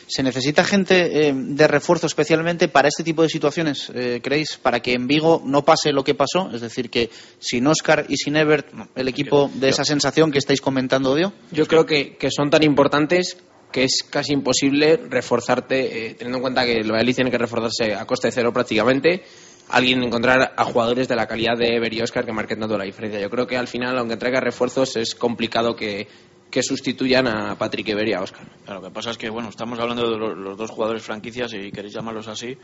[0.06, 4.58] ¿Se necesita gente eh, de refuerzo especialmente para este tipo de situaciones, eh, creéis?
[4.58, 8.16] Para que en Vigo no pase lo que pasó, es decir, que sin Oscar y
[8.16, 11.32] sin Ebert, el equipo de esa sensación que estáis comentando dio.
[11.50, 13.38] Yo creo que, que son tan importantes
[13.72, 17.94] que es casi imposible reforzarte, eh, teniendo en cuenta que el Valladolid tiene que reforzarse
[17.94, 19.24] a coste cero prácticamente,
[19.68, 22.84] alguien encontrar a jugadores de la calidad de Ever y Oscar que marquen tanto la
[22.84, 23.20] diferencia.
[23.20, 26.06] Yo creo que al final, aunque traiga refuerzos, es complicado que,
[26.54, 28.46] que sustituyan a Patrick Ever y a Oscar.
[28.68, 31.94] Lo que pasa es que, bueno, estamos hablando de los, dos jugadores franquicias y queréis
[31.94, 32.56] llamarlos así,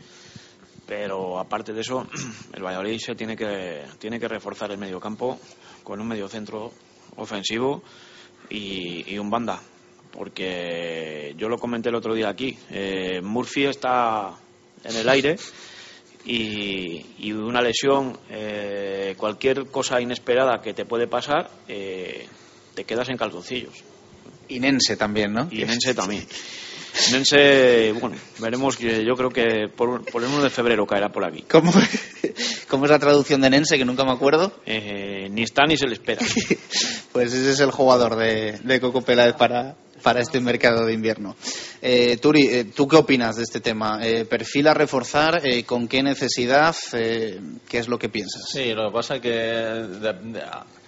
[0.87, 2.07] pero aparte de eso,
[2.53, 5.37] el Valladolid se tiene que, tiene que reforzar el mediocampo
[5.83, 6.71] con un mediocentro
[7.17, 7.83] ofensivo
[8.49, 9.59] y, y un banda,
[10.13, 14.37] porque yo lo comenté el otro día aquí, eh, Murphy está
[14.85, 15.35] en el aire
[16.23, 22.25] y, y una lesión, eh, cualquier cosa inesperada que te puede pasar, eh,
[22.75, 23.73] te quedas en calzoncillos.
[24.47, 25.47] Y Nense también, ¿no?
[25.51, 26.25] Y Nense también.
[27.11, 31.23] Nense, bueno, veremos que yo creo que por, por el 1 de febrero caerá por
[31.23, 31.43] aquí.
[31.49, 31.71] ¿Cómo,
[32.67, 34.51] cómo es la traducción de Nense, que nunca me acuerdo?
[34.65, 36.21] Eh, ni está ni se le espera.
[37.11, 41.35] Pues ese es el jugador de, de Coco Peláez para, para este mercado de invierno.
[41.81, 43.99] Eh, Turi, eh, ¿tú qué opinas de este tema?
[44.01, 45.41] Eh, ¿Perfil a reforzar?
[45.45, 46.73] Eh, ¿Con qué necesidad?
[46.93, 47.37] Eh,
[47.67, 48.43] ¿Qué es lo que piensas?
[48.49, 50.43] Sí, lo que pasa es que de- de-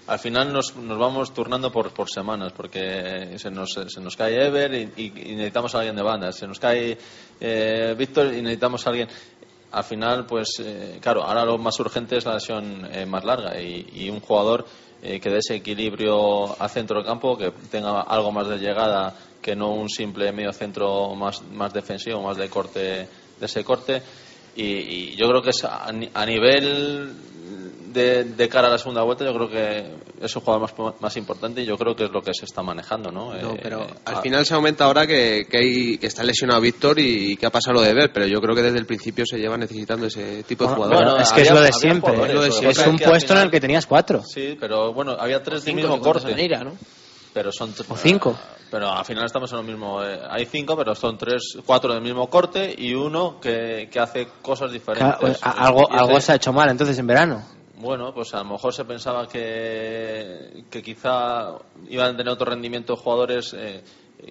[0.08, 4.46] al final nos, nos vamos turnando por, por semanas, porque se nos, se nos cae
[4.48, 6.98] Ever y, y- necesitamos a alguien de banda, se nos cae
[7.40, 9.08] eh, Víctor y necesitamos a alguien.
[9.72, 13.60] Al final, pues eh, claro, ahora lo más urgente es la lesión eh, más larga
[13.60, 14.66] y, y un jugador
[15.02, 19.16] eh, que dé ese equilibrio al centro del campo, que tenga algo más de llegada
[19.42, 22.80] que no un simple medio centro más, más defensivo, más de corte,
[23.40, 24.02] de ese corte.
[24.56, 27.12] Y, y yo creo que es a, a nivel
[27.94, 29.86] de, de cara a la segunda vuelta, yo creo que
[30.22, 32.62] es un jugador más, más importante y yo creo que es lo que se está
[32.64, 33.34] manejando, ¿no?
[33.34, 36.24] No, Eh, pero eh, al a- final se aumenta ahora que, que, hay, que está
[36.24, 38.86] lesionado Víctor y que ha pasado lo de ver, pero yo creo que desde el
[38.86, 41.00] principio se lleva necesitando ese tipo de jugadores.
[41.04, 42.16] bueno, es que es lo de siempre.
[42.34, 44.22] lo de pasa Es un puesto en el que tenías cuatro.
[44.26, 46.32] Sí, pero bueno, había tres del Cinco, mismo corte.
[46.34, 46.74] a Neira, ¿no?
[47.34, 48.38] Pero son O cinco.
[48.70, 50.04] Pero al final estamos en lo mismo.
[50.04, 54.28] eh, hay cinco, pero son tres, cuatro del mismo corte y uno que, que hace
[54.42, 55.18] cosas diferentes.
[55.20, 57.44] Claro, a- algo, Y ese- algo se ha hecho mal entonces en verano.
[57.76, 61.58] Bueno, pues a lo mejor se pensaba que, que quizá
[61.90, 63.84] iban a tener otro rendimiento jugadores eh,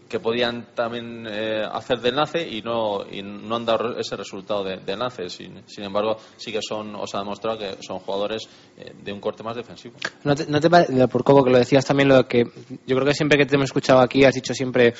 [0.08, 4.64] que podían también eh, hacer de enlace y no, y no han dado ese resultado
[4.64, 5.28] de, de enlace.
[5.28, 8.48] Sin, sin embargo, sí que son, os ha demostrado que son jugadores
[8.78, 9.94] eh, de un corte más defensivo.
[10.24, 10.70] ¿No te, no te
[11.08, 12.44] por Coco que lo decías también lo que
[12.86, 14.94] yo creo que siempre que te hemos escuchado aquí has dicho siempre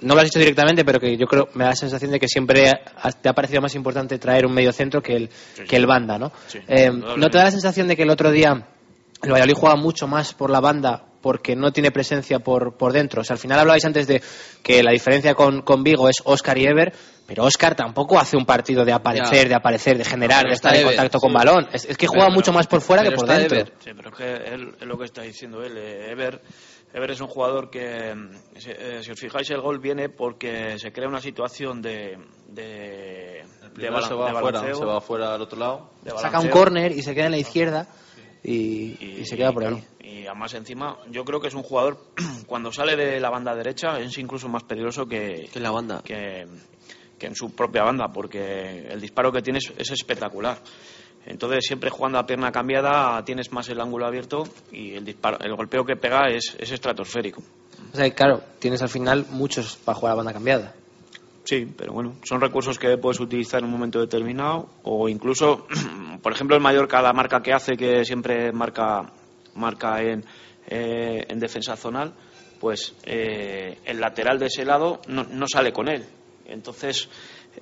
[0.00, 2.28] no lo has dicho directamente pero que yo creo me da la sensación de que
[2.28, 5.30] siempre ha- te ha parecido más importante traer un medio centro que el
[5.68, 6.32] que el banda ¿no?
[6.46, 6.90] Sí, Eh.
[6.90, 8.66] ¿no te da la sensación de que el otro día
[9.22, 13.22] el Valladolid juega mucho más por la banda porque no tiene presencia por, por dentro.
[13.22, 14.20] O sea, al final hablabais antes de
[14.62, 16.92] que la diferencia con, con Vigo es Oscar y Ever,
[17.26, 19.48] pero Oscar tampoco hace un partido de aparecer, Ya.
[19.50, 21.36] de aparecer, de generar, de estar en Ever, contacto con sí.
[21.36, 21.68] balón.
[21.72, 23.58] Es, es que juega Pero- mucho más por fuera que por está dentro.
[23.58, 23.72] Ever.
[23.78, 25.74] Sí, pero es que él, es lo que está diciendo él.
[25.78, 26.42] eh, Ever,
[26.94, 28.12] Ever es un jugador que,
[28.58, 32.18] si, eh, si os fijáis, el gol viene porque se crea una situación de.
[32.48, 33.42] de
[33.74, 35.90] de balan- se va de afuera, se va afuera al otro lado.
[36.02, 37.88] de Saca un córner y se queda en la izquierda
[38.44, 39.70] y, y se queda por ahí.
[39.70, 41.98] claro, y además encima, yo creo que es un jugador,
[42.46, 46.02] cuando sale de la banda derecha, es incluso más peligroso que, Que en la banda.
[46.04, 46.46] que,
[47.18, 50.58] que en su propia banda, porque el disparo que tienes es espectacular.
[51.24, 54.42] Entonces, siempre jugando a pierna cambiada, tienes más el ángulo abierto
[54.72, 57.42] y el, disparo, el golpeo que pega es, es estratosférico.
[57.92, 60.74] O sea, claro, tienes al final muchos para jugar a banda cambiada.
[61.44, 65.66] Sí, pero bueno, son recursos que puedes utilizar en un momento determinado o incluso,
[66.22, 69.12] por ejemplo, el Mallorca, la marca que hace, que siempre marca,
[69.54, 70.24] marca en,
[70.68, 72.14] eh, en defensa zonal,
[72.60, 76.04] pues eh, el lateral de ese lado no, no sale con él.
[76.46, 77.08] Entonces,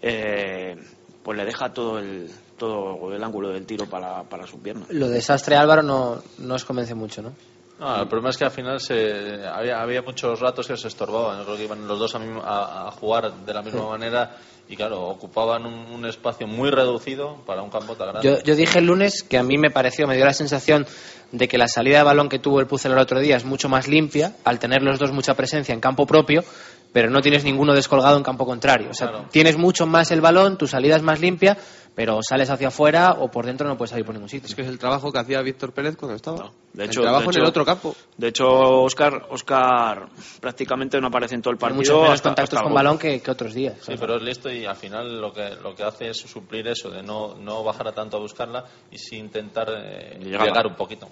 [0.03, 0.77] eh,
[1.23, 4.87] pues le deja todo el, todo el ángulo del tiro para, para su pierna.
[4.91, 7.33] Lo de Sastre Álvaro no, no os convence mucho, ¿no?
[7.81, 11.39] No, el problema es que al final se, había, había muchos ratos que se estorbaban.
[11.39, 14.37] Yo creo que iban los dos a, mismo- a- a jugar de la misma manera
[14.69, 18.29] y, claro, ocupaban un, un espacio muy reducido para un campo tan grande.
[18.29, 20.87] Yo, yo dije el lunes que a mí me pareció, me dio la sensación
[21.33, 23.69] de que la salida de balón que tuvo el Pucel el otro día es mucho
[23.69, 26.45] más limpia, al tener los dos mucha presencia en campo propio,
[26.93, 28.89] pero no tienes ninguno descolgado en campo contrario.
[28.91, 31.57] O sea, tienes mucho más el balón, tu salida es más limpia,
[31.95, 34.47] pero sales hacia afuera o por dentro no puedes salir por ningún sitio.
[34.49, 36.51] Es que es el trabajo que hacía Víctor Pérez cuando estaba.
[36.73, 37.95] De hecho, el trabajo de en el otro campo.
[38.17, 38.49] De hecho,
[38.83, 40.09] Oscar, Oscar
[40.41, 41.95] prácticamente no aparece en todo el Tiene partido.
[41.95, 43.75] muchos menos hasta- contactos hasta con balón que, que otros días.
[43.83, 46.91] Sí, pero es listo y al final lo que, lo que hace es suplir eso,
[46.91, 51.09] de no, no bajar a tanto a buscarla y sí intentar eh, llegar un poquito.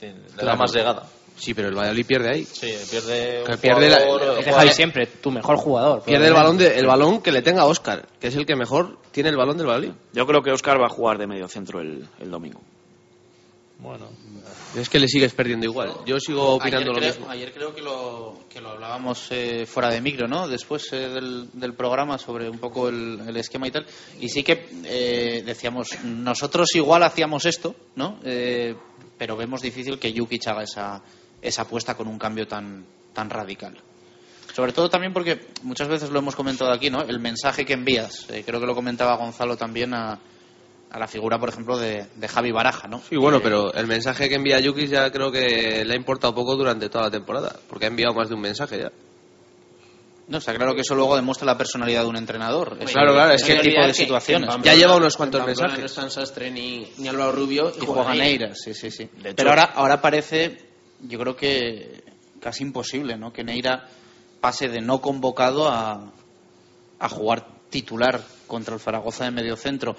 [0.00, 0.06] Sí,
[0.36, 1.04] le da más llegada.
[1.36, 2.44] Sí, pero el Valladolid pierde ahí.
[2.44, 6.02] Sí, pierde Que un pierde la- jugador, el Deja siempre, tu mejor jugador.
[6.04, 8.98] Pierde el balón, de- el balón que le tenga Oscar, que es el que mejor
[9.10, 9.92] tiene el balón del Valladolid.
[10.12, 12.60] Yo creo que Oscar va a jugar de medio centro el, el domingo.
[13.80, 14.06] Bueno,
[14.76, 15.92] Es que le sigues perdiendo igual.
[16.06, 17.28] Yo sigo Ayer opinando lo creo, mismo.
[17.28, 20.46] ayer creo que lo, que lo hablábamos eh, fuera de micro, ¿no?
[20.46, 23.84] Después eh, del, del programa sobre un poco el, el esquema y tal.
[24.20, 28.20] Y sí que eh, decíamos, nosotros igual hacíamos esto, ¿no?
[28.24, 28.76] Eh,
[29.18, 31.02] pero vemos difícil que Jukic haga esa,
[31.42, 33.76] esa apuesta con un cambio tan, tan radical.
[34.54, 37.02] Sobre todo también porque muchas veces lo hemos comentado aquí, ¿no?
[37.02, 38.26] El mensaje que envías.
[38.30, 40.18] Eh, creo que lo comentaba Gonzalo también a,
[40.90, 43.00] a la figura, por ejemplo, de, de Javi Baraja, ¿no?
[43.08, 46.34] Sí, bueno, Eh, pero el mensaje que envía Yuki ya creo que le ha importado
[46.34, 48.92] poco durante toda la temporada, porque ha enviado más de un mensaje ya.
[50.28, 52.76] No, está claro que eso luego demuestra la personalidad de un entrenador.
[52.80, 54.48] Ese- Claro, claro, es que- tipo de situaciones.
[54.50, 55.96] que en Ya lleva unos cuantos en Pamplona mensajes.
[55.96, 59.08] No están Sastre ni, ni Álvaro Rubio y juega Neira, sí, sí, sí.
[59.34, 60.56] Pero ahora, ahora parece,
[61.02, 62.02] yo creo que
[62.40, 63.32] casi imposible, ¿no?
[63.32, 63.88] Que Neira
[64.40, 66.12] pase de no convocado a,
[66.98, 69.96] a jugar titular contra el Zaragoza de medio centro.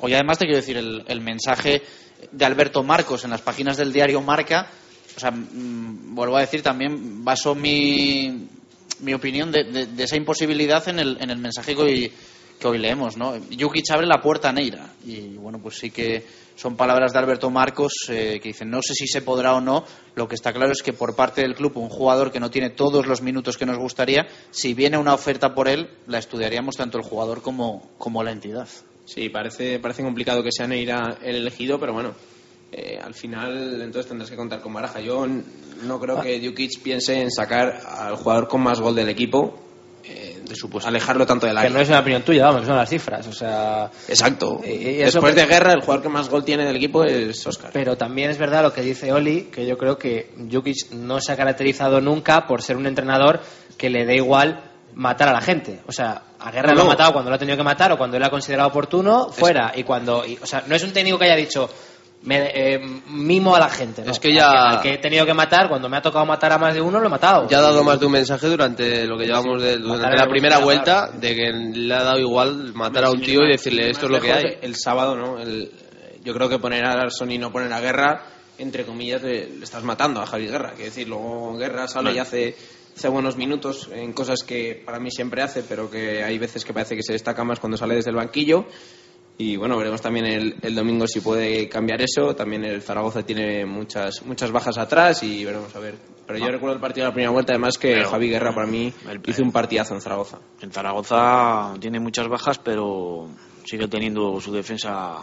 [0.00, 1.82] Hoy además te quiero decir, el, el mensaje
[2.30, 4.68] de Alberto Marcos en las páginas del diario Marca,
[5.16, 8.48] o sea, mm, vuelvo a decir, también baso mi,
[9.00, 12.12] mi opinión de, de- de esa imposibilidad en el, en el mensaje que hoy,
[12.58, 13.34] que hoy leemos, ¿no?
[13.58, 16.24] Jukic abre la puerta a Neira y bueno, pues sí que
[16.56, 19.84] son palabras de Alberto Marcos eh, que dicen no sé si se podrá o no,
[20.14, 22.70] lo que está claro es que por parte del club un jugador que no tiene
[22.70, 26.98] todos los minutos que nos gustaría, si viene una oferta por él, la estudiaríamos tanto
[26.98, 28.68] el jugador como, como la entidad.
[29.04, 32.14] Sí, parece, parece complicado que sea Neira el elegido, pero bueno,
[32.72, 35.00] eh, al final entonces tendrás que contar con Baraja.
[35.00, 39.58] Yo no creo que Jukic piense en sacar al jugador con más gol del equipo,
[40.02, 40.88] eh, de su puesto.
[40.88, 41.70] alejarlo tanto del Que área.
[41.72, 43.26] no es una opinión tuya, vamos, que son las cifras.
[43.26, 44.60] O sea, Exacto.
[44.64, 47.04] y- y eso Después que- de guerra, el jugador que más gol tiene del equipo
[47.04, 47.70] es Oscar.
[47.72, 51.32] Pero también es verdad lo que dice Oli, que yo creo que Jukic no se
[51.32, 53.40] ha caracterizado nunca por ser un entrenador
[53.76, 54.62] que le dé igual
[54.94, 55.80] matar a la gente.
[55.86, 57.98] O sea, a Guerra No, lo ha matado cuando lo ha tenido que matar o
[57.98, 59.72] cuando él ha considerado oportuno, fuera.
[59.74, 61.68] Y cuando, y- o sea, no es un técnico que haya dicho
[62.26, 62.78] me, eh,
[63.08, 64.02] mimo a la gente.
[64.04, 64.10] ¿no?
[64.12, 66.26] Es que ya- Al que, al que he tenido que matar, cuando me ha tocado
[66.26, 67.48] matar a más de uno, lo he matado.
[67.48, 70.58] Ya ha dado más de un mensaje durante lo que llevamos de, durante la primera
[70.58, 74.12] vuelta de que le ha dado igual matar a un tío y decirle esto es
[74.12, 74.58] lo que hay.
[74.60, 75.38] El sábado, ¿no?
[75.40, 75.70] El-
[76.22, 78.22] yo creo que poner a Larson y no poner a Guerra,
[78.58, 80.70] entre comillas, le, le estás matando a Javi Guerra.
[80.70, 82.56] Quiero decir, luego Guerra sale y hace,
[82.96, 86.72] hace buenos minutos en cosas que para mí siempre hace, pero que hay veces que
[86.72, 88.66] parece que se destaca más cuando sale desde el banquillo.
[89.38, 92.34] Y bueno, veremos también el, el domingo si puede cambiar eso.
[92.34, 95.96] También el Zaragoza tiene muchas muchas bajas atrás y veremos a ver.
[96.26, 96.50] Pero yo Ah.
[96.52, 98.92] recuerdo el partido de la primera vuelta, además que Pero- Javi Guerra para mí
[99.26, 100.38] hizo un partidazo en Zaragoza.
[100.62, 103.28] En Zaragoza tiene muchas bajas, pero
[103.64, 105.18] sigue teniendo su defensa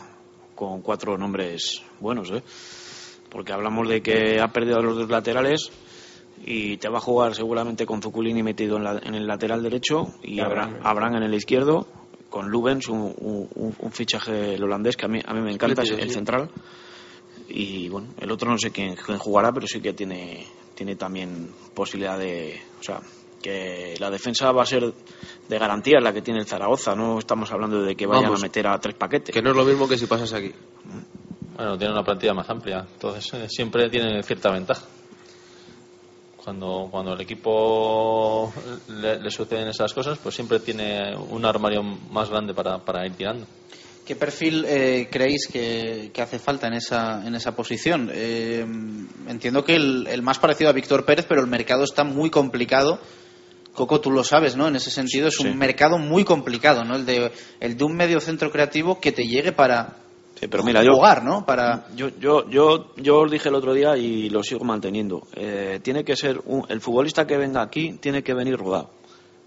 [0.53, 2.44] con cuatro nombres buenos, ¿eh?
[3.30, 5.72] Porque hablamos de que ha perdido a los dos laterales
[6.45, 10.14] y te va a jugar seguramente con Zuculini metido en, la- en el lateral derecho
[10.22, 10.76] y Abraham.
[10.84, 11.88] Abraham en el izquierdo,
[12.34, 15.84] con Lubens, un, un- un fichaje el holandés que a mí, a mí me encanta,
[15.84, 16.50] es el central.
[17.48, 21.50] Y bueno, el otro no sé quién, quién jugará, pero sí que tiene, tiene también
[21.76, 22.60] posibilidad de.
[22.80, 23.02] O sea,
[23.40, 24.92] que la defensa va a ser
[25.48, 26.96] de garantía la que tiene el Zaragoza.
[26.96, 28.40] No estamos hablando de que vayan Vamos.
[28.40, 29.32] a meter a tres paquetes.
[29.32, 30.52] Que no es lo mismo que si pasas aquí.
[31.56, 34.84] Bueno, tiene una plantilla más amplia, entonces eh, siempre tiene cierta ventaja.
[36.44, 38.52] Cuando, cuando el equipo
[38.90, 43.14] le, le suceden esas cosas, pues siempre tiene un armario más grande para, para ir
[43.14, 43.45] tirando.
[44.06, 48.10] ¿Qué perfil eh, creéis que, que hace falta en esa, en esa posición?
[48.14, 48.65] Eh,
[49.30, 52.99] entiendo que el, el más parecido a Víctor Pérez, pero el mercado está muy complicado.
[53.74, 54.68] Coco, tú lo sabes, ¿no?
[54.68, 55.57] En ese sentido es un Sí.
[55.57, 56.95] mercado muy complicado, ¿no?
[56.98, 59.95] El de, el de un medio centro creativo que te llegue para
[60.49, 60.94] pero mira, yo,
[61.24, 61.45] ¿no?
[61.45, 61.86] Para...
[61.95, 65.24] yo, yo, yo, yo os dije el otro día y lo sigo manteniendo.
[65.36, 68.90] Eh, tiene que ser un- el futbolista que venga aquí tiene que venir rodado,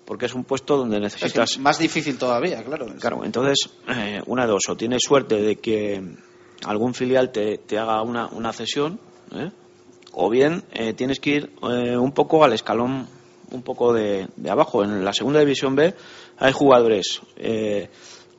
[0.04, 2.86] porque es un puesto donde necesitas Es más difícil todavía, claro.
[3.00, 6.02] Claro, entonces, eh, una de dos, o tienes suerte de que
[6.64, 8.98] algún filial te, te haga una, una cesión,
[9.34, 9.50] ¿eh?
[10.12, 13.06] o bien eh, tienes que ir eh, un poco al escalón,
[13.50, 14.82] un poco de, de abajo.
[14.82, 15.94] En la segunda división B
[16.38, 17.88] hay jugadores eh,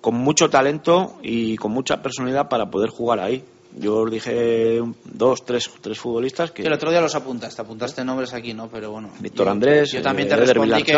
[0.02, 3.44] con mucho talento y con mucha personalidad para poder jugar ahí.
[3.80, 6.64] Yo os dije dos, tres, tres futbolistas que...
[6.64, 8.70] El otro día los apuntaste, apuntaste nombres aquí, ¿no?
[8.70, 9.10] Pero bueno.
[9.20, 10.94] Víctor yo- Andrés, Yo también eh, te Eder respondí que,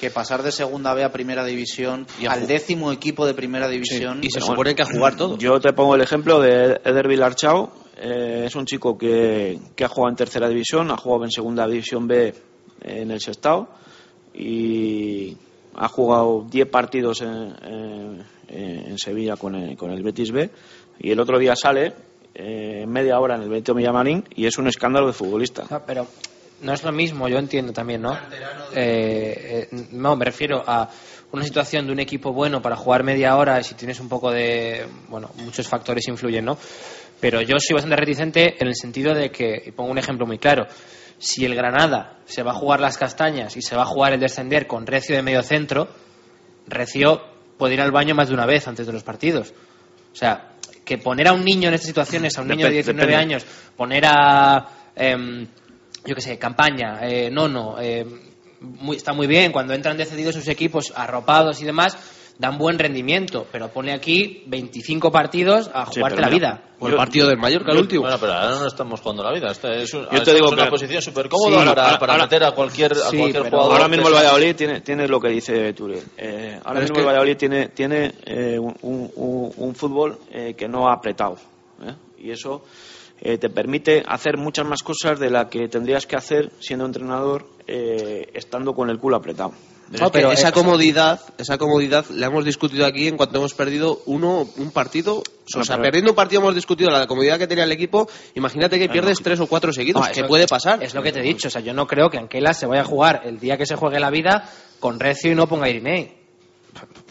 [0.00, 4.20] que pasar de segunda B a primera división al décimo equipo de primera división.
[4.22, 4.56] Pero bueno,
[5.38, 7.70] Yo te pongo el ejemplo de Eder Vilarchao.
[7.98, 11.66] eh, es un chico que, que ha jugado en tercera división, ha jugado en segunda
[11.68, 12.34] división B
[12.80, 13.68] en el Sestao
[14.34, 15.36] y
[15.74, 20.50] ha jugado 10 partidos en, en- en Sevilla con el, con el Betis B
[20.98, 21.92] y el otro día sale
[22.34, 25.64] eh, media hora en el Benito Villamarín y es un escándalo de futbolista.
[25.70, 26.06] Ah, pero
[26.60, 28.14] no es lo mismo, yo entiendo también, ¿no?
[28.74, 30.88] Eh, eh, no, me refiero a
[31.32, 34.30] una situación de un equipo bueno para jugar media hora y si tienes un poco
[34.30, 34.86] de.
[35.08, 36.58] Bueno, muchos factores influyen, ¿no?
[37.20, 40.38] Pero yo soy bastante reticente en el sentido de que, y pongo un ejemplo muy
[40.38, 40.66] claro,
[41.18, 44.20] si el Granada se va a jugar las castañas y se va a jugar el
[44.20, 45.88] descender con Recio de medio centro,
[46.66, 49.52] Recio puede ir al baño más de una vez antes de los partidos.
[50.12, 50.52] O sea,
[50.84, 53.34] que poner a un niño en estas situaciones, a un niño de Depe- 19 depende.
[53.34, 53.46] años,
[53.76, 55.46] poner a, em,
[56.04, 57.76] yo qué sé, campaña, eh, nono,
[58.60, 61.96] muy- está muy bien, cuando entran decididos sus equipos arropados y demás,
[62.38, 66.62] dan buen rendimiento, pero pone aquí 25 partidos a jugarte la mira, vida.
[66.78, 68.02] O el partido del Mallorca, el último.
[68.02, 69.50] Bueno, pero ahora no estamos jugando la vida.
[69.50, 72.12] Esta es, un- Yo te digo en una que- posición súper cómoda Sí, para, para
[72.12, 73.72] ahora- meter a cualquier, a cualquier jugador.
[73.72, 76.04] Ahora mismo el Valladolid tiene, tiene lo que dice Turiel.
[76.18, 80.18] Eh, ahora Pero es mismo que- el Valladolid tiene, tiene eh, un, un- un fútbol
[80.30, 81.36] eh, que no ha apretado.
[81.82, 81.94] ¿eh?
[82.18, 82.62] Y eso
[83.22, 87.46] eh, te permite hacer muchas más cosas de las que tendrías que hacer siendo entrenador
[87.66, 89.52] eh, estando con el culo apretado.
[89.90, 94.48] No, pero esa comodidad, esa comodidad la hemos discutido aquí en cuanto hemos perdido uno
[94.56, 95.22] un partido,
[95.54, 98.08] o sea, perdiendo un partido hemos discutido la comodidad que tenía el equipo.
[98.34, 100.82] Imagínate que pierdes tres o cuatro seguidos, No, que puede pasar.
[100.82, 101.46] Es lo que te he dicho.
[101.46, 103.76] O sea, yo no creo que Anquela se vaya a jugar el día que se
[103.76, 104.50] juegue la vida
[104.80, 106.16] con Recio y no ponga Irinei.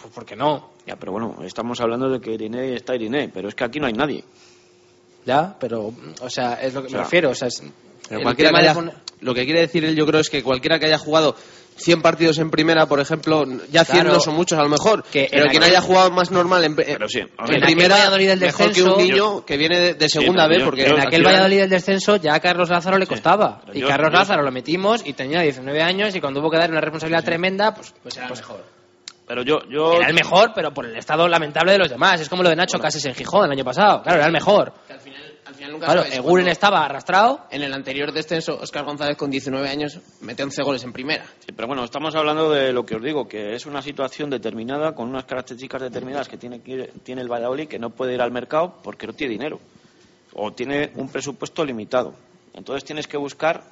[0.02, 0.72] Pues, ¿Por qué no?
[0.86, 3.88] Ya, pero bueno, estamos hablando de que Irene está Irene, pero es que aquí no
[3.88, 4.24] hay nadie.
[5.26, 5.92] Ya, pero,
[6.22, 7.30] o sea, es lo que O sea, me refiero.
[7.32, 7.64] O sea, es-
[8.08, 10.30] Pero el cualquiera que de haya- poner- Lo que quiere decir él, yo creo, es
[10.30, 11.36] que cualquiera que haya jugado
[11.78, 14.14] 100 partidos en primera, por ejemplo, ya 100 Claro.
[14.14, 16.72] no son muchos a lo mejor, Que pero en quien haya jugado más normal en,
[16.72, 19.94] en- Pero sí, en primera, Valladolid del mejor que un descenso- niño que viene de,
[19.96, 23.08] de segunda vez, yo- porque en aquel Valladolid del descenso ya a Carlos Lázaro le
[23.08, 23.62] costaba.
[23.74, 26.58] y yo- Carlos yo- Lázaro lo metimos y tenía 19 años y cuando hubo que
[26.58, 28.64] dar una responsabilidad tremenda, pues, pues era el mejor.
[29.28, 32.22] Pero yo, yo Era el mejor, pero por el estado lamentable de los demás.
[32.22, 34.04] Es como lo de Nacho Cases en Gijón el año pasado.
[34.04, 34.72] Claro, era el mejor.
[34.88, 35.25] al final, al
[35.66, 37.46] final nunca Claro, sabes Eguren estaba arrastrado.
[37.52, 41.26] En el anterior descenso, Oscar González con 19 años mete 11 goles en primera.
[41.40, 44.94] Sí, pero bueno, estamos hablando de lo que os digo, que es una situación determinada,
[44.94, 48.22] con unas características determinadas que tiene, que ir- tiene el Valladolid, que no puede ir
[48.22, 49.60] al mercado porque no tiene dinero.
[50.34, 52.14] O tiene un presupuesto limitado.
[52.54, 53.64] Entonces tienes que buscar,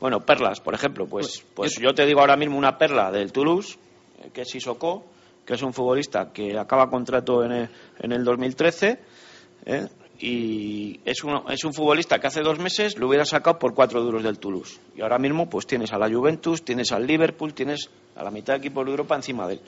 [0.00, 1.06] bueno, perlas, por ejemplo.
[1.06, 3.78] Pues, pues yo te digo ahora mismo una perla del Toulouse,
[4.22, 5.04] eh, que es Sissoko,
[5.44, 7.68] que es un futbolista que acaba contrato en el,
[8.00, 8.98] en el 2013.
[9.66, 9.86] ¿eh?
[10.18, 14.02] Y es un, es un futbolista que hace dos meses lo hubiera sacado por cuatro
[14.02, 14.80] duros del Toulouse.
[14.96, 18.54] Y ahora mismo pues tienes a la Juventus, tienes al Liverpool, tienes a la mitad
[18.54, 19.60] de equipos de Europa encima de él.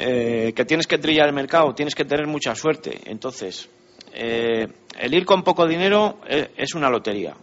[0.00, 3.00] Eh, que tienes que trillar el mercado, tienes que tener mucha suerte.
[3.06, 3.68] Entonces,
[4.12, 4.68] eh,
[4.98, 7.34] el ir con poco dinero eh, es una lotería.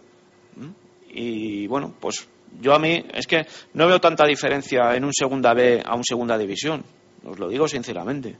[0.56, 0.70] ¿Mm?
[1.10, 2.28] Y bueno, pues
[2.60, 6.04] yo a mí es que no veo tanta diferencia en un segunda B a un
[6.04, 6.84] segunda división.
[7.24, 8.36] Os lo digo sinceramente.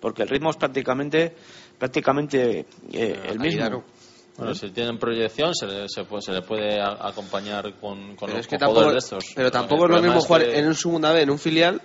[0.00, 1.34] Porque el ritmo es prácticamente,
[1.78, 3.84] prácticamente eh, el mismo.
[4.36, 8.26] Bueno, si tienen proyección, se le, se puede, se le puede a- acompañar con, con
[8.28, 9.24] Pero los es que tampoco, de estos.
[9.34, 11.38] pero tampoco El es lo mismo es jugar que- en un segunda vez en un
[11.38, 11.82] filial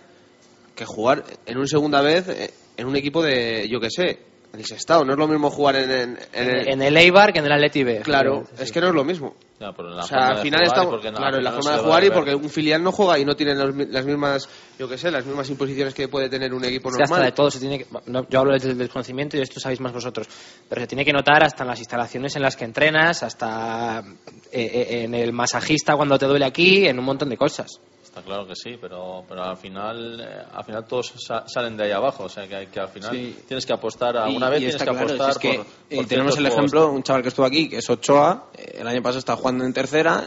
[0.74, 4.20] que jugar en un segunda vez eh, en un equipo de, yo que sé,
[4.60, 5.04] el Sestao.
[5.06, 6.68] No es lo mismo jugar en, en, en el...
[6.70, 8.02] En el Eibar que en el Atleti B.
[8.02, 8.64] Claro, Sí.
[8.64, 9.36] es que no es lo mismo.
[9.60, 12.04] Ya, pero en la O sea, al final no- claro, en la forma de jugar
[12.04, 15.10] y porque un filial no juega y no tiene los las mismas, yo qué sé,
[15.12, 17.24] las mismas imposiciones que puede tener un equipo hasta normal.
[17.24, 19.94] de todo se tiene que, no, yo hablo desde el desconocimiento y esto sabéis más
[19.94, 20.28] vosotros,
[20.68, 24.04] pero se tiene que notar hasta en las instalaciones en las que entrenas, hasta
[24.52, 24.62] eh,
[24.92, 27.80] eh, en el masajista cuando te duele aquí, en un montón de cosas.
[28.16, 31.84] Está claro que sí, pero, pero al final eh, al final todos sa- salen de
[31.84, 33.36] ahí abajo, o sea que, que al final Sí.
[33.46, 35.38] tienes que apostar a Y- una vez y tienes está que claro, apostar si es
[35.52, 35.68] que, por,
[36.06, 36.96] eh, tenemos el ejemplo, juegos.
[36.96, 39.74] un chaval que estuvo aquí, que es Ochoa, eh, el año pasado estaba jugando en
[39.74, 40.24] tercera,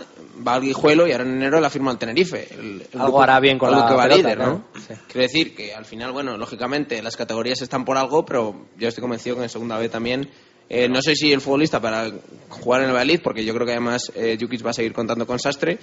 [0.46, 2.46] va al Guijuelo y ahora en enero la firma al Tenerife.
[2.52, 4.52] El, el Algo hará bien con algo la que va pelota, líder, claro.
[4.52, 4.64] ¿no?
[5.06, 9.00] Quiero decir que al final, bueno, lógicamente las categorías están por algo, pero yo estoy
[9.00, 10.28] convencido que en segunda vez también.
[10.70, 12.10] eh, no sé si el futbolista para
[12.50, 15.26] jugar en el Valladolid, porque yo creo que además eh, Jukic va a seguir contando
[15.26, 15.78] con Sastre,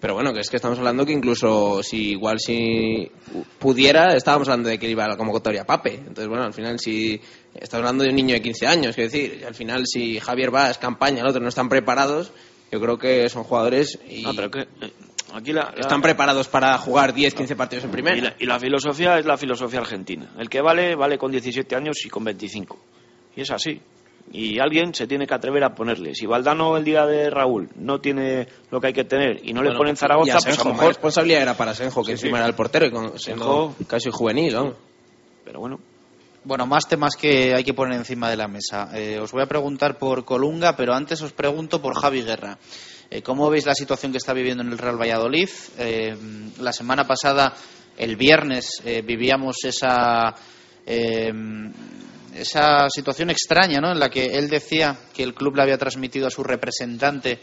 [0.00, 3.10] pero bueno, que es que estamos hablando que incluso si igual si
[3.58, 5.94] pudiera, estábamos hablando de que iba a la convocatoria Pape.
[5.94, 7.20] Entonces, bueno, al final si
[7.54, 10.78] estamos hablando de un niño de 15 años, es decir, al final si Javier Vaz,
[10.78, 12.32] Campaña, el otro no están preparados,
[12.72, 14.92] yo creo que son jugadores y No, pero que, eh,
[15.34, 18.16] aquí la, la- están preparados para jugar 10, 15 partidos en primera.
[18.16, 20.32] y la, y la filosofía es la filosofía argentina.
[20.38, 22.78] El que vale, vale con 17 años y con 25.
[23.36, 23.80] Y es así.
[24.32, 26.14] Y alguien se tiene que atrever a ponerle.
[26.14, 29.62] Si Valdano el día de Raúl no tiene lo que hay que tener y no
[29.62, 30.86] le ponen Zaragoza, a pues a lo mejor...
[30.88, 32.40] responsabilidad era para Senjo, que Sí, encima sí.
[32.40, 34.74] era el portero y con, Senjo- casi juvenil, ¿no?
[35.44, 35.80] Pero bueno.
[36.44, 38.88] Bueno, más temas que hay que poner encima de la mesa.
[38.94, 42.56] Eh, os voy a preguntar por Colunga, pero antes os pregunto por Javi Guerra.
[43.10, 45.48] Eh, ¿Cómo veis la situación que está viviendo en el Real Valladolid?
[45.76, 46.16] Eh,
[46.60, 47.52] la semana pasada,
[47.98, 50.34] el viernes, eh, vivíamos esa,
[50.86, 51.30] eh,
[52.34, 53.92] esa situación extraña, ¿no?
[53.92, 57.38] En la que él decía que el club le había transmitido a su representante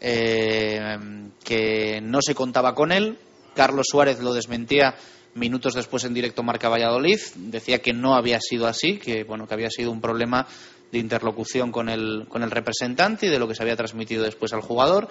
[0.00, 0.96] eh,
[1.42, 3.18] que no se contaba con él.
[3.54, 4.94] Carlos Suárez lo desmentía
[5.34, 7.18] minutos después en directo Marca Valladolid.
[7.36, 10.46] Decía que no había sido así, que bueno que había sido un problema
[10.90, 14.52] de interlocución con el, con el representante y de lo que se había transmitido después
[14.52, 15.08] al jugador.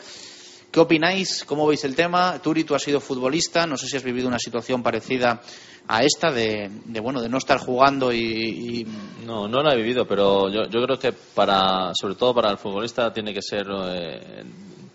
[0.73, 1.45] ¿Qué opináis?
[1.45, 2.39] ¿Cómo veis el tema?
[2.41, 5.39] Turi, tú has sido futbolista, no sé si has vivido una situación parecida
[5.87, 6.67] a esta de,
[6.99, 8.83] bueno de no estar jugando y,
[9.23, 12.57] No, no la he vivido, pero yo, yo creo que para, sobre todo para el
[12.57, 14.43] futbolista tiene que ser eh,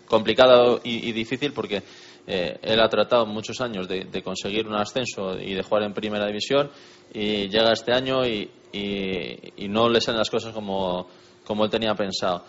[0.05, 1.81] complicado y, difícil porque
[2.27, 6.27] eh, él ha tratado muchos años de, conseguir un ascenso y de jugar en primera
[6.27, 6.69] división
[7.13, 11.07] y llega este año y, y- y no le salen las cosas como,
[11.45, 12.43] como él tenía pensado.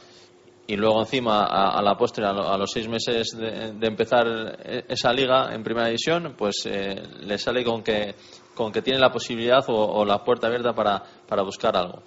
[0.71, 4.25] Y luego encima, a, la postre, a, lo- a los seis meses de, de empezar
[4.65, 8.15] e- esa liga en primera división, pues eh, le sale con que,
[8.55, 12.03] con que tiene la posibilidad o, la puerta abierta para, para buscar algo.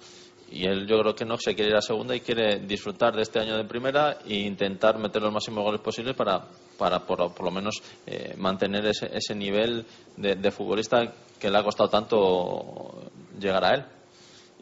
[0.50, 3.20] Y él yo creo que no se quiere ir a segunda y quiere disfrutar de
[3.22, 6.40] este año de primera e intentar meter los máximos goles posibles para,
[6.78, 9.84] para por, por lo menos eh, mantener ese, ese nivel
[10.16, 13.84] de, de futbolista que le ha costado tanto llegar a él.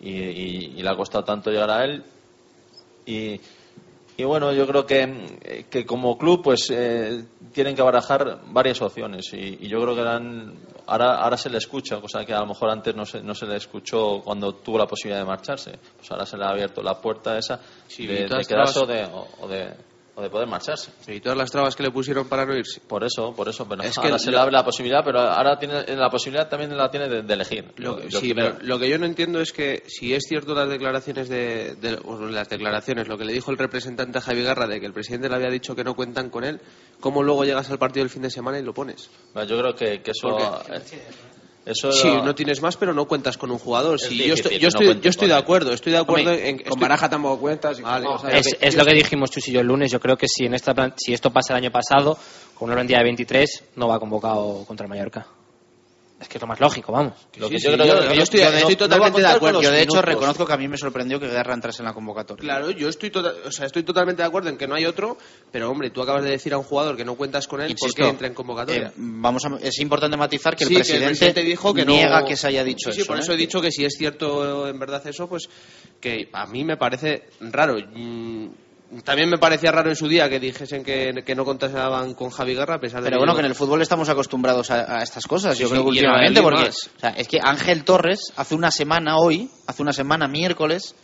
[0.01, 2.03] Y, y- y le ha costado tanto llegar a él.
[3.07, 3.39] Y,
[4.23, 9.33] y bueno, yo creo que, que como club pues eh, tienen que barajar varias opciones
[9.33, 10.03] y, y yo creo que
[10.87, 13.47] ahora, ahora se le escucha, cosa que a lo mejor antes no se, no se
[13.47, 15.73] le escuchó cuando tuvo la posibilidad de marcharse.
[15.97, 17.59] Pues ahora se le ha abierto la puerta esa
[17.89, 19.09] Sí, de, quedarse de,
[19.41, 19.75] o de,
[20.15, 20.91] o de poder marcharse.
[21.09, 22.81] Y todas las trabas que le pusieron para no irse.
[22.87, 25.21] Por eso, por eso, pero Es que ahora se lo- le abre la posibilidad, pero
[25.21, 27.73] ahora tiene la posibilidad también la tiene de, de elegir.
[27.77, 30.69] Lo, Yo sí, pero lo que yo no entiendo es que si es cierto las
[30.69, 34.81] declaraciones de, de- o las declaraciones, lo que le dijo el representante Javi Garra de
[34.81, 36.61] que el presidente le había dicho que no cuentan con él,
[37.01, 39.09] ¿cómo luego llegas al partido del fin de semana y lo pones?
[39.33, 40.29] Bueno, Yo creo que, que eso...
[41.65, 44.01] Eso Sí, no tienes más, pero no cuentas con un jugador.
[44.01, 46.57] Sí, difícil yo estoy, yo estoy, yo estoy de acuerdo, estoy de acuerdo Hombre, en
[46.59, 47.79] Con estoy- Baraja tampoco cuentas.
[47.79, 49.53] y- Vale, o o sea, sea, Es, lo que- es lo que dijimos Chus y
[49.53, 49.91] yo el lunes.
[49.93, 52.19] Yo creo que si, en esta, plan- si esto pasa el año pasado,
[52.55, 55.27] con una plantilla de 23, no va convocado contra el Mallorca.
[56.23, 57.15] Es que es lo más lógico, vamos.
[57.37, 58.75] Lo Sí, que sí, yo creo yo- que- yo no- estoy- no- estoy no va
[58.75, 59.61] a totalmente de acuerdo.
[59.63, 60.05] yo de hecho minutos.
[60.15, 62.43] reconozco que a mí me sorprendió que Guerra entrase en la convocatoria.
[62.43, 65.19] Claro, yo estoy, tota- o sea, estoy totalmente de acuerdo en que no hay otro,
[65.51, 67.73] pero hombre, tú acabas de decir a un jugador que no cuentas con él, ¿por
[67.73, 68.87] Insisto, qué entra en convocatoria?
[68.89, 72.27] eh, vamos a- es importante matizar que el, presidente dijo que niega no...
[72.27, 73.09] que se haya dicho Sí, sí, eso.
[73.09, 73.21] por ¿eh?
[73.21, 75.49] eso he dicho que si es cierto en verdad eso, pues
[76.01, 77.77] que a mí me parece raro.
[79.05, 82.55] También me parecía raro en su día que dijesen que, que no contaban con Javi
[82.55, 85.03] Garra, a pesar de Pero que bueno, que en el fútbol estamos acostumbrados a, a
[85.03, 85.57] estas cosas.
[85.57, 88.71] Sí, Yo sí, creo que últimamente, porque o sea, es que Ángel Torres hace una
[88.71, 90.95] semana hoy, hace una semana miércoles,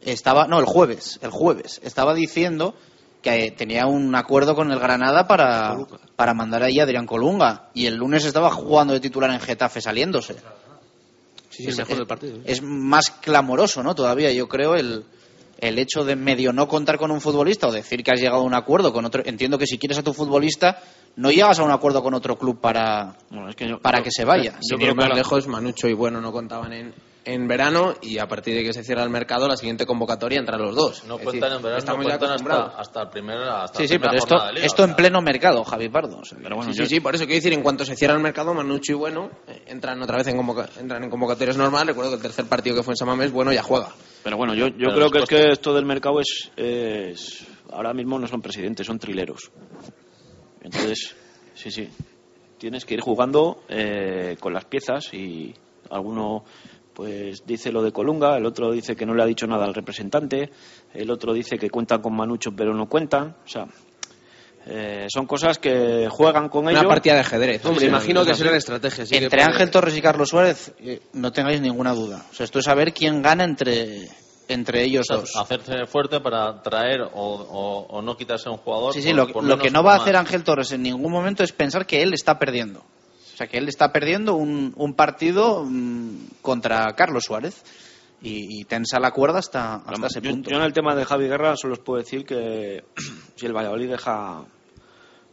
[0.00, 2.74] estaba, no, el jueves, el jueves, estaba diciendo
[3.22, 5.76] que tenía un acuerdo con el Granada para,
[6.16, 9.80] para mandar ahí a Adrián Colunga y el lunes estaba jugando de titular en Getafe
[9.80, 10.34] saliéndose.
[11.50, 12.36] Sí, sí, el mejor del partido.
[12.36, 12.42] ¿eh?
[12.46, 13.94] Es más clamoroso, ¿no?
[13.94, 15.04] Todavía, yo creo, el,
[15.58, 18.44] el hecho de medio no contar con un futbolista o decir que has llegado a
[18.44, 19.22] un acuerdo con otro.
[19.24, 20.80] Entiendo que si quieres a tu futbolista,
[21.16, 24.04] no llegas a un acuerdo con otro club para, Bueno, es que yo- para yo-
[24.04, 24.54] que se vaya.
[24.60, 26.94] Sin ir más lejos, Manucho y Bueno no contaban en,
[27.24, 30.60] en verano y a partir de que se cierra el mercado, la siguiente convocatoria entran
[30.62, 31.04] los dos.
[31.04, 32.38] No Es cuentan decir, en verano, estamos no ya cuentan
[32.76, 33.36] hasta, el primer.
[33.38, 36.18] Hasta Sí, sí, pero esto, jornada de liga, esto o en pleno mercado, Javi Pardo.
[36.18, 37.96] o sea, Pero bueno, sí, yo- sí, sí, por eso quiero decir, en cuanto se
[37.96, 41.56] cierra el mercado, Manucho y Bueno eh, entran otra vez en, convoca- entran en convocatorias
[41.56, 41.88] normales.
[41.88, 43.88] Recuerdo que el tercer partido que fue en Samamés, Bueno ya juega.
[44.24, 47.92] Pero bueno, yo, yo Pero creo que es que esto del mercado es, es- Ahora
[47.92, 49.50] mismo no son presidentes, son trileros.
[50.62, 51.14] Entonces,
[51.54, 51.88] sí, sí.
[52.58, 55.54] Tienes que ir jugando eh, con las piezas y
[55.90, 56.44] alguno
[56.98, 59.72] pues dice lo de Colunga, el otro dice que no le ha dicho nada al
[59.72, 60.50] representante,
[60.92, 63.36] el otro dice que cuentan con Manucho pero no cuentan.
[63.44, 63.66] O sea,
[64.66, 66.86] eh, son cosas que juegan con Una ellos.
[66.86, 67.64] partida de ajedrez.
[67.64, 69.08] Hombre, sí, imagino que serán estrategias.
[69.08, 72.26] sí, Entre puede- Ángel Torres y Carlos Suárez, eh, no tengáis ninguna duda.
[72.32, 74.08] O sea, esto es saber quién gana entre,
[74.48, 75.36] entre ellos O sea, dos.
[75.36, 78.92] hacerse fuerte para traer o, o- o no quitarse a un jugador.
[78.92, 80.82] Sí, sí, por- lo, por lo menos que no va a hacer Ángel Torres en
[80.82, 82.82] ningún momento es pensar que él está perdiendo.
[83.38, 87.62] O sea, que él está perdiendo un, un partido mm, contra Carlos Suárez
[88.20, 90.50] y, y tensa la cuerda hasta, hasta ese yo, punto.
[90.50, 92.82] yo en el tema de Javi Guerra solo os puedo decir que
[93.36, 94.44] si el Valladolid deja,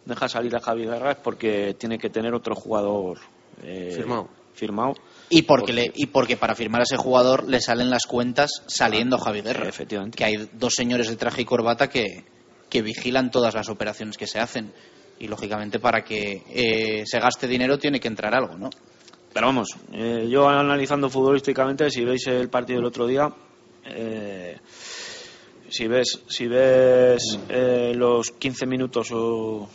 [0.05, 3.17] deja salir a Javi Guerra es porque tiene que tener otro jugador
[3.63, 4.29] eh, Firmado.
[4.53, 4.93] firmado.
[5.31, 9.17] Y porque, le, y porque para firmar a ese jugador le salen las cuentas saliendo
[9.17, 9.67] Javi Guerra.
[9.67, 10.15] Efectivamente.
[10.15, 12.23] Que hay dos señores de traje y corbata que,
[12.69, 14.73] que vigilan todas las operaciones que se hacen.
[15.19, 18.69] Y lógicamente para que eh, se gaste dinero tiene que entrar algo, ¿no?
[19.33, 23.33] Pero vamos, eh, yo analizando futbolísticamente, si veis el partido del otro día,
[23.85, 24.57] eh,
[25.69, 29.67] si ves, si ves eh, los 15 minutos o,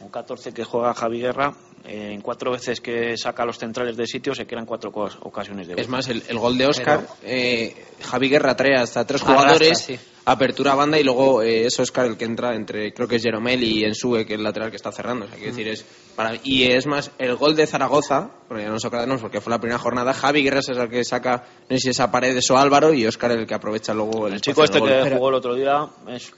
[0.00, 1.52] o 14 que juega Javi Guerra,
[1.84, 5.66] eh, en cuatro veces que saca a los centrales de sitio se crean cuatro ocasiones
[5.66, 5.80] de gol.
[5.80, 9.78] Es más, el, el gol de Oscar, eh, Javi Guerra trae hasta tres Arrastra, jugadores,
[9.78, 9.98] sí.
[10.32, 13.22] Apertura a banda y luego eh, es Oscar el que entra entre, creo que es
[13.22, 15.24] Jeromel y Ensue, que es el lateral que está cerrando.
[15.26, 15.84] O sea, quiero decir, es
[16.14, 19.50] para, y es más, el gol de Zaragoza, porque ya no nos acordamos porque fue
[19.50, 22.42] la primera jornada, Javi Guerra es el que saca, no sé si esa pared de
[22.42, 25.34] So Álvaro y Oscar el que aprovecha luego el, El chico este que jugó el
[25.34, 26.32] otro día es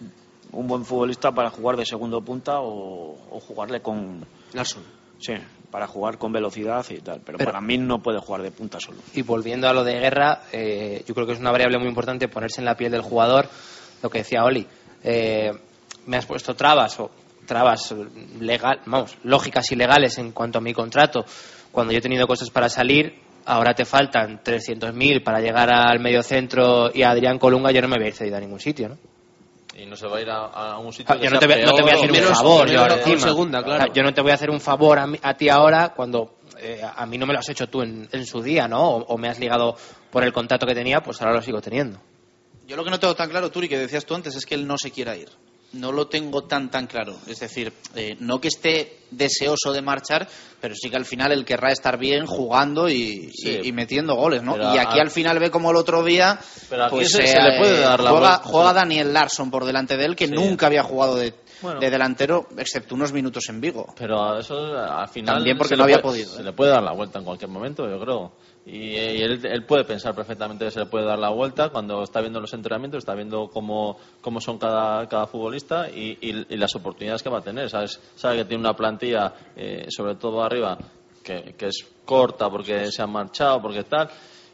[0.52, 4.24] un buen futbolista para jugar de segundo punta o, o jugarle con...
[4.52, 4.82] Larson.
[5.18, 5.34] Sí,
[5.70, 7.20] para jugar con velocidad y tal.
[7.24, 8.98] Pero, Pero- para mí no puede jugar de punta solo.
[9.14, 12.26] Y volviendo a lo de guerra, eh, yo creo que es una variable muy importante
[12.26, 13.46] ponerse en la piel del jugador.
[14.02, 14.66] Lo que decía Oli,
[15.04, 15.52] eh,
[16.06, 17.10] me has puesto trabas o
[17.46, 17.94] trabas
[18.38, 21.24] legal, vamos, lógicas y legales en cuanto a mi contrato.
[21.72, 23.14] Cuando yo he tenido cosas para salir,
[23.46, 27.88] ahora te faltan 300.000 para llegar al medio centro y a Adrián Colunga, yo no
[27.88, 28.98] me voy a ir cedido a ningún sitio, ¿no?
[29.76, 31.14] Y no se va a ir a, a un sitio.
[31.14, 32.68] Ah, que yo no sea te, voy, no te voy a peor hacer un favor,
[32.74, 33.82] yo ahora segunda, claro.
[33.82, 35.88] O sea, yo no te voy a hacer un favor a, mí- a ti ahora
[35.94, 38.82] cuando eh, a mí no me lo has hecho tú en, en su día, ¿no?
[38.82, 39.76] O, o me has ligado
[40.10, 41.98] por el contrato que tenía, pues ahora lo sigo teniendo.
[42.70, 44.64] Yo lo que no tengo tan claro, Turi, que decías tú antes, es que él
[44.64, 45.28] no se quiera ir.
[45.72, 47.16] No lo tengo tan tan claro.
[47.26, 50.28] Es decir, eh, no que esté deseoso de marchar,
[50.60, 53.58] pero sí que al final él querrá estar bien jugando y, Sí.
[53.64, 54.52] y- y metiendo goles, ¿no?
[54.52, 56.38] Pero y aquí a- al final ve como el otro día,
[56.68, 59.96] Pero pues se- eh, se le puede dar la juega, juega Daniel Larsson por delante
[59.96, 60.32] de él, que Sí.
[60.32, 61.80] nunca había jugado de, Bueno.
[61.80, 63.92] de delantero, excepto unos minutos en Vigo.
[63.98, 65.36] Pero a eso al final.
[65.36, 66.44] También porque se no había puede- podido, Se ¿eh?
[66.44, 68.32] le puede dar la vuelta en cualquier momento, yo creo.
[68.66, 72.02] Y, y él, él puede pensar perfectamente que se le puede dar la vuelta cuando
[72.02, 76.56] está viendo los entrenamientos, está viendo cómo, cómo son cada, cada futbolista y, y- y
[76.56, 77.68] las oportunidades que va a tener.
[77.70, 80.76] Sabes, sabe que tiene una plantilla, eh, sobre todo arriba,
[81.24, 84.08] que, que es corta porque se han marchado, porque tal.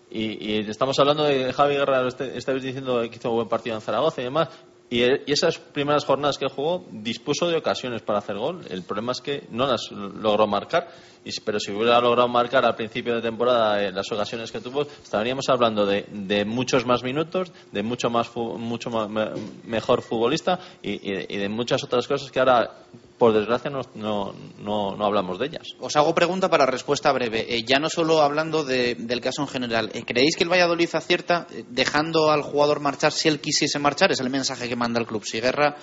[0.09, 3.75] Y, y estamos hablando de Javi Guerra, este- estáis diciendo que hizo un buen partido
[3.75, 4.49] en Zaragoza y demás.
[4.89, 8.61] Y, él- y esas primeras jornadas que jugó dispuso de ocasiones para hacer gol.
[8.71, 10.89] El problema es que no las logró marcar.
[11.45, 15.49] Pero si hubiera logrado marcar al principio de temporada eh, las ocasiones que tuvo, estaríamos
[15.49, 19.31] hablando de, de muchos más minutos, de mucho más mucho me-
[19.65, 21.01] mejor futbolista y-
[21.35, 22.71] y de muchas otras cosas que ahora,
[23.19, 25.69] por desgracia, no, no, no, no hablamos de ellas.
[25.81, 27.47] Os hago pregunta para respuesta breve.
[27.49, 29.91] Eh, ya no solo hablando de- del caso en general.
[29.95, 34.13] eh, ¿Creéis que el Valladolid acierta eh, dejando al jugador marchar si él quisiese marchar?
[34.13, 35.25] Es el mensaje que manda el club.
[35.25, 35.77] Si Guerra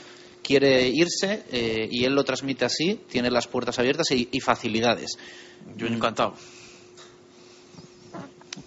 [0.43, 5.17] quiere irse eh, y él lo transmite así, tiene las puertas abiertas y, y facilidades.
[5.75, 6.35] Yo encantado.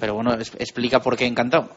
[0.01, 1.68] Pero bueno, es- explica por qué encantado.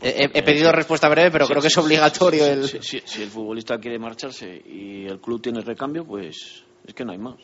[0.00, 2.64] He, he- he pedido respuesta breve, pero Sí, creo que es obligatorio sí, el...
[2.68, 7.04] sí, sí, si el futbolista quiere marcharse y el club tiene recambio, pues es que
[7.04, 7.36] no hay más.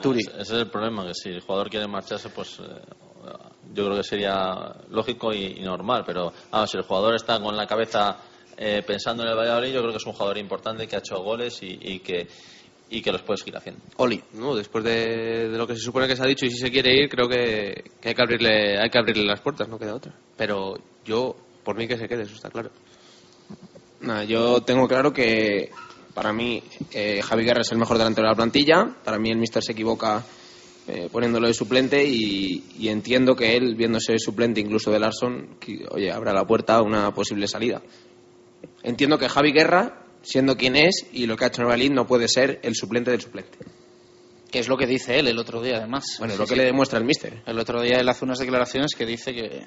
[0.00, 0.20] Turi.
[0.20, 2.62] Ese ese es el problema, que si el jugador quiere marcharse, pues eh,
[3.74, 7.54] yo creo que sería lógico y, y normal, pero vamos, si el jugador está con
[7.56, 8.16] la cabeza
[8.56, 11.18] eh, pensando en el Valladolid, yo creo que es un jugador importante que ha hecho
[11.22, 12.26] goles y, y que
[12.92, 13.80] y que los puede seguir haciendo.
[13.96, 14.22] Oli.
[14.34, 16.70] No, después de, de lo que se supone que se ha dicho y si se
[16.70, 19.94] quiere ir, creo que, que hay que abrirle hay que abrirle las puertas, no queda
[19.94, 20.12] otra.
[20.36, 20.74] Pero
[21.04, 22.70] yo, por mí que se quede, eso está claro.
[24.02, 25.70] Nada, yo tengo claro que
[26.12, 26.62] para mí
[26.92, 28.94] eh, Javi Guerra es el mejor delantero de la plantilla.
[29.02, 30.22] Para mí el Mister se equivoca
[30.86, 35.86] eh, poniéndolo de suplente y, y entiendo que él, viéndose suplente incluso de Larson, que,
[35.90, 37.80] oye, abra la puerta a una posible salida.
[38.82, 42.28] Entiendo que Javi Guerra, siendo quien es y lo que ha hecho Novalín, no puede
[42.28, 43.58] ser el suplente del suplente.
[44.50, 46.04] Que es lo que dice él el otro día, además.
[46.18, 46.58] Bueno, es Sí, lo que sí.
[46.60, 47.42] le demuestra el míster.
[47.46, 49.64] El otro día él hace unas declaraciones que dice que,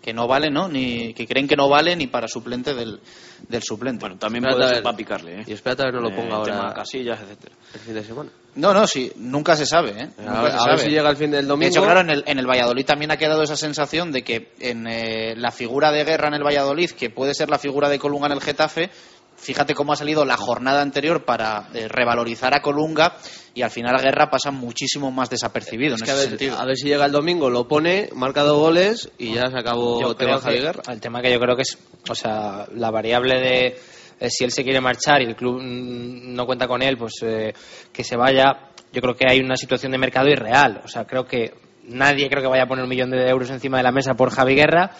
[0.00, 0.68] que no vale, ¿no?
[0.68, 2.98] Ni, que creen que no vale ni para suplente del,
[3.46, 4.00] del suplente.
[4.00, 4.82] Bueno, también puede a ser ver.
[4.84, 5.44] para picarle, ¿eh?
[5.46, 7.54] Y espérate a ver no lo Eh, ponga tema ahora Casillas, etcétera.
[7.74, 8.30] el fin de semana.
[8.54, 10.08] No, no, sí, nunca se sabe, ¿eh?
[10.16, 11.64] A Nunca ver- se a ver si llega el fin del domingo.
[11.70, 14.52] De hecho, claro, en el, en el Valladolid también ha quedado esa sensación de que
[14.60, 17.98] en eh, la figura de Guerra en el Valladolid, que puede ser la figura de
[17.98, 18.88] Colunga en el Getafe,
[19.36, 23.16] fíjate cómo ha salido la jornada anterior para eh, revalorizar a Colunga
[23.54, 26.58] y al final Guerra pasa muchísimo más desapercibido Es en que a ver, sentido.
[26.58, 30.10] a ver si llega el domingo, lo pone, marca dos goles y ya se acabó
[30.10, 30.82] el tema que Guerra.
[30.92, 33.78] el tema que yo creo que es, o sea, la variable de
[34.18, 37.14] eh, si él se quiere marchar y el club mm, no cuenta con él, pues
[37.22, 37.52] eh,
[37.92, 38.70] que se vaya.
[38.92, 40.80] Yo creo que hay una situación de mercado irreal.
[40.84, 41.52] O sea, creo que
[41.84, 44.30] nadie creo que vaya a poner un millón de euros encima de la mesa por
[44.30, 44.92] Javi Guerra.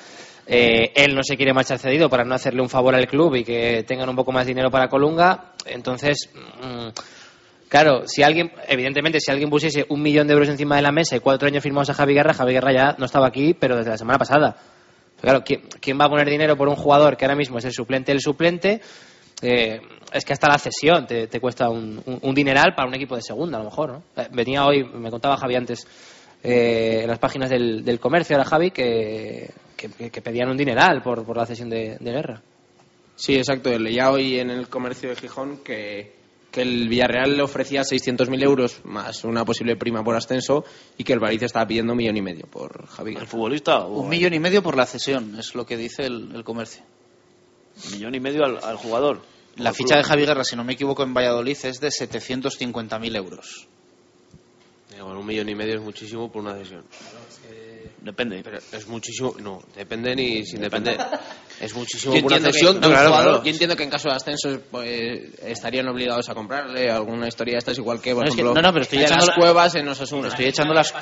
[0.48, 3.44] Eh, él no se quiere marchar cedido para no hacerle un favor al club y
[3.44, 5.52] que tengan un poco más dinero para Colunga.
[5.64, 6.89] Entonces, mm,
[7.68, 11.16] claro, si alguien, evidentemente, si alguien pusiese un millón de euros encima de la mesa
[11.16, 13.90] y cuatro años firmados a Javi Guerra, Javi Guerra ya no estaba aquí, pero desde
[13.90, 14.56] la semana pasada.
[15.20, 18.12] Claro, ¿quién, va a poner dinero por un jugador que ahora mismo es el suplente
[18.12, 18.81] del suplente?
[19.43, 19.81] Eh,
[20.12, 22.02] es que hasta la cesión te, cuesta un,
[22.35, 23.90] dineral para un equipo de segunda, a lo mejor.
[23.90, 24.02] ¿no?
[24.16, 25.86] Eh, Venía hoy, me contaba Javi antes,
[26.43, 31.24] en las páginas del, del comercio, ahora Javi, que, que, que pedían un dineral por,
[31.24, 32.43] por la cesión de, de guerra.
[33.15, 33.70] Sí, exacto.
[33.78, 36.15] Leía hoy en el comercio de Gijón que,
[36.51, 40.65] que el Villarreal le ofrecía 600.000 euros más una posible prima por ascenso
[40.98, 43.23] y que el Valencia estaba pidiendo un millón y medio por Javi Guerra.
[43.24, 43.85] ¿El futbolista?
[43.85, 46.82] o Un millón y medio por la cesión, es lo que dice el, el comercio.
[47.86, 49.23] Un millón y medio al, al jugador.
[49.57, 50.05] La ficha club.
[50.05, 53.66] de Javi Guerra, si no me equivoco, en Valladolid es de 750.000 euros.
[54.98, 56.85] Bueno, un millón y medio es muchísimo por una cesión.
[58.07, 58.41] Depende.
[58.45, 60.97] Pero es muchísimo, no, depende ni sin depender.
[61.61, 63.31] Es muchísimo Yo por una entiendo, cesión que, de un claro, jugador.
[63.33, 63.45] claro.
[63.45, 67.59] Yo entiendo que en caso de ascenso pues, estarían obligados a comprarle alguna historia de
[67.59, 69.43] estas, igual que, por No, es que- ejemplo, no, no, pero estoy echando las la-
[69.43, 70.28] cuevas en Osasuna.
[70.28, 70.95] Estoy echando las...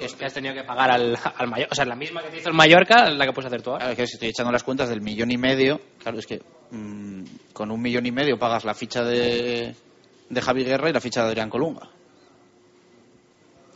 [0.00, 1.72] Es que has tenido que pagar al, al Mallorca.
[1.72, 3.80] O sea, la misma que te hizo el Mallorca, la que puedes hacer tú ahora.
[3.84, 6.40] Claro, es que si estoy echando las cuentas del millón y medio, claro, es que
[6.70, 7.22] mm,
[7.52, 9.74] con un millón y medio pagas la ficha de,
[10.30, 11.90] de Javi Guerra y la ficha de Adrián Colunga.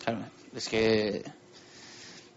[0.02, 0.20] Claro,
[0.57, 1.23] es que...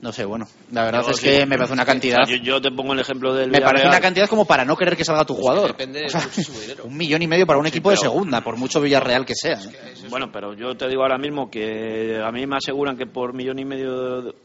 [0.04, 1.28] No sé, bueno, la verdad Yo es sí.
[1.28, 2.28] que me parece una cantidad...
[2.28, 4.98] Yo, yo te pongo el ejemplo del Me parece una cantidad como para no querer
[4.98, 5.68] que salga tu jugador.
[5.70, 6.84] Depende O sea, de muchísimo dinero.
[6.84, 9.58] un millón y medio para un Sí, equipo de segunda, por mucho Villarreal que sea.
[10.10, 13.60] Bueno, pero yo te digo ahora mismo que a mí me aseguran que por millón
[13.60, 14.36] y medio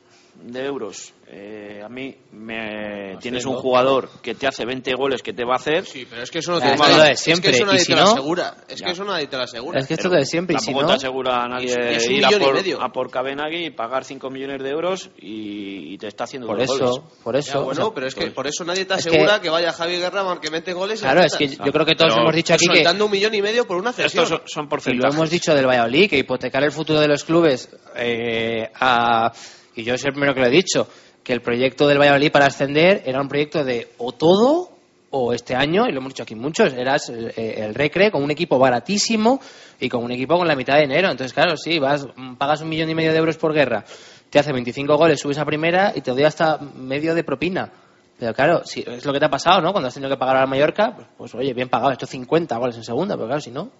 [0.43, 3.61] de, euros, eh, a mí me tienes un ¿no?
[3.61, 5.85] jugador que te hace 20 goles que te va a hacer.
[5.85, 7.79] Sí, pero es que eso no te lo de siempre, Es que eso y nadie
[7.81, 8.57] si te lo no- asegura.
[8.69, 8.87] Es Ya.
[8.87, 9.81] que eso nadie te lo asegura.
[9.81, 10.87] Es que esto Pero de siempre, y si no...
[10.87, 14.31] te asegura a nadie es un ir a por, a por Cabenagui y pagar 5
[14.31, 17.15] millones de euros y, y te está haciendo Por dos eso, goles.
[17.23, 17.65] por Ya, eso.
[17.65, 19.97] bueno, o sea, pero es que por eso nadie te asegura que- que, vaya Javi
[19.99, 21.01] Guerra marque 20 goles.
[21.01, 22.75] Claro, es que yo creo que todos Pero hemos dicho aquí que...
[22.77, 24.25] soltando un millón y medio por una cesión.
[24.25, 27.25] Estos son, son Y lo hemos dicho del Valladolid, que hipotecar el futuro de los
[27.25, 29.33] clubes eh, a-
[29.81, 30.89] y yo soy el primero que lo he dicho,
[31.23, 34.71] que el proyecto del Valladolid para ascender era un proyecto de o todo
[35.11, 38.31] o este año, y lo hemos dicho aquí muchos, eras el, el Recre con un
[38.31, 39.41] equipo baratísimo
[39.81, 41.11] y con un equipo con la mitad de dinero.
[41.11, 42.07] Entonces, claro, sí, vas,
[42.37, 43.85] pagas un millón y medio de euros por guerra,
[44.29, 47.71] te hace 25 goles, subes a primera y te doy hasta medio de propina.
[48.19, 49.71] Pero claro, si es lo que te ha pasado, ¿no?
[49.73, 52.77] Cuando has tenido que pagar a Mallorca, pues, pues, oye, bien pagado, esto 50 goles
[52.77, 53.71] en segunda, pero claro, si no...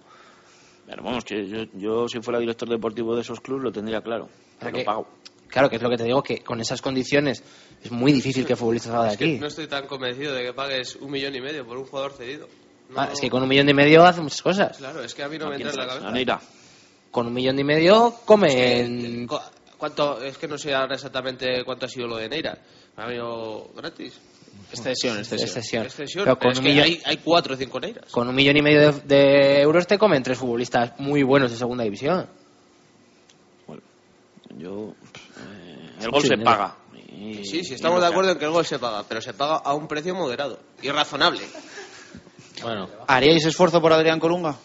[0.87, 4.27] Pero vamos, que yo, yo si fuera director deportivo de esos clubes lo tendría claro.
[4.57, 5.07] Pero Lo que- pago.
[5.49, 7.43] Claro, que es lo que te digo, que con esas condiciones
[7.83, 9.39] es muy difícil que el futbolista salga de Es que aquí.
[9.39, 12.47] no estoy tan convencido de que pagues un millón y medio por un jugador cedido.
[12.89, 14.77] No- Ah, es que con un millón y medio hace muchas cosas.
[14.77, 16.09] Claro, es que a mí no me ¿A quién entra en la cabeza.
[16.09, 16.39] Aneira.
[17.11, 19.27] Con un millón y medio comen...
[19.27, 19.39] Cu-
[19.77, 20.21] ¿Cuánto?
[20.21, 22.57] Es que no sé ahora exactamente cuánto ha sido lo de Neira.
[22.97, 24.19] ¿Ha habido gratis?
[24.71, 25.85] Excesión, excesión.
[25.85, 26.23] Excesión.
[26.25, 28.11] Pero con es un que millón- hay, hay cuatro o cinco Neiras.
[28.11, 31.57] Con un millón y medio de, de euros te comen tres futbolistas muy buenos de
[31.57, 32.27] segunda división.
[34.57, 35.08] Yo, eh,
[36.01, 36.51] el gol Sí, se dinero.
[36.57, 36.75] paga.
[37.17, 39.57] Y- Sí, sí, estamos de acuerdo en que el gol se paga, pero se paga
[39.57, 41.41] a un precio moderado y razonable.
[42.61, 44.55] Bueno, ¿Haríais esfuerzo por Adrián Colunga?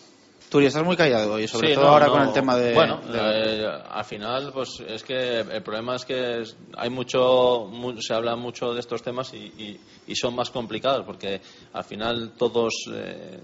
[0.51, 2.13] Turi, estás muy callado hoy, sobre Sí, todo no, ahora no.
[2.13, 2.75] con el tema de...
[2.75, 6.45] Bueno, de- eh, al final, pues es que el problema es que
[6.77, 11.05] hay mucho, mu- se habla mucho de estos temas y, y- y son más complicados
[11.07, 11.41] porque
[11.73, 13.41] al final todos eh,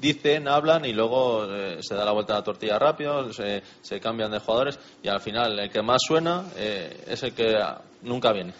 [0.00, 4.00] dicen, hablan y luego eh, se da la vuelta a la tortilla rápido, se, se
[4.00, 7.54] cambian de jugadores y al final el que más suena eh, es el que
[8.02, 8.52] nunca viene.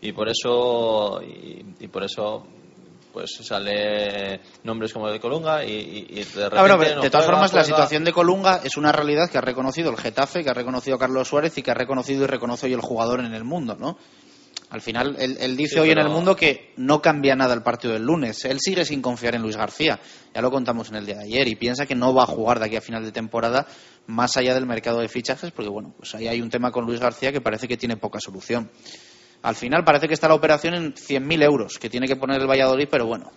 [0.00, 2.46] Y por eso, y, y por eso
[3.12, 7.10] pues sale nombres como el de Colunga y, y- de repente Ah, bueno, de, todas
[7.10, 10.48] juega, formas, la situación de Colunga es una realidad que ha reconocido el Getafe, que
[10.50, 13.44] ha reconocido Carlos Suárez y que ha reconocido y reconoce hoy el jugador en el
[13.44, 13.98] mundo, ¿no?
[14.70, 17.62] Al final, él, él dice Sí, hoy en el mundo que no cambia nada el
[17.62, 18.42] partido del lunes.
[18.46, 20.00] Él sigue sin confiar en Luis García.
[20.34, 22.58] Ya lo contamos en el día de ayer y piensa que no va a jugar
[22.58, 23.66] de aquí a final de temporada
[24.06, 27.00] más allá del mercado de fichajes, porque bueno, pues ahí hay un tema con Luis
[27.00, 28.70] García que parece que tiene poca solución.
[29.42, 32.48] Al final parece que está la operación en 100.000 euros que tiene que poner el
[32.48, 33.30] Valladolid, pero bueno.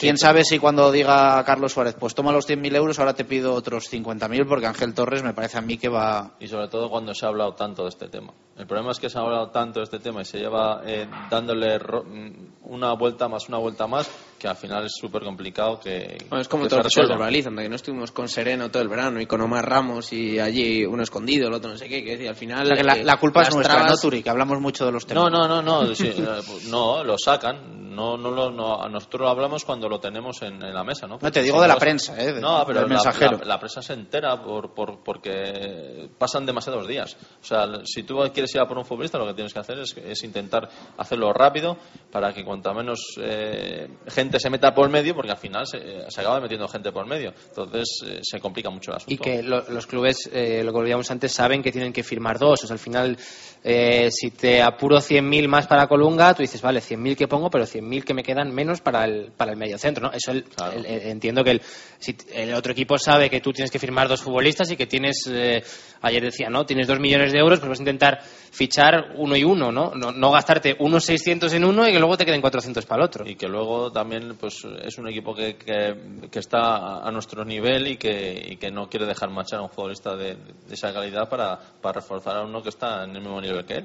[0.00, 3.52] Quién sabe si cuando diga Carlos Suárez, pues toma los 100.000 euros, ahora te pido
[3.54, 6.32] otros 50.000, porque Ángel Torres me parece a mí que va.
[6.40, 8.32] Y sobre todo cuando se ha hablado tanto de este tema.
[8.56, 11.06] El problema es que se ha hablado tanto de este tema y se lleva eh,
[11.30, 12.30] dándole ro- mm,
[12.72, 16.18] una vuelta más, una vuelta más, que al final es súper complicado que.
[16.28, 17.08] Bueno, es como que todo se el.
[17.08, 20.84] Valladolid, que no estuvimos con Sereno todo el verano y con Omar Ramos y allí
[20.84, 22.62] uno escondido, el otro no sé qué, que decir, al final...
[22.62, 24.22] O sea, que la, eh, la culpa es nuestra, trabas- ¿no, Turi?
[24.22, 25.24] Que hablamos mucho de los temas.
[25.24, 26.40] No, no, no, no, sí, eh,
[26.70, 27.78] no, lo sacan.
[27.94, 31.06] No, no, lo- no, a nosotros lo hablamos cuando lo tenemos en, en la mesa,
[31.06, 31.18] ¿no?
[31.20, 32.32] No, te digo Si de la prensa, ¿eh?
[32.32, 33.38] de- no, pero del la, mensajero.
[33.38, 37.16] la- la prensa se entera por, por, porque pasan demasiados días.
[37.42, 39.78] O sea, si tú quieres ir a por un futbolista, lo que tienes que hacer
[39.80, 41.76] es, es intentar hacerlo rápido
[42.10, 46.20] para que cuanta menos eh, gente se meta por medio, porque al final se, se
[46.20, 47.34] acaba metiendo gente por medio.
[47.48, 49.12] Entonces eh, se complica mucho el asunto.
[49.12, 52.38] Y que lo- los clubes, eh, lo que olvidamos antes, saben que tienen que firmar
[52.38, 52.64] dos.
[52.64, 53.16] O sea, al final,
[53.64, 57.64] eh, si te apuro 100.000 más para Colunga, tú dices, vale, 100.000 que pongo, pero
[57.66, 60.12] 100.000 que me quedan menos para el, para el mediocentro, ¿no?
[60.12, 60.44] Eso el-
[60.74, 61.62] el- el- entiendo que el,
[61.98, 65.26] si el otro equipo sabe que tú tienes que firmar dos futbolistas y que tienes,
[65.30, 65.62] eh,
[66.02, 66.64] ayer decía, ¿no?
[66.66, 69.92] Tienes dos millones de euros, pues vas a intentar fichar uno y uno, ¿no?
[69.94, 73.06] No, no gastarte unos 600 en uno y que luego te queden 400 para el
[73.06, 73.28] otro.
[73.28, 75.94] y que luego también pues es un equipo que, que,
[76.30, 79.70] que está a nuestro nivel y que, y que no quiere dejar marchar a un
[79.70, 83.40] futbolista de, de esa calidad para, para reforzar a uno que está en el mismo
[83.40, 83.84] nivel que él.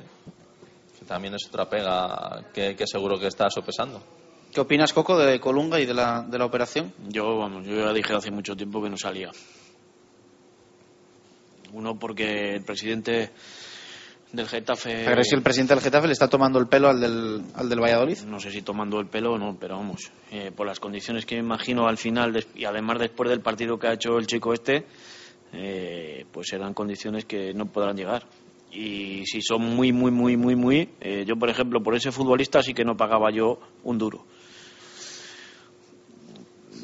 [0.99, 4.01] Que también es otra pega que, que seguro que está sopesando.
[4.55, 6.93] ¿Qué opinas, Coco, de Colunga y de la, de la operación?
[7.09, 9.29] Yo, vamos, yo ya dije hace mucho tiempo que no salía.
[11.73, 13.31] Uno porque el presidente
[14.31, 15.03] del Getafe...
[15.03, 17.67] ¿Crees que si el presidente del Getafe le está tomando el pelo al del, al
[17.67, 18.19] del Valladolid?
[18.19, 21.35] No sé si tomando el pelo o no, pero vamos, eh, por las condiciones que
[21.35, 24.85] me imagino al final, y además después del partido que ha hecho el chico este,
[25.51, 28.25] eh, pues serán condiciones que no podrán llegar.
[28.71, 32.63] Y si son muy, muy, muy, muy, muy, eh, yo por ejemplo, por ese futbolista
[32.63, 34.25] sí que no pagaba yo un duro.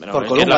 [0.01, 0.55] Pero ¿Por Columba.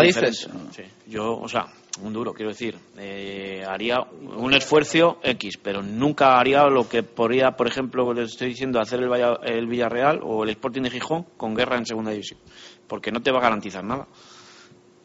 [0.72, 1.66] Sí, yo, o sea,
[2.02, 7.52] un duro, quiero decir, eh, haría un esfuerzo X, pero nunca haría lo que podría,
[7.52, 11.26] por ejemplo, le estoy diciendo, hacer el, Valla- el Villarreal o el Sporting de Gijón
[11.38, 12.40] con guerra en segunda división,
[12.88, 14.08] porque no te va a garantizar nada.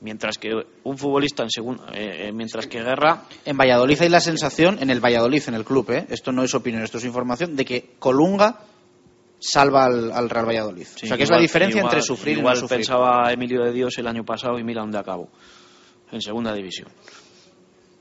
[0.01, 0.51] Mientras que
[0.85, 4.91] un futbolista en segunda, eh, eh, mientras que guerra, En Valladolid hay la sensación, en
[4.91, 6.07] el Valladolid, en el club, ¿eh?
[6.11, 8.61] esto no es opinión, esto es información, de que Colunga
[9.41, 10.87] salva al, al Real Valladolid.
[10.87, 12.79] o sea, que es la igual- diferencia igual- entre sufrir y igual no sufrir.
[12.81, 15.29] pensaba Emilio de Dios el año pasado y mira dónde acabó,
[16.13, 16.89] en segunda división.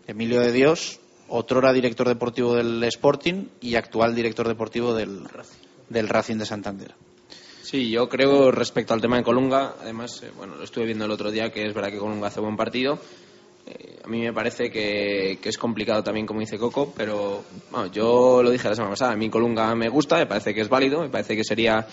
[0.07, 5.23] Emilio de Dios, otrora director deportivo del Sporting y actual director deportivo del,
[5.89, 6.95] del Racing de Santander.
[7.61, 11.11] Sí, yo creo respecto al tema de Colunga, además, eh, bueno, lo estuve viendo el
[11.11, 12.97] otro día, que es verdad que Colunga hace buen partido.
[13.68, 17.88] Eh, a mí me parece que, que es complicado también, como dice Coco, pero bueno,
[17.88, 20.69] yo lo dije la semana pasada, a mí Colunga me gusta, me parece que es
[20.69, 21.85] válido, me parece que sería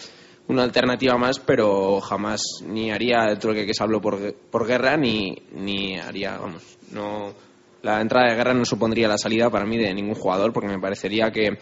[0.48, 4.96] una alternativa más, pero jamás ni haría el truque que se habló por, por guerra,
[4.96, 7.32] ni, ni haría, vamos, no...
[7.82, 10.78] La entrada de guerra no supondría la salida para mí de ningún jugador, porque me
[10.78, 11.59] parecería que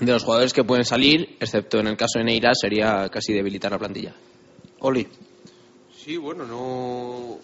[0.00, 3.72] de los jugadores que pueden salir, excepto en el caso de Neira, sería casi debilitar
[3.72, 4.14] la plantilla.
[4.78, 5.08] Oli.
[5.92, 7.38] Sí, bueno, no.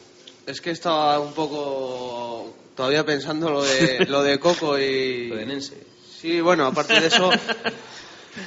[0.47, 5.27] Es que estaba un poco todavía pensando lo de, lo de Coco y.
[5.29, 5.77] Lo de Nense.
[6.21, 7.31] Sí, bueno, aparte de eso.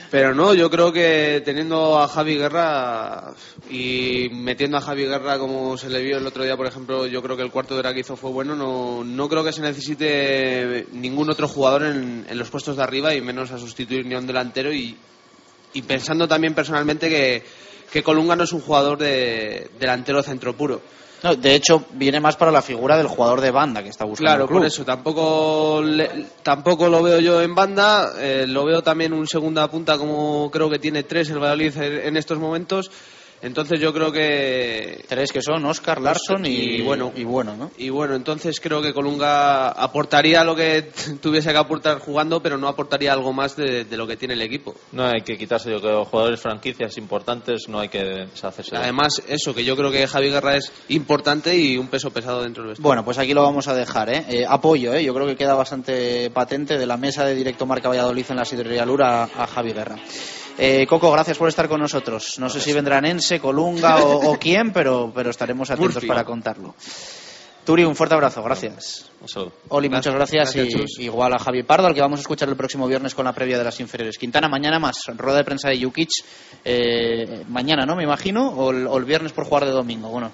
[0.10, 3.34] Pero no, yo creo que teniendo a Javi Guerra
[3.70, 7.22] y metiendo a Javi Guerra como se le vio el otro día, por ejemplo, yo
[7.22, 8.56] creo que el cuarto de hora que hizo fue bueno.
[8.56, 13.14] No, no creo que se necesite ningún otro jugador en, en los puestos de arriba
[13.14, 14.74] y menos a sustituir ni a un delantero.
[14.74, 14.98] Y,
[15.74, 17.44] y pensando también personalmente que,
[17.92, 20.82] que Colunga no es un jugador de delantero centro puro.
[21.26, 24.30] No, de hecho, viene más para la figura del jugador de banda que está buscando
[24.30, 24.60] Claro, el club.
[24.60, 29.26] por eso tampoco le- tampoco lo veo yo en banda, eh, lo veo también un
[29.28, 32.92] segunda punta como creo que tiene tres el Valladolid en en estos momentos.
[33.46, 37.72] Entonces yo creo que Tres que son Oscar, Larson y, y bueno, y bueno, ¿no?
[37.78, 40.92] y bueno, entonces creo que Colunga aportaría lo que
[41.22, 44.42] tuviese que aportar jugando, pero no aportaría algo más de, de lo que tiene el
[44.42, 44.76] equipo.
[44.92, 48.76] No hay que quitarse, yo creo, jugadores franquicias importantes, no hay que deshacerse.
[48.76, 52.42] de- Además, eso, que yo creo que Javi Guerra es importante y un peso pesado
[52.44, 52.88] dentro del vestuario.
[52.90, 54.26] Bueno, pues aquí lo vamos a dejar, ¿eh?
[54.30, 55.04] Eh, apoyo, ¿eh?
[55.04, 58.46] Yo creo que queda bastante patente de la mesa de directo Marca Valladolid en la
[58.46, 59.98] Sidrería Lura a, a Javi Guerra.
[60.58, 62.40] Eh, Coco, gracias por estar con nosotros.
[62.40, 66.08] No sé si vendrán Ense, Colunga o, o quién, pero, pero estaremos atentos Murphy.
[66.08, 66.76] para contarlo.
[67.66, 69.10] Turi, un fuerte abrazo, gracias.
[69.70, 72.56] Oli, muchas gracias, Gracias, y igual a Javi Pardo, al que vamos a escuchar el
[72.56, 74.20] próximo viernes con la previa de las inferiores.
[74.20, 76.12] Quintana, mañana más, rueda de prensa de Jukic,
[76.64, 77.96] eh, mañana, ¿no?
[77.96, 80.10] Me imagino, o el, o el viernes por jugar de domingo.
[80.10, 80.32] Bueno,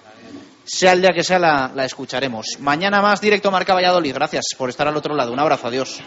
[0.66, 2.46] sea el día que sea, la, la escucharemos.
[2.60, 4.14] Mañana más, directo Marca Valladolid.
[4.14, 5.32] Gracias por estar al otro lado.
[5.32, 6.02] Un abrazo, adiós.